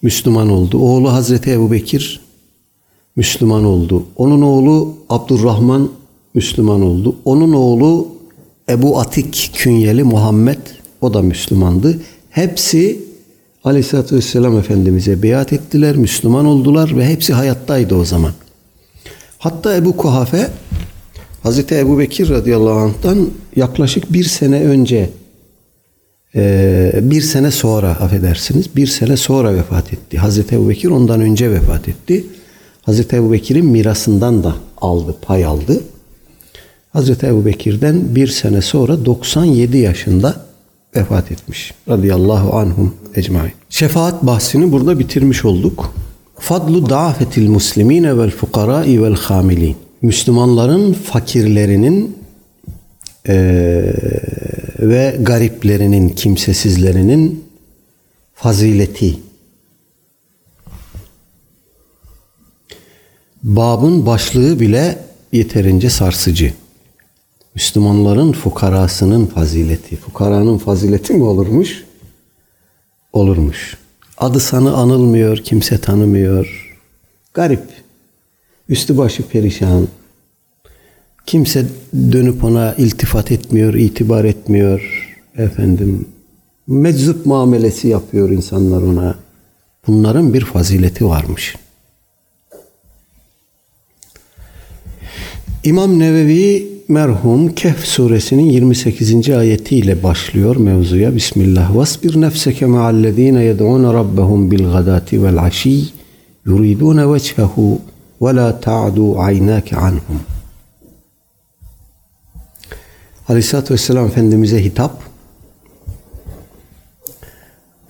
Müslüman 0.03 0.51
oldu. 0.51 0.79
Oğlu 0.79 1.13
Hazreti 1.13 1.51
Ebu 1.51 1.73
Bekir 1.73 2.21
Müslüman 3.17 3.65
oldu. 3.65 4.07
Onun 4.17 4.43
oğlu 4.43 4.95
Abdurrahman 5.09 5.91
Müslüman 6.35 6.83
oldu. 6.83 7.17
Onun 7.25 7.53
oğlu 7.53 8.09
Ebu 8.69 8.99
Atik 8.99 9.51
künyeli 9.55 10.05
Muhammed 10.05 10.59
o 11.01 11.15
da 11.15 11.23
Müslümandı. 11.23 12.01
Hepsi 12.31 13.01
Aleyhisselatü 13.65 14.17
Vesselam 14.17 14.59
Efendimiz'e 14.59 15.23
biat 15.23 15.53
ettiler, 15.53 15.97
Müslüman 15.97 16.47
oldular 16.47 16.97
ve 16.97 17.07
hepsi 17.07 17.33
hayattaydı 17.33 17.95
o 17.95 18.05
zaman. 18.05 18.33
Hatta 19.39 19.77
Ebu 19.77 19.97
Kuhafe 19.97 20.51
Hazreti 21.43 21.75
Ebu 21.75 21.99
Bekir 21.99 22.31
radıyallahu 22.31 22.79
anh'tan 22.79 23.31
yaklaşık 23.57 24.13
bir 24.13 24.25
sene 24.25 24.61
önce 24.61 25.11
e, 26.35 27.01
bir 27.03 27.21
sene 27.21 27.51
sonra 27.51 27.89
affedersiniz 27.89 28.77
bir 28.77 28.87
sene 28.87 29.17
sonra 29.17 29.55
vefat 29.55 29.93
etti. 29.93 30.19
Hazreti 30.19 30.55
Ebu 30.55 30.69
Bekir 30.69 30.89
ondan 30.89 31.21
önce 31.21 31.51
vefat 31.51 31.89
etti. 31.89 32.25
Hazreti 32.83 33.17
Ebu 33.17 33.33
Bekir'in 33.33 33.67
mirasından 33.67 34.45
da 34.45 34.55
aldı, 34.81 35.17
pay 35.23 35.45
aldı. 35.45 35.81
Hazreti 36.93 37.27
Ebu 37.27 37.45
Bekir'den 37.45 38.15
bir 38.15 38.29
sene 38.29 38.63
sonra 38.63 39.05
97 39.05 39.79
yaşında 39.79 40.41
vefat 40.97 41.33
etmiş. 41.33 41.75
Radıyallahu 41.89 42.57
anhum 42.57 42.95
ecmain. 43.15 43.53
Şefaat 43.71 44.23
bahsini 44.23 44.73
burada 44.73 44.99
bitirmiş 44.99 45.45
olduk. 45.45 45.95
Fadlu 46.39 46.91
da'fetil 46.91 47.49
muslimine 47.49 48.19
vel 48.19 48.31
fukarai 48.31 49.03
vel 49.03 49.15
hamilin. 49.15 49.77
Müslümanların 50.03 50.93
fakirlerinin 50.93 52.19
e, 53.29 53.35
ve 54.79 55.17
gariplerinin, 55.21 56.09
kimsesizlerinin 56.09 57.45
fazileti. 58.35 59.17
Babın 63.43 64.07
başlığı 64.07 64.61
bile 64.61 64.99
yeterince 65.33 65.91
sarsıcı. 65.91 66.53
Müslümanların 67.55 68.33
fukarasının 68.33 69.27
fazileti. 69.27 69.97
Fukaranın 69.97 70.59
fazileti 70.59 71.15
mi 71.15 71.25
olurmuş? 71.25 71.85
Olurmuş. 73.13 73.77
Adı 74.19 74.41
sanı 74.41 74.77
anılmıyor, 74.77 75.37
kimse 75.37 75.79
tanımıyor. 75.79 76.73
Garip. 77.35 77.63
Üstü 78.69 78.99
başı 78.99 79.23
perişan. 79.29 79.89
Kimse 81.27 81.67
dönüp 82.13 82.45
ona 82.45 82.75
iltifat 82.75 83.33
etmiyor, 83.33 83.75
itibar 83.75 84.25
etmiyor. 84.25 85.09
Efendim, 85.37 86.09
meczup 86.67 87.27
muamelesi 87.27 87.89
yapıyor 87.89 88.31
insanlar 88.31 88.83
ona. 88.83 89.15
Bunların 89.87 90.35
bir 90.35 90.45
fazileti 90.45 91.07
varmış. 91.07 91.57
İmam 95.65 95.99
Nevevi 95.99 96.72
merhum 96.89 97.55
Kehf 97.55 97.85
suresinin 97.85 98.51
28. 98.51 99.31
ayetiyle 99.31 100.03
başlıyor 100.03 100.57
mevzuya. 100.57 101.17
Bismillah. 101.17 101.77
Vasbir 101.77 102.21
nefseke 102.21 102.67
ma'allezine 102.67 103.45
yed'un 103.45 103.95
rabbahum 103.95 104.51
bil 104.51 104.73
gadati 104.73 105.25
vel 105.25 105.43
aşi 105.43 105.85
yuridun 106.47 107.15
vechehu 107.15 107.81
ve 108.23 108.37
la 108.37 108.61
ta'du 108.61 109.19
aynake 109.19 109.77
anhum. 109.77 110.21
Aleyhisselatü 113.29 113.75
Vesselam 113.75 114.07
Efendimiz'e 114.07 114.65
hitap 114.65 115.03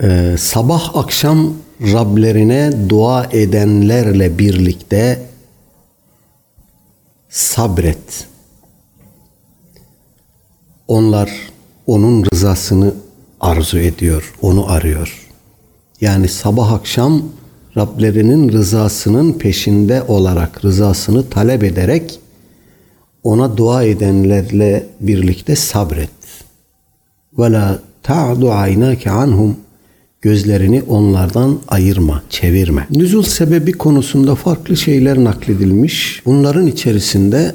ee, 0.02 0.34
sabah 0.38 0.96
akşam 0.96 1.54
Rablerine 1.80 2.72
dua 2.88 3.24
edenlerle 3.32 4.38
birlikte 4.38 5.22
sabret. 7.28 8.31
Onlar 10.88 11.30
onun 11.86 12.26
rızasını 12.32 12.94
arzu 13.40 13.78
ediyor, 13.78 14.34
onu 14.42 14.70
arıyor. 14.70 15.28
Yani 16.00 16.28
sabah 16.28 16.72
akşam 16.72 17.22
Rablerinin 17.76 18.52
rızasının 18.52 19.32
peşinde 19.32 20.02
olarak, 20.02 20.64
rızasını 20.64 21.28
talep 21.30 21.64
ederek 21.64 22.20
ona 23.22 23.56
dua 23.56 23.84
edenlerle 23.84 24.86
birlikte 25.00 25.56
sabret. 25.56 26.10
ve 27.38 27.52
la 27.52 27.78
ta'du 28.02 28.50
aynake 28.50 29.10
anhum 29.10 29.56
gözlerini 30.20 30.82
onlardan 30.82 31.58
ayırma, 31.68 32.22
çevirme. 32.30 32.86
Nüzul 32.90 33.22
sebebi 33.22 33.72
konusunda 33.72 34.34
farklı 34.34 34.76
şeyler 34.76 35.24
nakledilmiş. 35.24 36.22
Bunların 36.26 36.66
içerisinde 36.66 37.54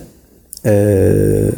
ee, 0.66 1.52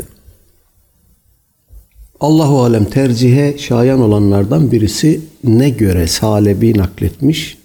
Allahu 2.20 2.62
alem 2.62 2.86
tercihe 2.86 3.58
şayan 3.58 4.02
olanlardan 4.02 4.72
birisi 4.72 5.22
ne 5.44 5.70
göre 5.70 6.08
Salebi 6.08 6.78
nakletmiş. 6.78 7.58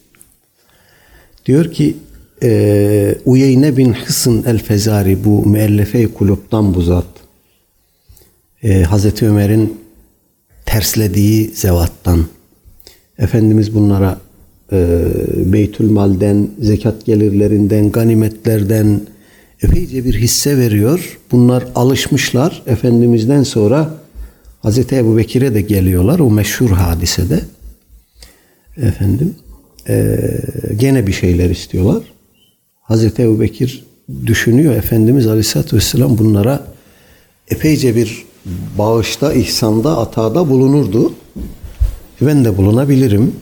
Diyor 1.47 1.73
ki 1.73 1.97
e, 2.43 3.15
Uyeyne 3.25 3.77
bin 3.77 3.93
Hısın 3.93 4.45
el-Fezari 4.47 5.25
bu 5.25 5.47
müellefe-i 5.47 6.15
kulüpten 6.15 6.75
bu 6.75 6.83
zat. 6.83 7.07
E, 8.63 8.83
Hazreti 8.83 9.27
Ömer'in 9.27 9.77
terslediği 10.67 11.51
zevattan. 11.55 12.25
Efendimiz 13.19 13.75
bunlara 13.75 14.19
e, 14.73 14.99
Beytül 15.37 15.91
Mal'den, 15.91 16.51
zekat 16.59 17.07
gelirlerinden, 17.07 17.93
ganimetlerden 17.93 19.01
epeyce 19.63 20.05
bir 20.05 20.15
hisse 20.15 20.59
veriyor. 20.59 21.19
Bunlar 21.33 21.67
alışmışlar. 21.75 22.63
Efendimiz'den 22.67 23.43
sonra 23.43 24.04
Hazreti 24.65 24.97
Ebu 24.97 25.17
Bekir'e 25.17 25.55
de 25.55 25.61
geliyorlar 25.61 26.19
o 26.19 26.31
meşhur 26.31 26.71
hadisede. 26.71 27.41
Efendim 28.77 29.35
e, 29.89 30.19
gene 30.77 31.07
bir 31.07 31.13
şeyler 31.13 31.51
istiyorlar. 31.51 32.03
Hazreti 32.81 33.23
Ebu 33.23 33.41
Bekir 33.41 33.85
düşünüyor. 34.27 34.75
Efendimiz 34.75 35.27
Aleyhisselatü 35.27 35.77
Vesselam 35.77 36.19
bunlara 36.19 36.67
epeyce 37.49 37.97
bir 37.97 38.25
bağışta, 38.79 39.33
ihsanda, 39.33 39.99
atada 39.99 40.49
bulunurdu. 40.49 41.15
Ben 42.21 42.45
de 42.45 42.57
bulunabilirim. 42.57 43.37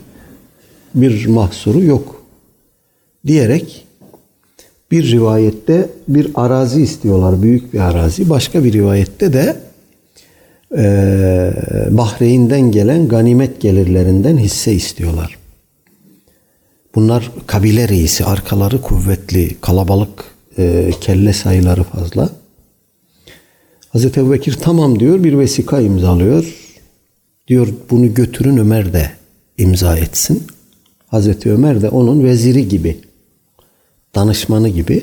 Bir 0.94 1.26
mahsuru 1.26 1.82
yok. 1.84 2.22
Diyerek 3.26 3.86
bir 4.90 5.10
rivayette 5.10 5.88
bir 6.08 6.30
arazi 6.34 6.82
istiyorlar. 6.82 7.42
Büyük 7.42 7.74
bir 7.74 7.80
arazi. 7.80 8.30
Başka 8.30 8.64
bir 8.64 8.72
rivayette 8.72 9.32
de 9.32 9.71
e, 10.76 11.52
Bahreyn'den 11.90 12.72
gelen 12.72 13.08
ganimet 13.08 13.60
gelirlerinden 13.60 14.38
hisse 14.38 14.72
istiyorlar. 14.72 15.38
Bunlar 16.94 17.30
kabile 17.46 17.88
reisi, 17.88 18.24
arkaları 18.24 18.82
kuvvetli, 18.82 19.56
kalabalık, 19.60 20.24
e, 20.58 20.90
kelle 21.00 21.32
sayıları 21.32 21.82
fazla. 21.82 22.30
Hazreti 23.88 24.20
Ebu 24.20 24.32
Bekir 24.32 24.58
tamam 24.60 25.00
diyor, 25.00 25.24
bir 25.24 25.38
vesika 25.38 25.80
imzalıyor. 25.80 26.54
Diyor 27.48 27.68
bunu 27.90 28.14
götürün 28.14 28.56
Ömer 28.56 28.92
de 28.92 29.10
imza 29.58 29.96
etsin. 29.96 30.42
Hazreti 31.06 31.52
Ömer 31.52 31.82
de 31.82 31.88
onun 31.88 32.24
veziri 32.24 32.68
gibi, 32.68 33.00
danışmanı 34.14 34.68
gibi 34.68 35.02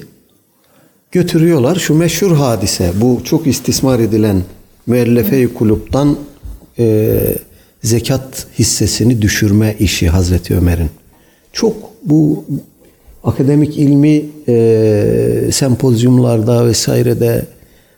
götürüyorlar. 1.12 1.76
Şu 1.76 1.96
meşhur 1.96 2.32
hadise, 2.32 2.92
bu 3.02 3.22
çok 3.24 3.48
istismar 3.48 4.00
edilen 4.00 4.44
müellefe-i 4.90 5.54
kulüpten 5.54 6.16
e, 6.80 7.20
zekat 7.84 8.48
hissesini 8.60 9.22
düşürme 9.22 9.76
işi 9.80 10.10
Hazreti 10.10 10.56
Ömer'in. 10.56 10.90
Çok 11.54 11.76
bu 12.04 12.46
akademik 13.24 13.78
ilmi 13.78 14.26
e, 14.48 15.50
sempozyumlarda 15.52 16.68
vesairede 16.68 17.46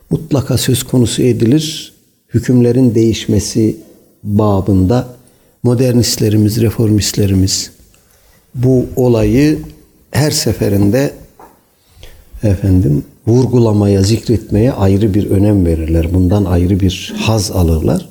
mutlaka 0.09 0.57
söz 0.57 0.83
konusu 0.83 1.21
edilir. 1.21 1.93
Hükümlerin 2.33 2.95
değişmesi 2.95 3.75
babında 4.23 5.07
modernistlerimiz, 5.63 6.61
reformistlerimiz 6.61 7.71
bu 8.55 8.85
olayı 8.95 9.59
her 10.11 10.31
seferinde 10.31 11.11
efendim 12.43 13.03
vurgulamaya, 13.27 14.03
zikretmeye 14.03 14.71
ayrı 14.71 15.13
bir 15.13 15.29
önem 15.29 15.65
verirler. 15.65 16.13
Bundan 16.13 16.45
ayrı 16.45 16.79
bir 16.79 17.13
haz 17.17 17.51
alırlar. 17.51 18.09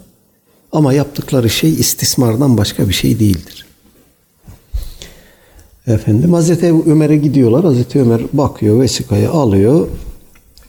Ama 0.72 0.92
yaptıkları 0.92 1.50
şey 1.50 1.70
istismardan 1.72 2.56
başka 2.58 2.88
bir 2.88 2.94
şey 2.94 3.20
değildir. 3.20 3.66
Efendim 5.86 6.32
Hazreti 6.32 6.72
Ömer'e 6.86 7.16
gidiyorlar. 7.16 7.64
Hazreti 7.64 8.00
Ömer 8.00 8.20
bakıyor 8.32 8.80
vesikayı 8.80 9.30
alıyor. 9.30 9.88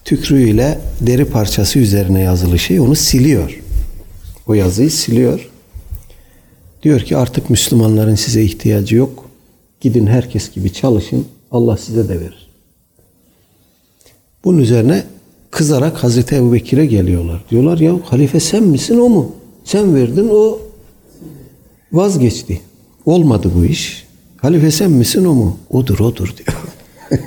Tükrüğüyle 0.06 0.80
deri 1.02 1.26
parçası 1.26 1.80
üzerine 1.80 2.22
yazılı 2.22 2.60
şey 2.60 2.80
onu 2.80 2.96
siliyor. 2.96 3.60
O 4.48 4.54
yazıyı 4.54 4.92
siliyor. 4.92 5.50
Diyor 6.84 7.00
ki 7.00 7.18
artık 7.18 7.50
Müslümanların 7.50 8.16
size 8.16 8.44
ihtiyacı 8.44 8.96
yok. 8.96 9.26
Gidin 9.82 10.08
herkes 10.08 10.52
gibi 10.52 10.74
çalışın. 10.74 11.26
Allah 11.52 11.78
size 11.78 12.10
de 12.10 12.20
verir. 12.20 12.41
Bunun 14.44 14.58
üzerine 14.58 15.04
kızarak 15.52 16.04
Hazreti 16.04 16.36
Ebu 16.36 16.54
Bekir'e 16.54 16.86
geliyorlar. 16.86 17.44
Diyorlar 17.52 17.78
ya 17.78 18.00
halife 18.06 18.40
sen 18.40 18.64
misin 18.64 19.00
o 19.00 19.10
mu? 19.10 19.36
Sen 19.64 19.96
verdin 19.96 20.30
o 20.32 20.60
vazgeçti. 21.92 22.62
Olmadı 23.06 23.52
bu 23.56 23.66
iş. 23.66 24.08
Halife 24.38 24.72
sen 24.72 24.92
misin 24.92 25.26
o 25.26 25.34
mu? 25.34 25.58
Odur 25.70 26.00
odur 26.00 26.34
diyor. 26.38 26.58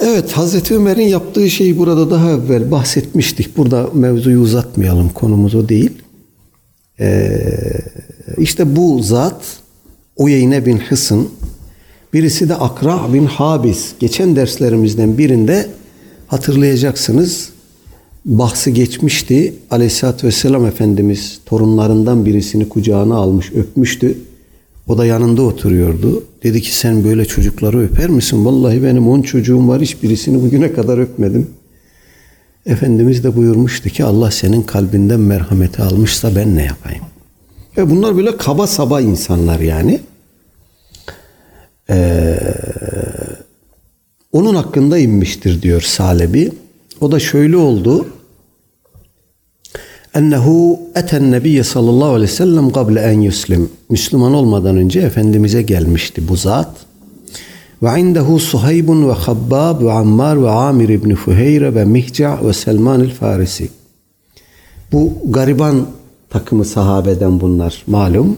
evet 0.00 0.32
Hazreti 0.32 0.74
Ömer'in 0.74 1.08
yaptığı 1.08 1.50
şeyi 1.50 1.78
burada 1.78 2.10
daha 2.10 2.30
evvel 2.30 2.70
bahsetmiştik. 2.70 3.56
Burada 3.56 3.88
mevzuyu 3.94 4.40
uzatmayalım. 4.40 5.08
Konumuz 5.08 5.54
o 5.54 5.68
değil. 5.68 5.92
Ee, 7.00 7.40
işte 8.38 8.76
bu 8.76 9.02
zat 9.02 9.58
Uyeyne 10.16 10.66
bin 10.66 10.78
Hısın 10.78 11.28
Birisi 12.14 12.48
de 12.48 12.54
Akra 12.54 13.12
bin 13.12 13.26
Habis. 13.26 13.92
Geçen 14.00 14.36
derslerimizden 14.36 15.18
birinde 15.18 15.66
hatırlayacaksınız. 16.26 17.48
Bahsi 18.24 18.74
geçmişti. 18.74 19.54
Aleyhisselatü 19.70 20.26
Vesselam 20.26 20.66
Efendimiz 20.66 21.40
torunlarından 21.46 22.26
birisini 22.26 22.68
kucağına 22.68 23.14
almış, 23.14 23.52
öpmüştü. 23.52 24.18
O 24.88 24.98
da 24.98 25.06
yanında 25.06 25.42
oturuyordu. 25.42 26.24
Dedi 26.42 26.62
ki 26.62 26.76
sen 26.76 27.04
böyle 27.04 27.24
çocukları 27.24 27.80
öper 27.80 28.10
misin? 28.10 28.44
Vallahi 28.44 28.82
benim 28.82 29.08
on 29.08 29.22
çocuğum 29.22 29.68
var 29.68 29.82
hiçbirisini 29.82 30.42
bugüne 30.42 30.72
kadar 30.72 30.98
öpmedim. 30.98 31.46
Efendimiz 32.66 33.24
de 33.24 33.36
buyurmuştu 33.36 33.88
ki 33.88 34.04
Allah 34.04 34.30
senin 34.30 34.62
kalbinden 34.62 35.20
merhameti 35.20 35.82
almışsa 35.82 36.36
ben 36.36 36.56
ne 36.56 36.64
yapayım? 36.64 37.04
Ve 37.76 37.90
bunlar 37.90 38.16
böyle 38.16 38.36
kaba 38.36 38.66
saba 38.66 39.00
insanlar 39.00 39.60
yani. 39.60 40.00
Ee, 41.90 42.38
onun 44.32 44.54
hakkında 44.54 44.98
inmiştir 44.98 45.62
diyor 45.62 45.80
Salebi. 45.80 46.52
O 47.00 47.12
da 47.12 47.20
şöyle 47.20 47.56
oldu. 47.56 48.06
Ennehu 50.14 50.80
eten 50.94 51.30
nebiyye 51.32 51.64
sallallahu 51.64 52.08
aleyhi 52.08 52.32
ve 52.32 52.36
sellem 52.36 52.70
kable 52.70 53.00
en 53.00 53.20
yuslim. 53.20 53.68
Müslüman 53.90 54.34
olmadan 54.34 54.76
önce 54.76 55.00
Efendimiz'e 55.00 55.62
gelmişti 55.62 56.28
bu 56.28 56.36
zat. 56.36 56.70
Ve 57.82 58.00
indehu 58.00 58.38
Suhaybun 58.38 59.08
ve 59.08 59.12
Habbab 59.12 59.82
ve 59.82 59.92
Ammar 59.92 60.42
ve 60.42 60.50
Amir 60.50 60.88
ibn 60.88 61.14
Fuheyre 61.14 61.74
ve 61.74 61.84
Mihca 61.84 62.46
ve 62.46 62.52
Selman 62.52 63.00
el 63.00 63.10
Farisi. 63.10 63.68
Bu 64.92 65.12
gariban 65.28 65.86
takımı 66.30 66.64
sahabeden 66.64 67.40
bunlar 67.40 67.82
malum. 67.86 68.36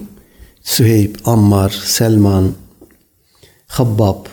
Süheyb, 0.63 1.15
Ammar, 1.25 1.69
Selman, 1.85 2.49
Habbab 3.67 4.25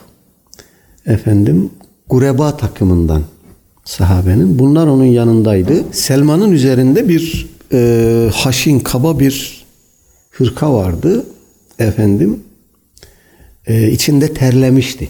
efendim 1.06 1.70
Gureba 2.08 2.56
takımından 2.56 3.22
sahabenin. 3.84 4.58
Bunlar 4.58 4.86
onun 4.86 5.04
yanındaydı. 5.04 5.84
Selman'ın 5.92 6.52
üzerinde 6.52 7.08
bir 7.08 7.50
e, 7.72 8.30
haşin 8.34 8.80
kaba 8.80 9.18
bir 9.18 9.64
hırka 10.30 10.74
vardı. 10.74 11.26
Efendim 11.78 12.40
e, 13.66 13.90
içinde 13.90 14.34
terlemişti. 14.34 15.08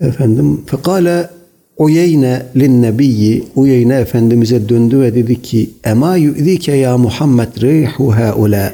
Efendim 0.00 0.64
fekale 0.66 1.30
Uyeyne 1.76 2.46
lin 2.56 2.82
nebiyyi 2.82 3.44
Uyeyne 3.54 3.94
Efendimiz'e 3.94 4.68
döndü 4.68 5.00
ve 5.00 5.14
dedi 5.14 5.42
ki 5.42 5.70
Ema 5.84 6.16
yu'zike 6.16 6.72
ya 6.72 6.98
Muhammed 6.98 7.62
rihu 7.62 8.16
haula 8.16 8.72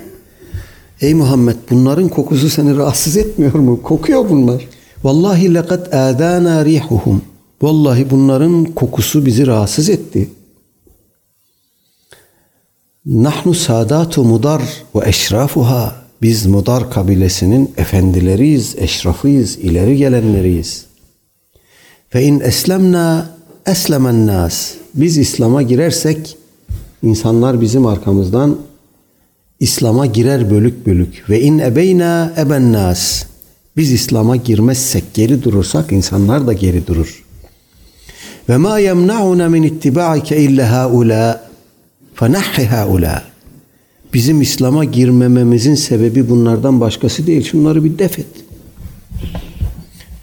Ey 1.00 1.14
Muhammed 1.14 1.56
bunların 1.70 2.08
kokusu 2.08 2.50
seni 2.50 2.76
rahatsız 2.76 3.16
etmiyor 3.16 3.54
mu? 3.54 3.82
Kokuyor 3.82 4.28
bunlar. 4.28 4.68
Vallahi 5.04 5.54
lekad 5.54 5.92
adana 5.92 6.64
rihuhum. 6.64 7.22
Vallahi 7.62 8.10
bunların 8.10 8.64
kokusu 8.64 9.26
bizi 9.26 9.46
rahatsız 9.46 9.88
etti. 9.88 10.30
Nahnu 13.06 13.54
sadatu 13.54 14.24
mudar 14.24 14.62
ve 14.94 15.08
eşrafuha. 15.08 15.96
Biz 16.22 16.46
mudar 16.46 16.90
kabilesinin 16.90 17.72
efendileriyiz, 17.76 18.74
eşrafıyız, 18.78 19.58
ileri 19.58 19.96
gelenleriyiz. 19.96 20.84
Fe 22.08 22.22
in 22.22 22.40
eslemna 22.40 23.30
eslemen 23.66 24.26
nas. 24.26 24.72
Biz 24.94 25.18
İslam'a 25.18 25.62
girersek 25.62 26.36
İnsanlar 27.02 27.60
bizim 27.60 27.86
arkamızdan 27.86 28.56
İslam'a 29.60 30.06
girer 30.06 30.50
bölük 30.50 30.86
bölük. 30.86 31.30
Ve 31.30 31.40
in 31.40 31.58
ebeyna 31.58 32.32
eben 32.36 32.72
nas. 32.72 33.24
Biz 33.76 33.92
İslam'a 33.92 34.36
girmezsek, 34.36 35.04
geri 35.14 35.42
durursak 35.42 35.92
insanlar 35.92 36.46
da 36.46 36.52
geri 36.52 36.86
durur. 36.86 37.24
Ve 38.48 38.56
ma 38.56 38.78
yemna'una 38.78 39.48
min 39.48 39.62
ittiba'ike 39.62 40.36
illa 40.40 40.72
haula. 40.72 41.48
Fenahhi 42.14 42.66
haula. 42.66 43.22
Bizim 44.14 44.40
İslam'a 44.40 44.84
girmememizin 44.84 45.74
sebebi 45.74 46.28
bunlardan 46.28 46.80
başkası 46.80 47.26
değil. 47.26 47.44
Şunları 47.44 47.84
bir 47.84 47.98
def 47.98 48.18
et. 48.18 48.26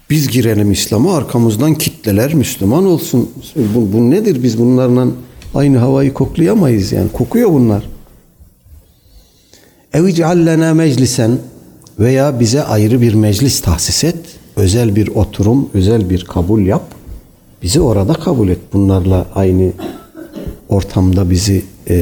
Biz 0.10 0.28
girelim 0.28 0.72
İslam'a 0.72 1.18
arkamızdan 1.18 1.76
kitleler 1.76 2.34
Müslüman 2.34 2.86
olsun. 2.86 3.30
Bu, 3.56 3.94
bu 3.94 4.12
nedir? 4.12 4.44
Biz 4.44 4.60
bunlarla 4.60 5.08
aynı 5.56 5.78
havayı 5.78 6.14
koklayamayız 6.14 6.92
yani. 6.92 7.12
Kokuyor 7.12 7.54
bunlar. 7.54 7.97
Ev 9.94 10.06
ic'allena 10.06 10.74
meclisen 10.74 11.38
veya 12.00 12.40
bize 12.40 12.64
ayrı 12.64 13.02
bir 13.02 13.14
meclis 13.14 13.62
tahsis 13.62 14.04
et. 14.04 14.18
Özel 14.56 14.96
bir 14.96 15.08
oturum, 15.08 15.70
özel 15.74 16.10
bir 16.10 16.26
kabul 16.26 16.62
yap. 16.62 16.84
Bizi 17.64 17.82
orada 17.82 18.14
kabul 18.14 18.50
et. 18.50 18.60
Bunlarla 18.74 19.28
aynı 19.36 19.72
ortamda 20.70 21.30
bizi 21.30 21.66
e, 21.90 21.96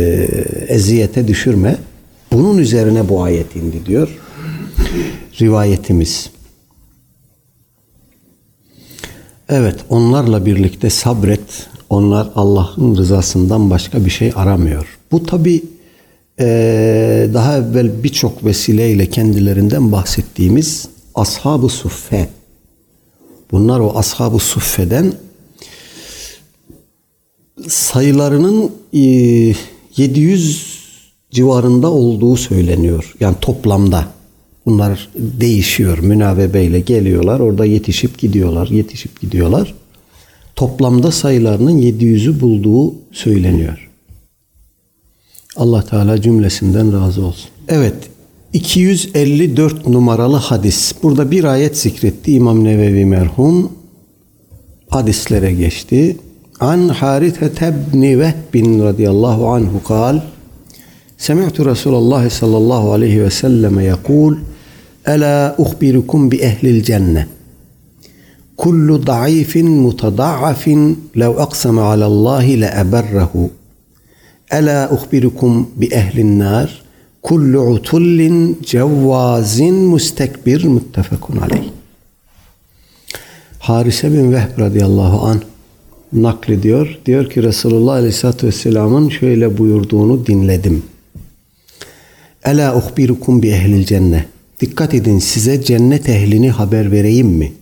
eziyete 0.68 1.28
düşürme. 1.28 1.78
Bunun 2.32 2.58
üzerine 2.58 3.10
bu 3.10 3.24
ayet 3.24 3.56
indi 3.56 3.86
diyor 3.86 4.10
rivayetimiz. 5.42 6.30
Evet 9.50 9.76
onlarla 9.90 10.46
birlikte 10.46 10.90
sabret. 10.90 11.68
Onlar 11.90 12.28
Allah'ın 12.36 12.96
rızasından 12.98 13.70
başka 13.70 14.06
bir 14.06 14.10
şey 14.10 14.32
aramıyor. 14.36 14.98
Bu 15.12 15.26
tabi 15.26 15.64
e, 16.40 17.30
daha 17.34 17.58
evvel 17.58 18.04
birçok 18.04 18.46
vesileyle 18.46 19.10
kendilerinden 19.10 19.92
bahsettiğimiz 19.92 20.88
ashab-ı 21.16 21.70
suffe. 21.70 22.30
Bunlar 23.52 23.80
o 23.80 23.98
ashab-ı 23.98 24.40
suffeden 24.40 25.14
sayılarının 27.68 28.72
e, 28.94 29.00
700 29.98 30.76
civarında 31.32 31.92
olduğu 31.92 32.36
söyleniyor. 32.36 33.16
Yani 33.20 33.36
toplamda. 33.42 34.08
Bunlar 34.66 35.10
değişiyor. 35.16 35.98
Münavebeyle 35.98 36.80
geliyorlar. 36.80 37.40
Orada 37.40 37.66
yetişip 37.66 38.18
gidiyorlar. 38.18 38.68
Yetişip 38.68 39.22
gidiyorlar. 39.22 39.74
Toplamda 40.56 41.12
sayılarının 41.12 41.78
700'ü 41.78 42.40
bulduğu 42.40 42.96
söyleniyor. 43.12 43.85
Allah 45.56 45.82
Teala 45.82 46.22
cümlesinden 46.22 46.93
razı 46.93 47.26
olsun. 47.26 47.49
Evet 47.68 47.95
254 48.53 49.88
numaralı 49.88 50.36
hadis. 50.36 50.93
Burada 51.03 51.32
bir 51.32 51.43
ayet 51.43 51.78
zikretti 51.78 52.34
İmam 52.34 52.64
Nevevi 52.64 53.06
merhum. 53.06 53.72
Hadislere 54.89 55.53
geçti. 55.53 56.18
An 56.60 56.88
Harithe 56.88 57.51
tebni 57.51 58.20
Vehbin 58.20 58.84
radıyallahu 58.84 59.47
anhu 59.49 59.84
kal. 59.84 60.20
Semi'tu 61.18 61.66
Resulallah 61.66 62.30
sallallahu 62.30 62.93
aleyhi 62.93 63.22
ve 63.22 63.30
selleme 63.30 63.84
yakul. 63.84 64.38
Ela 65.06 65.56
uhbirukum 65.58 66.32
bi 66.32 66.36
ehlil 66.36 66.84
cennet. 66.84 67.28
Kullu 68.58 69.08
da'ifin 69.08 69.70
mutada'afin 69.70 71.10
lev 71.20 71.38
aksama 71.38 71.82
alallahi 71.82 72.62
le 72.62 72.74
eberrehu 72.80 73.49
Ela 74.52 74.89
uhbirukum 74.91 75.70
bi 75.76 75.86
ehlin 75.86 76.39
nar 76.39 76.84
kullu 77.24 77.60
utullin 77.60 78.60
cevvazin 78.64 79.76
mustekbir 79.76 80.64
muttefekun 80.64 81.38
aleyh. 81.38 81.70
Harise 83.60 84.14
bin 84.14 84.32
Vehb 84.34 84.60
radıyallahu 84.60 85.26
an 85.28 85.41
naklediyor. 86.14 87.00
Diyor 87.06 87.30
ki 87.30 87.43
Resulullah 87.43 87.93
aleyhissalatü 87.93 88.48
vesselamın 88.48 89.10
şöyle 89.10 89.58
buyurduğunu 89.58 90.26
dinledim. 90.26 90.84
Ela 92.43 92.78
uhbirukum 92.78 93.43
bi 93.43 93.48
ehlil 93.50 93.86
cennet. 93.86 94.26
Dikkat 94.62 94.93
edin 94.93 95.20
size 95.20 95.64
cennet 95.64 96.10
ehlini 96.10 96.50
haber 96.50 96.91
vereyim 96.91 97.28
mi? 97.28 97.54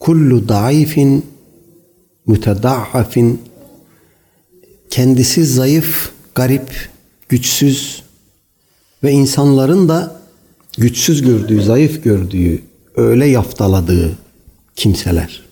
Kullu 0.00 0.48
daifin 0.48 1.26
mütedahafin 2.26 3.40
kendisi 4.90 5.44
zayıf, 5.46 6.10
garip, 6.34 6.88
güçsüz 7.28 8.02
ve 9.04 9.12
insanların 9.12 9.88
da 9.88 10.20
güçsüz 10.78 11.22
gördüğü, 11.22 11.62
zayıf 11.62 12.04
gördüğü, 12.04 12.62
öyle 12.96 13.26
yaftaladığı 13.26 14.18
kimseler. 14.76 15.42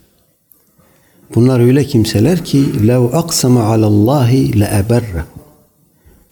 Bunlar 1.34 1.60
öyle 1.60 1.84
kimseler 1.84 2.44
ki 2.44 2.88
lev 2.88 3.00
aksama 3.00 3.62
alallahi 3.62 4.60
le 4.60 4.70
eberre. 4.74 5.24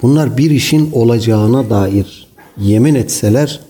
Bunlar 0.02 0.38
bir 0.38 0.50
işin 0.50 0.92
olacağına 0.92 1.70
dair 1.70 2.26
yemin 2.58 2.94
etseler 2.94 3.60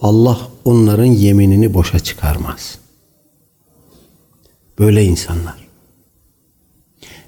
Allah 0.00 0.38
onların 0.64 1.04
yeminini 1.04 1.74
boşa 1.74 1.98
çıkarmaz. 1.98 2.78
Böyle 4.78 5.04
insanlar. 5.04 5.65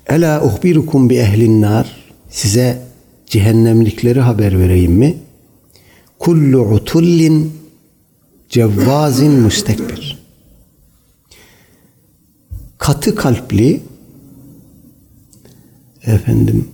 Ela 0.09 0.45
uhbirukum 0.45 1.11
bi 1.11 1.15
ehlin 1.15 1.63
nar. 1.63 1.97
Size 2.31 2.83
cehennemlikleri 3.27 4.21
haber 4.21 4.59
vereyim 4.59 4.93
mi? 4.93 5.19
Kullu 6.19 6.61
utullin 6.61 7.53
cevvazin 8.49 9.33
müstekbir. 9.33 10.19
Katı 12.79 13.15
kalpli 13.15 13.81
efendim 16.03 16.69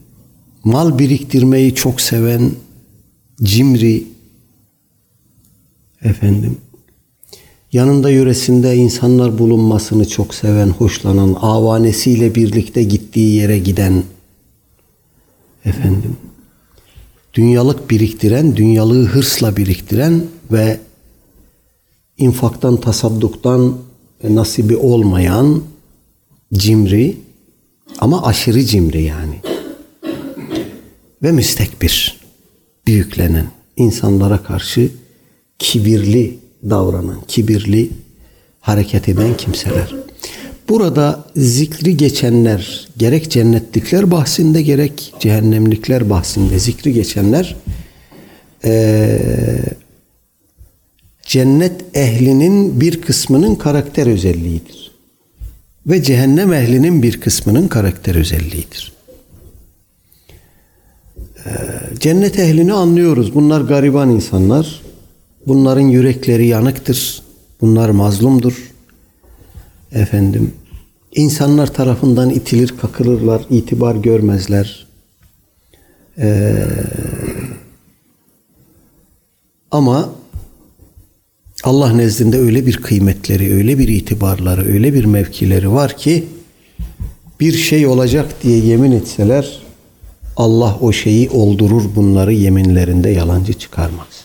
mal 0.65 0.99
biriktirmeyi 0.99 1.75
çok 1.75 2.01
seven 2.01 2.51
cimri 3.43 4.05
efendim 6.03 6.59
yanında 7.75 8.11
yöresinde 8.11 8.77
insanlar 8.77 9.39
bulunmasını 9.39 10.09
çok 10.09 10.35
seven, 10.35 10.69
hoşlanan, 10.69 11.37
avanesiyle 11.41 12.35
birlikte 12.35 12.83
gittiği 12.83 13.35
yere 13.35 13.59
giden 13.59 14.03
efendim 15.65 16.17
dünyalık 17.35 17.91
biriktiren, 17.91 18.57
dünyalığı 18.57 19.05
hırsla 19.05 19.57
biriktiren 19.57 20.25
ve 20.53 20.81
infaktan, 22.19 22.81
tasadduktan 22.81 23.79
nasibi 24.25 24.77
olmayan 24.77 25.63
cimri 26.53 27.17
ama 27.99 28.27
aşırı 28.27 28.65
cimri 28.65 29.03
yani 29.03 29.41
ve 31.23 31.33
müstekbir 31.33 32.21
büyüklenen 32.87 33.47
insanlara 33.77 34.43
karşı 34.43 34.91
kibirli 35.59 36.44
davranan, 36.71 37.21
kibirli 37.29 37.91
hareket 38.61 39.09
eden 39.09 39.37
kimseler. 39.37 39.95
Burada 40.69 41.25
zikri 41.37 41.97
geçenler 41.97 42.89
gerek 42.97 43.31
cennetlikler 43.31 44.11
bahsinde 44.11 44.63
gerek 44.63 45.15
cehennemlikler 45.21 46.11
bahsinde 46.11 46.59
zikri 46.59 46.93
geçenler 46.93 47.57
ee, 48.65 49.19
cennet 51.23 51.85
ehlinin 51.95 52.81
bir 52.81 53.03
kısmının 53.03 53.55
karakter 53.55 54.07
özelliğidir. 54.07 54.91
Ve 55.87 56.03
cehennem 56.03 56.53
ehlinin 56.53 57.03
bir 57.03 57.21
kısmının 57.21 57.69
karakter 57.69 58.15
özelliğidir. 58.15 58.93
Ee, 61.47 61.51
cennet 62.01 62.39
ehlini 62.39 62.73
anlıyoruz. 62.73 63.35
Bunlar 63.35 63.61
gariban 63.61 64.11
insanlar. 64.11 64.84
Bunların 65.47 65.81
yürekleri 65.81 66.47
yanıktır. 66.47 67.23
Bunlar 67.61 67.91
mazlumdur. 67.91 68.73
Efendim, 69.93 70.55
insanlar 71.15 71.75
tarafından 71.75 72.31
itilir, 72.31 72.75
kakılırlar, 72.81 73.43
itibar 73.51 73.95
görmezler. 73.97 74.87
Ee, 76.19 76.67
ama 79.71 80.11
Allah 81.65 81.93
nezdinde 81.93 82.39
öyle 82.39 82.67
bir 82.67 82.77
kıymetleri, 82.77 83.55
öyle 83.55 83.79
bir 83.79 83.89
itibarları, 83.89 84.65
öyle 84.65 84.95
bir 84.95 85.05
mevkileri 85.05 85.73
var 85.73 85.97
ki 85.97 86.25
bir 87.41 87.53
şey 87.53 87.87
olacak 87.87 88.43
diye 88.43 88.59
yemin 88.59 88.93
etseler 88.93 89.63
Allah 90.37 90.79
o 90.81 90.93
şeyi 90.93 91.31
oldurur 91.31 91.83
bunları 91.97 92.33
yeminlerinde 92.33 93.11
yalancı 93.11 93.53
çıkarmaz. 93.53 94.24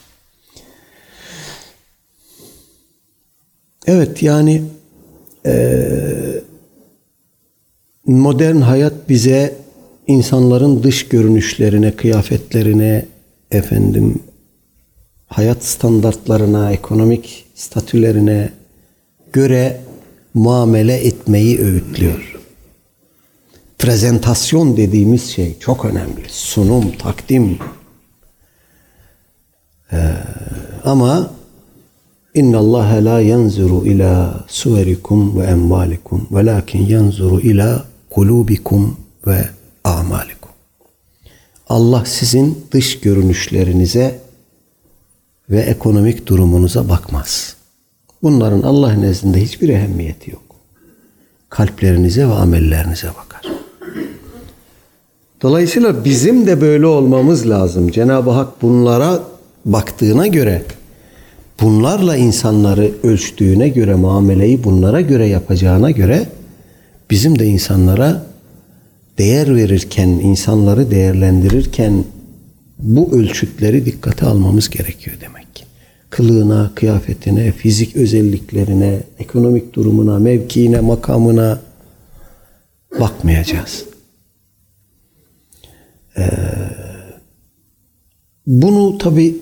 Evet 3.92 4.24
yani 4.24 4.62
e, 5.46 5.54
modern 8.06 8.56
hayat 8.56 9.10
bize 9.10 9.56
insanların 10.08 10.84
dış 10.84 11.08
görünüşlerine, 11.08 11.96
kıyafetlerine, 11.96 13.06
efendim 13.52 14.20
hayat 15.28 15.64
standartlarına, 15.64 16.72
ekonomik 16.72 17.46
statülerine 17.56 18.50
göre 19.34 19.82
muamele 20.34 20.96
etmeyi 20.96 21.60
öğütlüyor. 21.60 22.40
Prezentasyon 23.80 24.78
dediğimiz 24.78 25.30
şey 25.30 25.60
çok 25.60 25.86
önemli. 25.86 26.26
Sunum, 26.28 26.92
takdim. 26.92 27.60
Ee, 29.92 30.14
ama 30.84 31.39
İnna 32.40 32.58
Allah 32.58 33.06
la 33.06 33.22
yanzuru 33.22 33.86
ila 33.86 34.44
suverikum 34.48 35.40
ve 35.40 35.44
emvalikum 35.44 36.28
velakin 36.32 36.86
yanzuru 36.86 37.40
ila 37.40 37.86
kulubikum 38.10 38.98
ve 39.28 39.50
amalikum. 39.84 40.50
Allah 41.70 42.06
sizin 42.06 42.66
dış 42.72 43.00
görünüşlerinize 43.00 44.20
ve 45.50 45.60
ekonomik 45.60 46.28
durumunuza 46.28 46.90
bakmaz. 46.90 47.56
Bunların 48.24 48.62
Allah 48.62 48.94
nezdinde 48.94 49.42
hiçbir 49.42 49.70
ehemmiyeti 49.70 50.32
yok. 50.32 50.44
Kalplerinize 51.50 52.28
ve 52.28 52.34
amellerinize 52.34 53.08
bakar. 53.08 53.42
Dolayısıyla 55.42 56.06
bizim 56.06 56.48
de 56.48 56.62
böyle 56.62 56.86
olmamız 56.86 57.50
lazım. 57.50 57.92
Cenab-ı 57.92 58.30
Hak 58.30 58.62
bunlara 58.62 59.20
baktığına 59.66 60.28
göre, 60.28 60.64
bunlarla 61.62 62.16
insanları 62.16 62.92
ölçtüğüne 63.04 63.70
göre, 63.70 63.96
muameleyi 63.96 64.64
bunlara 64.64 65.02
göre 65.02 65.28
yapacağına 65.28 65.92
göre 65.92 66.30
bizim 67.10 67.40
de 67.40 67.46
insanlara 67.46 68.26
değer 69.18 69.56
verirken, 69.56 70.08
insanları 70.08 70.92
değerlendirirken 70.92 72.04
bu 72.80 73.12
ölçütleri 73.14 73.86
dikkate 73.86 74.26
almamız 74.26 74.70
gerekiyor 74.70 75.18
demek 75.22 75.56
ki. 75.56 75.64
Kılığına, 76.10 76.72
kıyafetine, 76.76 77.52
fizik 77.52 77.96
özelliklerine, 77.96 79.00
ekonomik 79.20 79.74
durumuna, 79.74 80.20
mevkiine, 80.20 80.80
makamına 80.80 81.60
bakmayacağız. 83.00 83.86
Ee, 86.18 86.30
bunu 88.48 88.98
tabi 88.98 89.36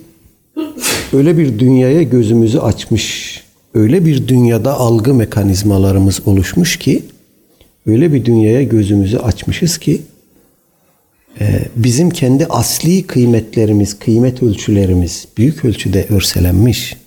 öyle 1.14 1.38
bir 1.38 1.60
dünyaya 1.60 2.04
gözümüzü 2.04 2.60
açmış, 2.60 3.44
öyle 3.74 4.06
bir 4.06 4.28
dünyada 4.28 4.74
algı 4.78 5.14
mekanizmalarımız 5.14 6.22
oluşmuş 6.26 6.78
ki, 6.78 7.04
öyle 7.86 8.14
bir 8.14 8.26
dünyaya 8.26 8.64
gözümüzü 8.64 9.18
açmışız 9.18 9.78
ki, 9.78 10.02
e, 11.40 11.60
bizim 11.76 12.10
kendi 12.10 12.46
asli 12.46 13.08
kıymetlerimiz, 13.08 14.00
kıymet 14.00 14.44
ölçülerimiz 14.44 15.28
büyük 15.38 15.66
ölçüde 15.66 16.06
örselenmiş, 16.10 16.98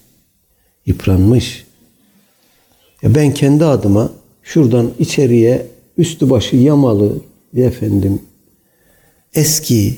yıpranmış. 0.86 1.64
Ben 3.04 3.34
kendi 3.34 3.64
adıma 3.64 4.12
şuradan 4.42 4.90
içeriye 4.98 5.66
üstü 5.98 6.30
başı 6.30 6.56
yamalı 6.56 7.12
efendim 7.56 8.22
eski 9.34 9.94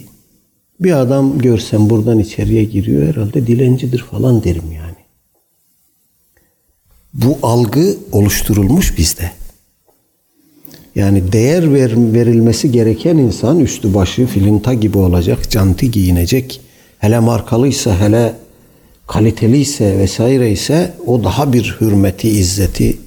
bir 0.84 0.92
adam 0.92 1.38
görsem 1.38 1.90
buradan 1.90 2.18
içeriye 2.18 2.64
giriyor 2.64 3.08
herhalde 3.08 3.46
dilencidir 3.46 3.98
falan 3.98 4.44
derim 4.44 4.72
yani. 4.72 5.02
Bu 7.14 7.38
algı 7.42 7.96
oluşturulmuş 8.12 8.98
bizde. 8.98 9.30
Yani 10.94 11.32
değer 11.32 11.74
ver, 11.74 11.92
verilmesi 12.14 12.72
gereken 12.72 13.16
insan 13.16 13.60
üstü 13.60 13.94
başı 13.94 14.26
filinta 14.26 14.74
gibi 14.74 14.98
olacak, 14.98 15.50
canti 15.50 15.90
giyinecek. 15.90 16.60
Hele 16.98 17.18
markalıysa, 17.18 18.00
hele 18.00 18.34
kaliteliyse 19.06 19.98
vesaire 19.98 20.52
ise 20.52 20.94
o 21.06 21.24
daha 21.24 21.52
bir 21.52 21.76
hürmeti, 21.80 22.28
izzeti 22.28 22.98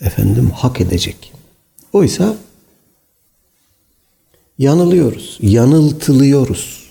efendim 0.00 0.50
hak 0.54 0.80
edecek. 0.80 1.32
Oysa 1.92 2.36
yanılıyoruz, 4.58 5.38
yanıltılıyoruz. 5.42 6.81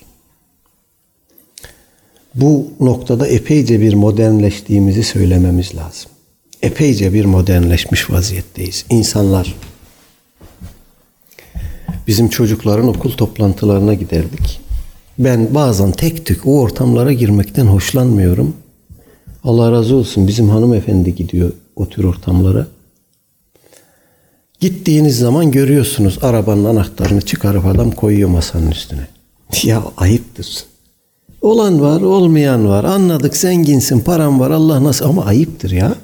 Bu 2.34 2.70
noktada 2.80 3.26
epeyce 3.26 3.80
bir 3.80 3.94
modernleştiğimizi 3.94 5.02
söylememiz 5.02 5.74
lazım. 5.74 6.10
Epeyce 6.62 7.12
bir 7.12 7.24
modernleşmiş 7.24 8.10
vaziyetteyiz. 8.10 8.84
İnsanlar 8.90 9.54
bizim 12.06 12.28
çocukların 12.28 12.88
okul 12.88 13.10
toplantılarına 13.10 13.94
giderdik. 13.94 14.60
Ben 15.18 15.54
bazen 15.54 15.92
tek 15.92 16.26
tük 16.26 16.46
o 16.46 16.60
ortamlara 16.60 17.12
girmekten 17.12 17.66
hoşlanmıyorum. 17.66 18.56
Allah 19.44 19.72
razı 19.72 19.96
olsun 19.96 20.28
bizim 20.28 20.48
hanımefendi 20.48 21.14
gidiyor 21.14 21.52
o 21.76 21.88
tür 21.88 22.04
ortamlara. 22.04 22.66
Gittiğiniz 24.60 25.18
zaman 25.18 25.50
görüyorsunuz 25.50 26.18
arabanın 26.22 26.64
anahtarını 26.64 27.20
çıkarıp 27.20 27.66
adam 27.66 27.90
koyuyor 27.90 28.28
masanın 28.28 28.70
üstüne. 28.70 29.06
Ya 29.62 29.82
ayıptır. 29.96 30.71
Olan 31.42 31.80
var, 31.80 32.00
olmayan 32.00 32.68
var. 32.68 32.84
Anladık 32.84 33.36
zenginsin, 33.36 34.00
paran 34.00 34.40
var. 34.40 34.50
Allah 34.50 34.84
nasıl 34.84 35.04
ama 35.04 35.24
ayıptır 35.24 35.70
ya. 35.70 35.94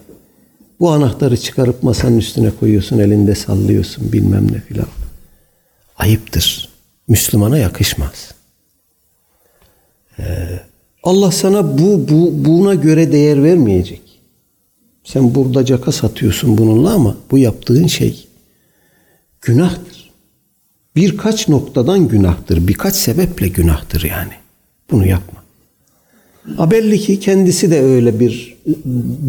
Bu 0.81 0.91
anahtarı 0.91 1.37
çıkarıp 1.37 1.83
masanın 1.83 2.19
üstüne 2.19 2.51
koyuyorsun, 2.51 2.99
elinde 2.99 3.35
sallıyorsun 3.35 4.13
bilmem 4.13 4.53
ne 4.53 4.61
filan. 4.61 4.87
Ayıptır. 5.97 6.69
Müslümana 7.09 7.59
yakışmaz. 7.59 8.35
Ee, 10.19 10.25
Allah 11.03 11.31
sana 11.33 11.79
bu, 11.79 12.09
bu 12.09 12.45
buna 12.45 12.75
göre 12.75 13.13
değer 13.13 13.45
vermeyecek. 13.45 14.03
Sen 15.05 15.35
burada 15.35 15.65
caka 15.65 15.93
satıyorsun 15.93 16.59
bununla 16.59 16.93
ama 16.93 17.17
bu 17.31 17.39
yaptığın 17.39 17.87
şey 17.87 18.27
günahtır. 19.41 20.11
Birkaç 20.97 21.49
noktadan 21.49 22.09
günahtır. 22.09 22.69
Birkaç 22.69 22.95
sebeple 22.95 23.49
günahtır 23.49 24.03
yani. 24.03 24.33
Bunu 24.91 25.07
yapma. 25.07 25.39
A 26.59 26.71
belli 26.71 26.99
ki 26.99 27.21
kendisi 27.21 27.71
de 27.71 27.83
öyle 27.83 28.21
bir 28.21 28.59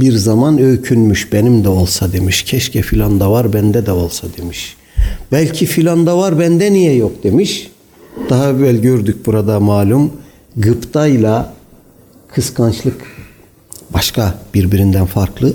bir 0.02 0.14
zaman 0.14 0.58
öykünmüş 0.58 1.34
benim 1.34 1.64
de 1.64 1.70
olsa 1.70 2.14
demiş. 2.14 2.44
Keşke 2.44 2.82
filan 2.82 3.20
da 3.20 3.32
var 3.32 3.54
bende 3.54 3.86
de 3.86 3.92
olsa 3.92 4.28
demiş. 4.38 4.78
Belki 5.32 5.66
filan 5.66 6.06
da 6.06 6.18
var 6.18 6.40
bende 6.40 6.74
niye 6.74 6.96
yok 6.96 7.24
demiş. 7.24 7.72
Daha 8.30 8.50
evvel 8.50 8.78
gördük 8.78 9.26
burada 9.26 9.60
malum 9.60 10.12
gıptayla 10.58 11.54
kıskançlık 12.28 13.02
başka 13.94 14.40
birbirinden 14.54 15.06
farklı 15.06 15.54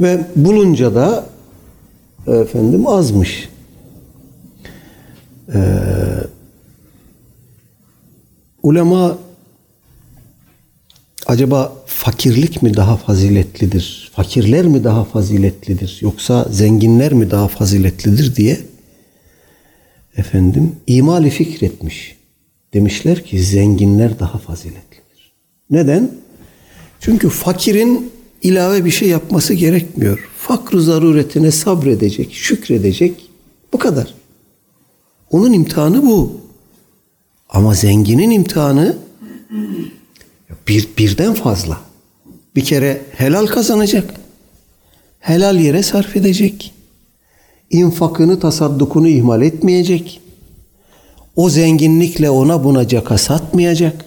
ve 0.00 0.20
bulunca 0.36 0.94
da 0.94 1.26
efendim 2.26 2.86
azmış. 2.86 3.48
Ee, 5.54 5.58
ulema 8.62 9.18
acaba 11.26 11.72
fakirlik 11.86 12.62
mi 12.62 12.74
daha 12.74 12.96
faziletlidir? 12.96 14.10
Fakirler 14.14 14.66
mi 14.66 14.84
daha 14.84 15.04
faziletlidir? 15.04 15.98
Yoksa 16.00 16.46
zenginler 16.50 17.12
mi 17.12 17.30
daha 17.30 17.48
faziletlidir 17.48 18.36
diye 18.36 18.60
efendim 20.16 20.76
imali 20.86 21.30
fikretmiş. 21.30 22.18
Demişler 22.74 23.24
ki 23.24 23.42
zenginler 23.42 24.18
daha 24.18 24.38
faziletlidir. 24.38 25.32
Neden? 25.70 26.10
Çünkü 27.00 27.28
fakirin 27.28 28.10
ilave 28.42 28.84
bir 28.84 28.90
şey 28.90 29.08
yapması 29.08 29.54
gerekmiyor. 29.54 30.28
Fakr 30.36 30.76
zaruretine 30.76 31.50
sabredecek, 31.50 32.34
şükredecek. 32.34 33.30
Bu 33.72 33.78
kadar. 33.78 34.14
Onun 35.30 35.52
imtihanı 35.52 36.06
bu. 36.06 36.47
Ama 37.48 37.74
zenginin 37.74 38.30
imtihanı 38.30 38.96
bir, 40.68 40.88
birden 40.98 41.34
fazla. 41.34 41.80
Bir 42.56 42.64
kere 42.64 43.00
helal 43.16 43.46
kazanacak. 43.46 44.14
Helal 45.18 45.56
yere 45.60 45.82
sarf 45.82 46.16
edecek. 46.16 46.74
İnfakını, 47.70 48.40
tasaddukunu 48.40 49.08
ihmal 49.08 49.42
etmeyecek. 49.42 50.20
O 51.36 51.50
zenginlikle 51.50 52.30
ona 52.30 52.64
buna 52.64 52.88
caka 52.88 53.18
satmayacak. 53.18 54.04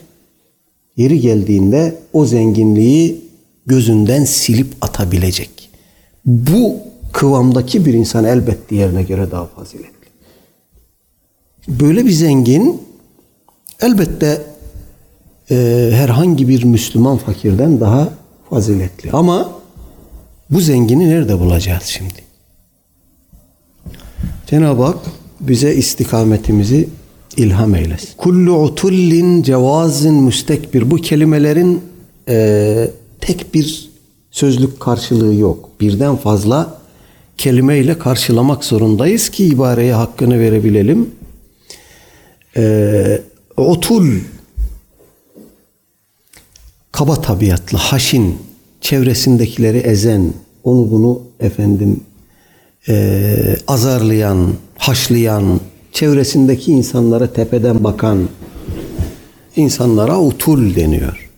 Yeri 0.98 1.20
geldiğinde 1.20 1.96
o 2.14 2.26
zenginliği 2.26 3.22
gözünden 3.66 4.26
silip 4.26 4.74
atabilecek. 4.82 5.70
Bu 6.26 6.76
kıvamdaki 7.14 7.86
bir 7.86 7.94
insan 7.94 8.26
elbet 8.26 8.70
diğerine 8.70 9.04
göre 9.04 9.32
daha 9.32 9.46
faziletli. 9.46 10.08
Böyle 11.68 12.06
bir 12.06 12.12
zengin 12.12 12.82
elbette 13.82 14.42
e, 15.52 15.90
herhangi 15.94 16.48
bir 16.48 16.64
Müslüman 16.64 17.18
fakirden 17.18 17.80
daha 17.80 18.10
faziletli. 18.50 19.12
Ama 19.12 19.52
bu 20.50 20.60
zengini 20.60 21.10
nerede 21.10 21.40
bulacağız 21.40 21.84
şimdi? 21.84 22.14
Cenab-ı 24.48 24.84
Hak 24.84 24.98
bize 25.40 25.76
istikametimizi 25.76 26.90
ilham 27.38 27.76
eylesin. 27.76 28.10
Kullu 28.18 28.64
utullin 28.64 29.44
cevazin 29.44 30.14
müstekbir. 30.14 30.92
Bu 30.92 30.96
kelimelerin 30.96 31.82
e, 32.28 32.88
tek 33.22 33.54
bir 33.54 33.92
sözlük 34.32 34.80
karşılığı 34.80 35.36
yok. 35.36 35.70
Birden 35.82 36.16
fazla 36.16 36.82
kelimeyle 37.38 38.00
karşılamak 38.00 38.64
zorundayız 38.64 39.30
ki 39.30 39.46
ibareye 39.46 39.94
hakkını 39.94 40.40
verebilelim. 40.40 41.10
E, 42.58 43.22
otul 43.62 44.08
kaba 46.92 47.22
tabiatlı, 47.22 47.78
haşin, 47.78 48.38
çevresindekileri 48.82 49.78
ezen, 49.78 50.34
onu 50.64 50.92
bunu 50.92 51.22
efendim 51.40 52.00
e, 52.90 53.56
azarlayan, 53.68 54.54
haşlayan, 54.78 55.60
çevresindeki 55.92 56.72
insanlara 56.72 57.34
tepeden 57.34 57.84
bakan 57.84 58.30
insanlara 59.56 60.22
utul 60.22 60.76
deniyor. 60.76 61.30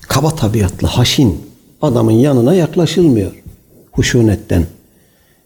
Kaba 0.00 0.30
tabiatlı, 0.30 0.88
haşin, 0.88 1.40
adamın 1.82 2.12
yanına 2.12 2.54
yaklaşılmıyor 2.54 3.32
huşunetten. 3.92 4.66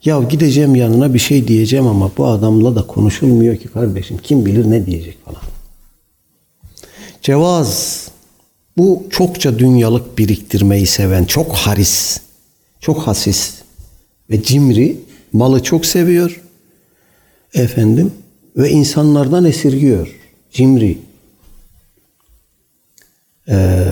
Ya 0.04 0.22
gideceğim 0.22 0.74
yanına 0.74 1.14
bir 1.14 1.18
şey 1.18 1.48
diyeceğim 1.48 1.86
ama 1.86 2.10
bu 2.18 2.26
adamla 2.26 2.76
da 2.76 2.86
konuşulmuyor 2.86 3.56
ki 3.56 3.68
kardeşim. 3.68 4.18
Kim 4.22 4.46
bilir 4.46 4.70
ne 4.70 4.86
diyecek 4.86 5.24
falan. 5.24 5.55
Cevaz 7.26 8.08
bu 8.76 9.06
çokça 9.10 9.58
dünyalık 9.58 10.18
biriktirmeyi 10.18 10.86
seven, 10.86 11.24
çok 11.24 11.52
haris, 11.52 12.20
çok 12.80 12.98
hasis 12.98 13.54
ve 14.30 14.42
cimri, 14.42 15.00
malı 15.32 15.62
çok 15.62 15.86
seviyor. 15.86 16.42
Efendim 17.54 18.12
ve 18.56 18.70
insanlardan 18.70 19.44
esirgiyor. 19.44 20.08
Cimri. 20.52 20.98
Ee, 23.48 23.84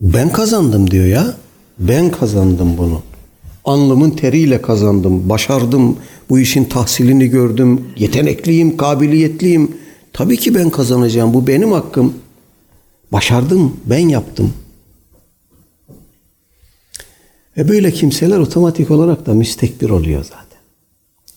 ben 0.00 0.32
kazandım 0.32 0.90
diyor 0.90 1.06
ya. 1.06 1.34
Ben 1.78 2.10
kazandım 2.10 2.78
bunu. 2.78 3.02
Alnımın 3.64 4.10
teriyle 4.10 4.62
kazandım. 4.62 5.28
Başardım. 5.28 5.96
Bu 6.30 6.38
işin 6.38 6.64
tahsilini 6.64 7.26
gördüm. 7.26 7.84
Yetenekliyim, 7.96 8.76
kabiliyetliyim. 8.76 9.81
Tabii 10.12 10.36
ki 10.36 10.54
ben 10.54 10.70
kazanacağım. 10.70 11.34
Bu 11.34 11.46
benim 11.46 11.72
hakkım. 11.72 12.14
Başardım. 13.12 13.76
Ben 13.84 14.08
yaptım. 14.08 14.54
Ve 17.56 17.68
böyle 17.68 17.92
kimseler 17.92 18.38
otomatik 18.38 18.90
olarak 18.90 19.26
da 19.26 19.34
müstekbir 19.34 19.90
oluyor 19.90 20.24
zaten. 20.24 20.60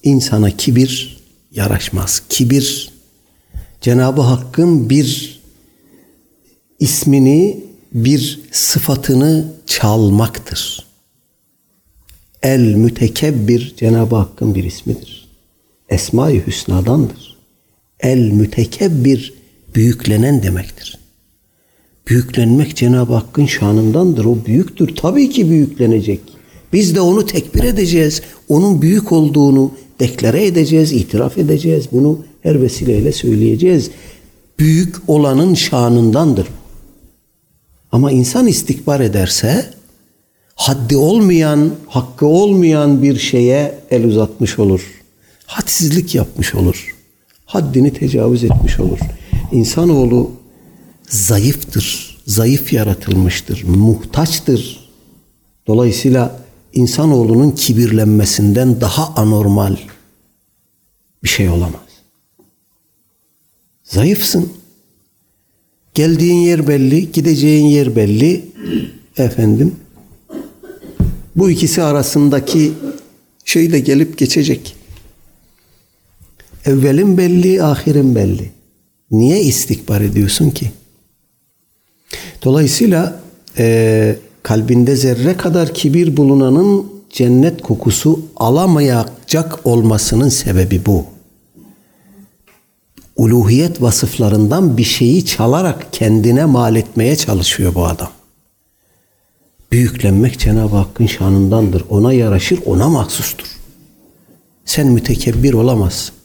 İnsana 0.04 0.52
kibir 0.52 1.24
yaraşmaz. 1.52 2.24
Kibir 2.30 2.94
Cenab-ı 3.82 4.22
Hakk'ın 4.22 4.90
bir 4.90 5.40
ismini, 6.80 7.64
bir 7.94 8.42
sıfatını 8.52 9.54
çalmaktır. 9.66 10.86
El 12.44 12.74
mütekebbir 12.76 13.76
Cenab-ı 13.78 14.16
Hakk'ın 14.16 14.56
bir 14.56 14.64
ismidir. 14.64 15.30
Esma-i 15.90 16.48
Hüsna'dandır. 16.48 17.35
El 18.00 18.32
mütekebbir 18.32 19.34
büyüklenen 19.76 20.44
demektir. 20.44 21.00
Büyüklenmek 22.08 22.76
Cenab-ı 22.76 23.14
Hakk'ın 23.14 23.46
şanındandır. 23.46 24.26
O 24.26 24.46
büyüktür. 24.46 24.96
Tabii 24.96 25.30
ki 25.30 25.50
büyüklenecek. 25.50 26.20
Biz 26.74 26.96
de 26.96 27.02
onu 27.02 27.26
tekbir 27.26 27.64
edeceğiz. 27.64 28.22
Onun 28.50 28.82
büyük 28.82 29.12
olduğunu 29.12 29.72
deklare 30.00 30.46
edeceğiz, 30.46 30.92
itiraf 30.92 31.38
edeceğiz. 31.38 31.86
Bunu 31.92 32.26
her 32.42 32.62
vesileyle 32.62 33.12
söyleyeceğiz. 33.12 33.92
Büyük 34.60 34.96
olanın 35.08 35.54
şanındandır. 35.54 36.48
Ama 37.92 38.12
insan 38.12 38.48
istikbar 38.48 39.00
ederse 39.00 39.66
haddi 40.56 40.98
olmayan, 40.98 41.72
hakkı 41.88 42.26
olmayan 42.26 43.04
bir 43.04 43.20
şeye 43.20 43.80
el 43.92 44.06
uzatmış 44.06 44.60
olur. 44.60 44.82
Hadsizlik 45.46 46.16
yapmış 46.16 46.56
olur. 46.56 46.95
Haddini 47.46 47.94
tecavüz 47.94 48.44
etmiş 48.44 48.80
olur. 48.80 49.00
İnsanoğlu 49.52 50.32
zayıftır, 51.10 52.18
zayıf 52.28 52.74
yaratılmıştır, 52.74 53.64
muhtaçtır. 53.64 54.90
Dolayısıyla 55.68 56.40
insanoğlunun 56.74 57.52
kibirlenmesinden 57.52 58.82
daha 58.82 59.14
anormal 59.16 59.78
bir 61.24 61.30
şey 61.30 61.50
olamaz. 61.50 61.82
Zayıfsın. 63.84 64.54
Geldiğin 65.94 66.40
yer 66.40 66.68
belli, 66.68 67.12
gideceğin 67.12 67.66
yer 67.66 67.96
belli. 67.96 68.46
Efendim, 69.18 69.76
bu 71.36 71.50
ikisi 71.50 71.84
arasındaki 71.84 72.74
şey 73.46 73.72
de 73.72 73.80
gelip 73.80 74.18
geçecek. 74.18 74.76
Evvelin 76.66 77.18
belli, 77.18 77.64
ahirin 77.64 78.16
belli. 78.16 78.52
Niye 79.12 79.42
istikbar 79.42 80.02
ediyorsun 80.02 80.50
ki? 80.50 80.72
Dolayısıyla 82.44 83.20
e, 83.58 84.16
kalbinde 84.44 84.96
zerre 84.96 85.38
kadar 85.38 85.74
kibir 85.74 86.18
bulunanın 86.18 86.92
cennet 87.10 87.62
kokusu 87.62 88.20
alamayacak 88.36 89.68
olmasının 89.68 90.30
sebebi 90.30 90.86
bu. 90.86 91.06
Uluhiyet 93.16 93.82
vasıflarından 93.82 94.78
bir 94.78 94.84
şeyi 94.84 95.26
çalarak 95.26 95.88
kendine 95.94 96.46
mal 96.46 96.76
etmeye 96.76 97.16
çalışıyor 97.16 97.76
bu 97.76 97.86
adam. 97.86 98.12
Büyüklenmek 99.72 100.40
Cenab-ı 100.40 100.76
Hakk'ın 100.76 101.06
şanındandır. 101.06 101.86
Ona 101.90 102.14
yaraşır, 102.14 102.60
ona 102.66 102.90
mahsustur. 102.90 103.48
Sen 104.66 104.88
mütekebbir 104.88 105.54
olamazsın. 105.54 106.16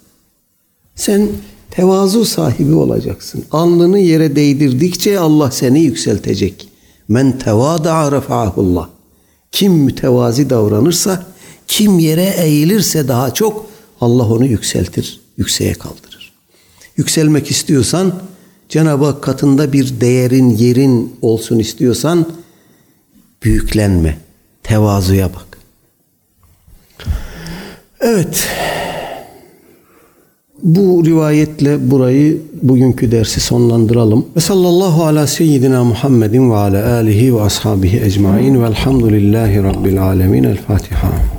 Sen 1.01 1.29
tevazu 1.71 2.25
sahibi 2.25 2.75
olacaksın. 2.75 3.45
Alnını 3.51 3.99
yere 3.99 4.37
değdirdikçe 4.37 5.19
Allah 5.19 5.51
seni 5.51 5.81
yükseltecek. 5.81 6.69
Men 7.09 7.39
tevada'a 7.39 8.13
refa'ahullah. 8.13 8.89
Kim 9.53 9.73
mütevazi 9.73 10.51
davranırsa, 10.51 11.27
kim 11.67 11.99
yere 11.99 12.35
eğilirse 12.39 13.09
daha 13.09 13.35
çok 13.35 13.67
Allah 14.01 14.29
onu 14.29 14.47
yükseltir, 14.47 15.21
yükseğe 15.37 15.75
kaldırır. 15.75 16.33
Yükselmek 16.97 17.51
istiyorsan, 17.51 18.23
Cenab-ı 18.69 19.05
Hak 19.05 19.23
katında 19.23 19.73
bir 19.73 20.01
değerin, 20.01 20.51
yerin 20.51 21.17
olsun 21.23 21.59
istiyorsan, 21.59 22.27
büyüklenme, 23.43 24.19
tevazuya 24.63 25.31
bak. 25.35 25.59
Evet, 28.01 28.49
bu 30.63 31.03
rivayetle 31.07 31.91
burayı 31.91 32.39
bugünkü 32.63 33.13
dersi 33.13 33.41
sonlandıralım. 33.41 34.27
Ve 34.37 34.41
sallallahu 34.41 35.05
ala 35.05 35.27
seyyidina 35.27 35.85
Muhammedin 35.85 36.51
ve 36.51 36.57
ala 36.57 36.95
alihi 36.95 37.37
ve 37.37 37.41
ashabihi 37.41 38.01
ecmain 38.01 38.63
velhamdülillahi 38.63 39.63
rabbil 39.63 40.03
alemin. 40.03 40.45
El 40.45 40.57
Fatiha. 40.57 41.31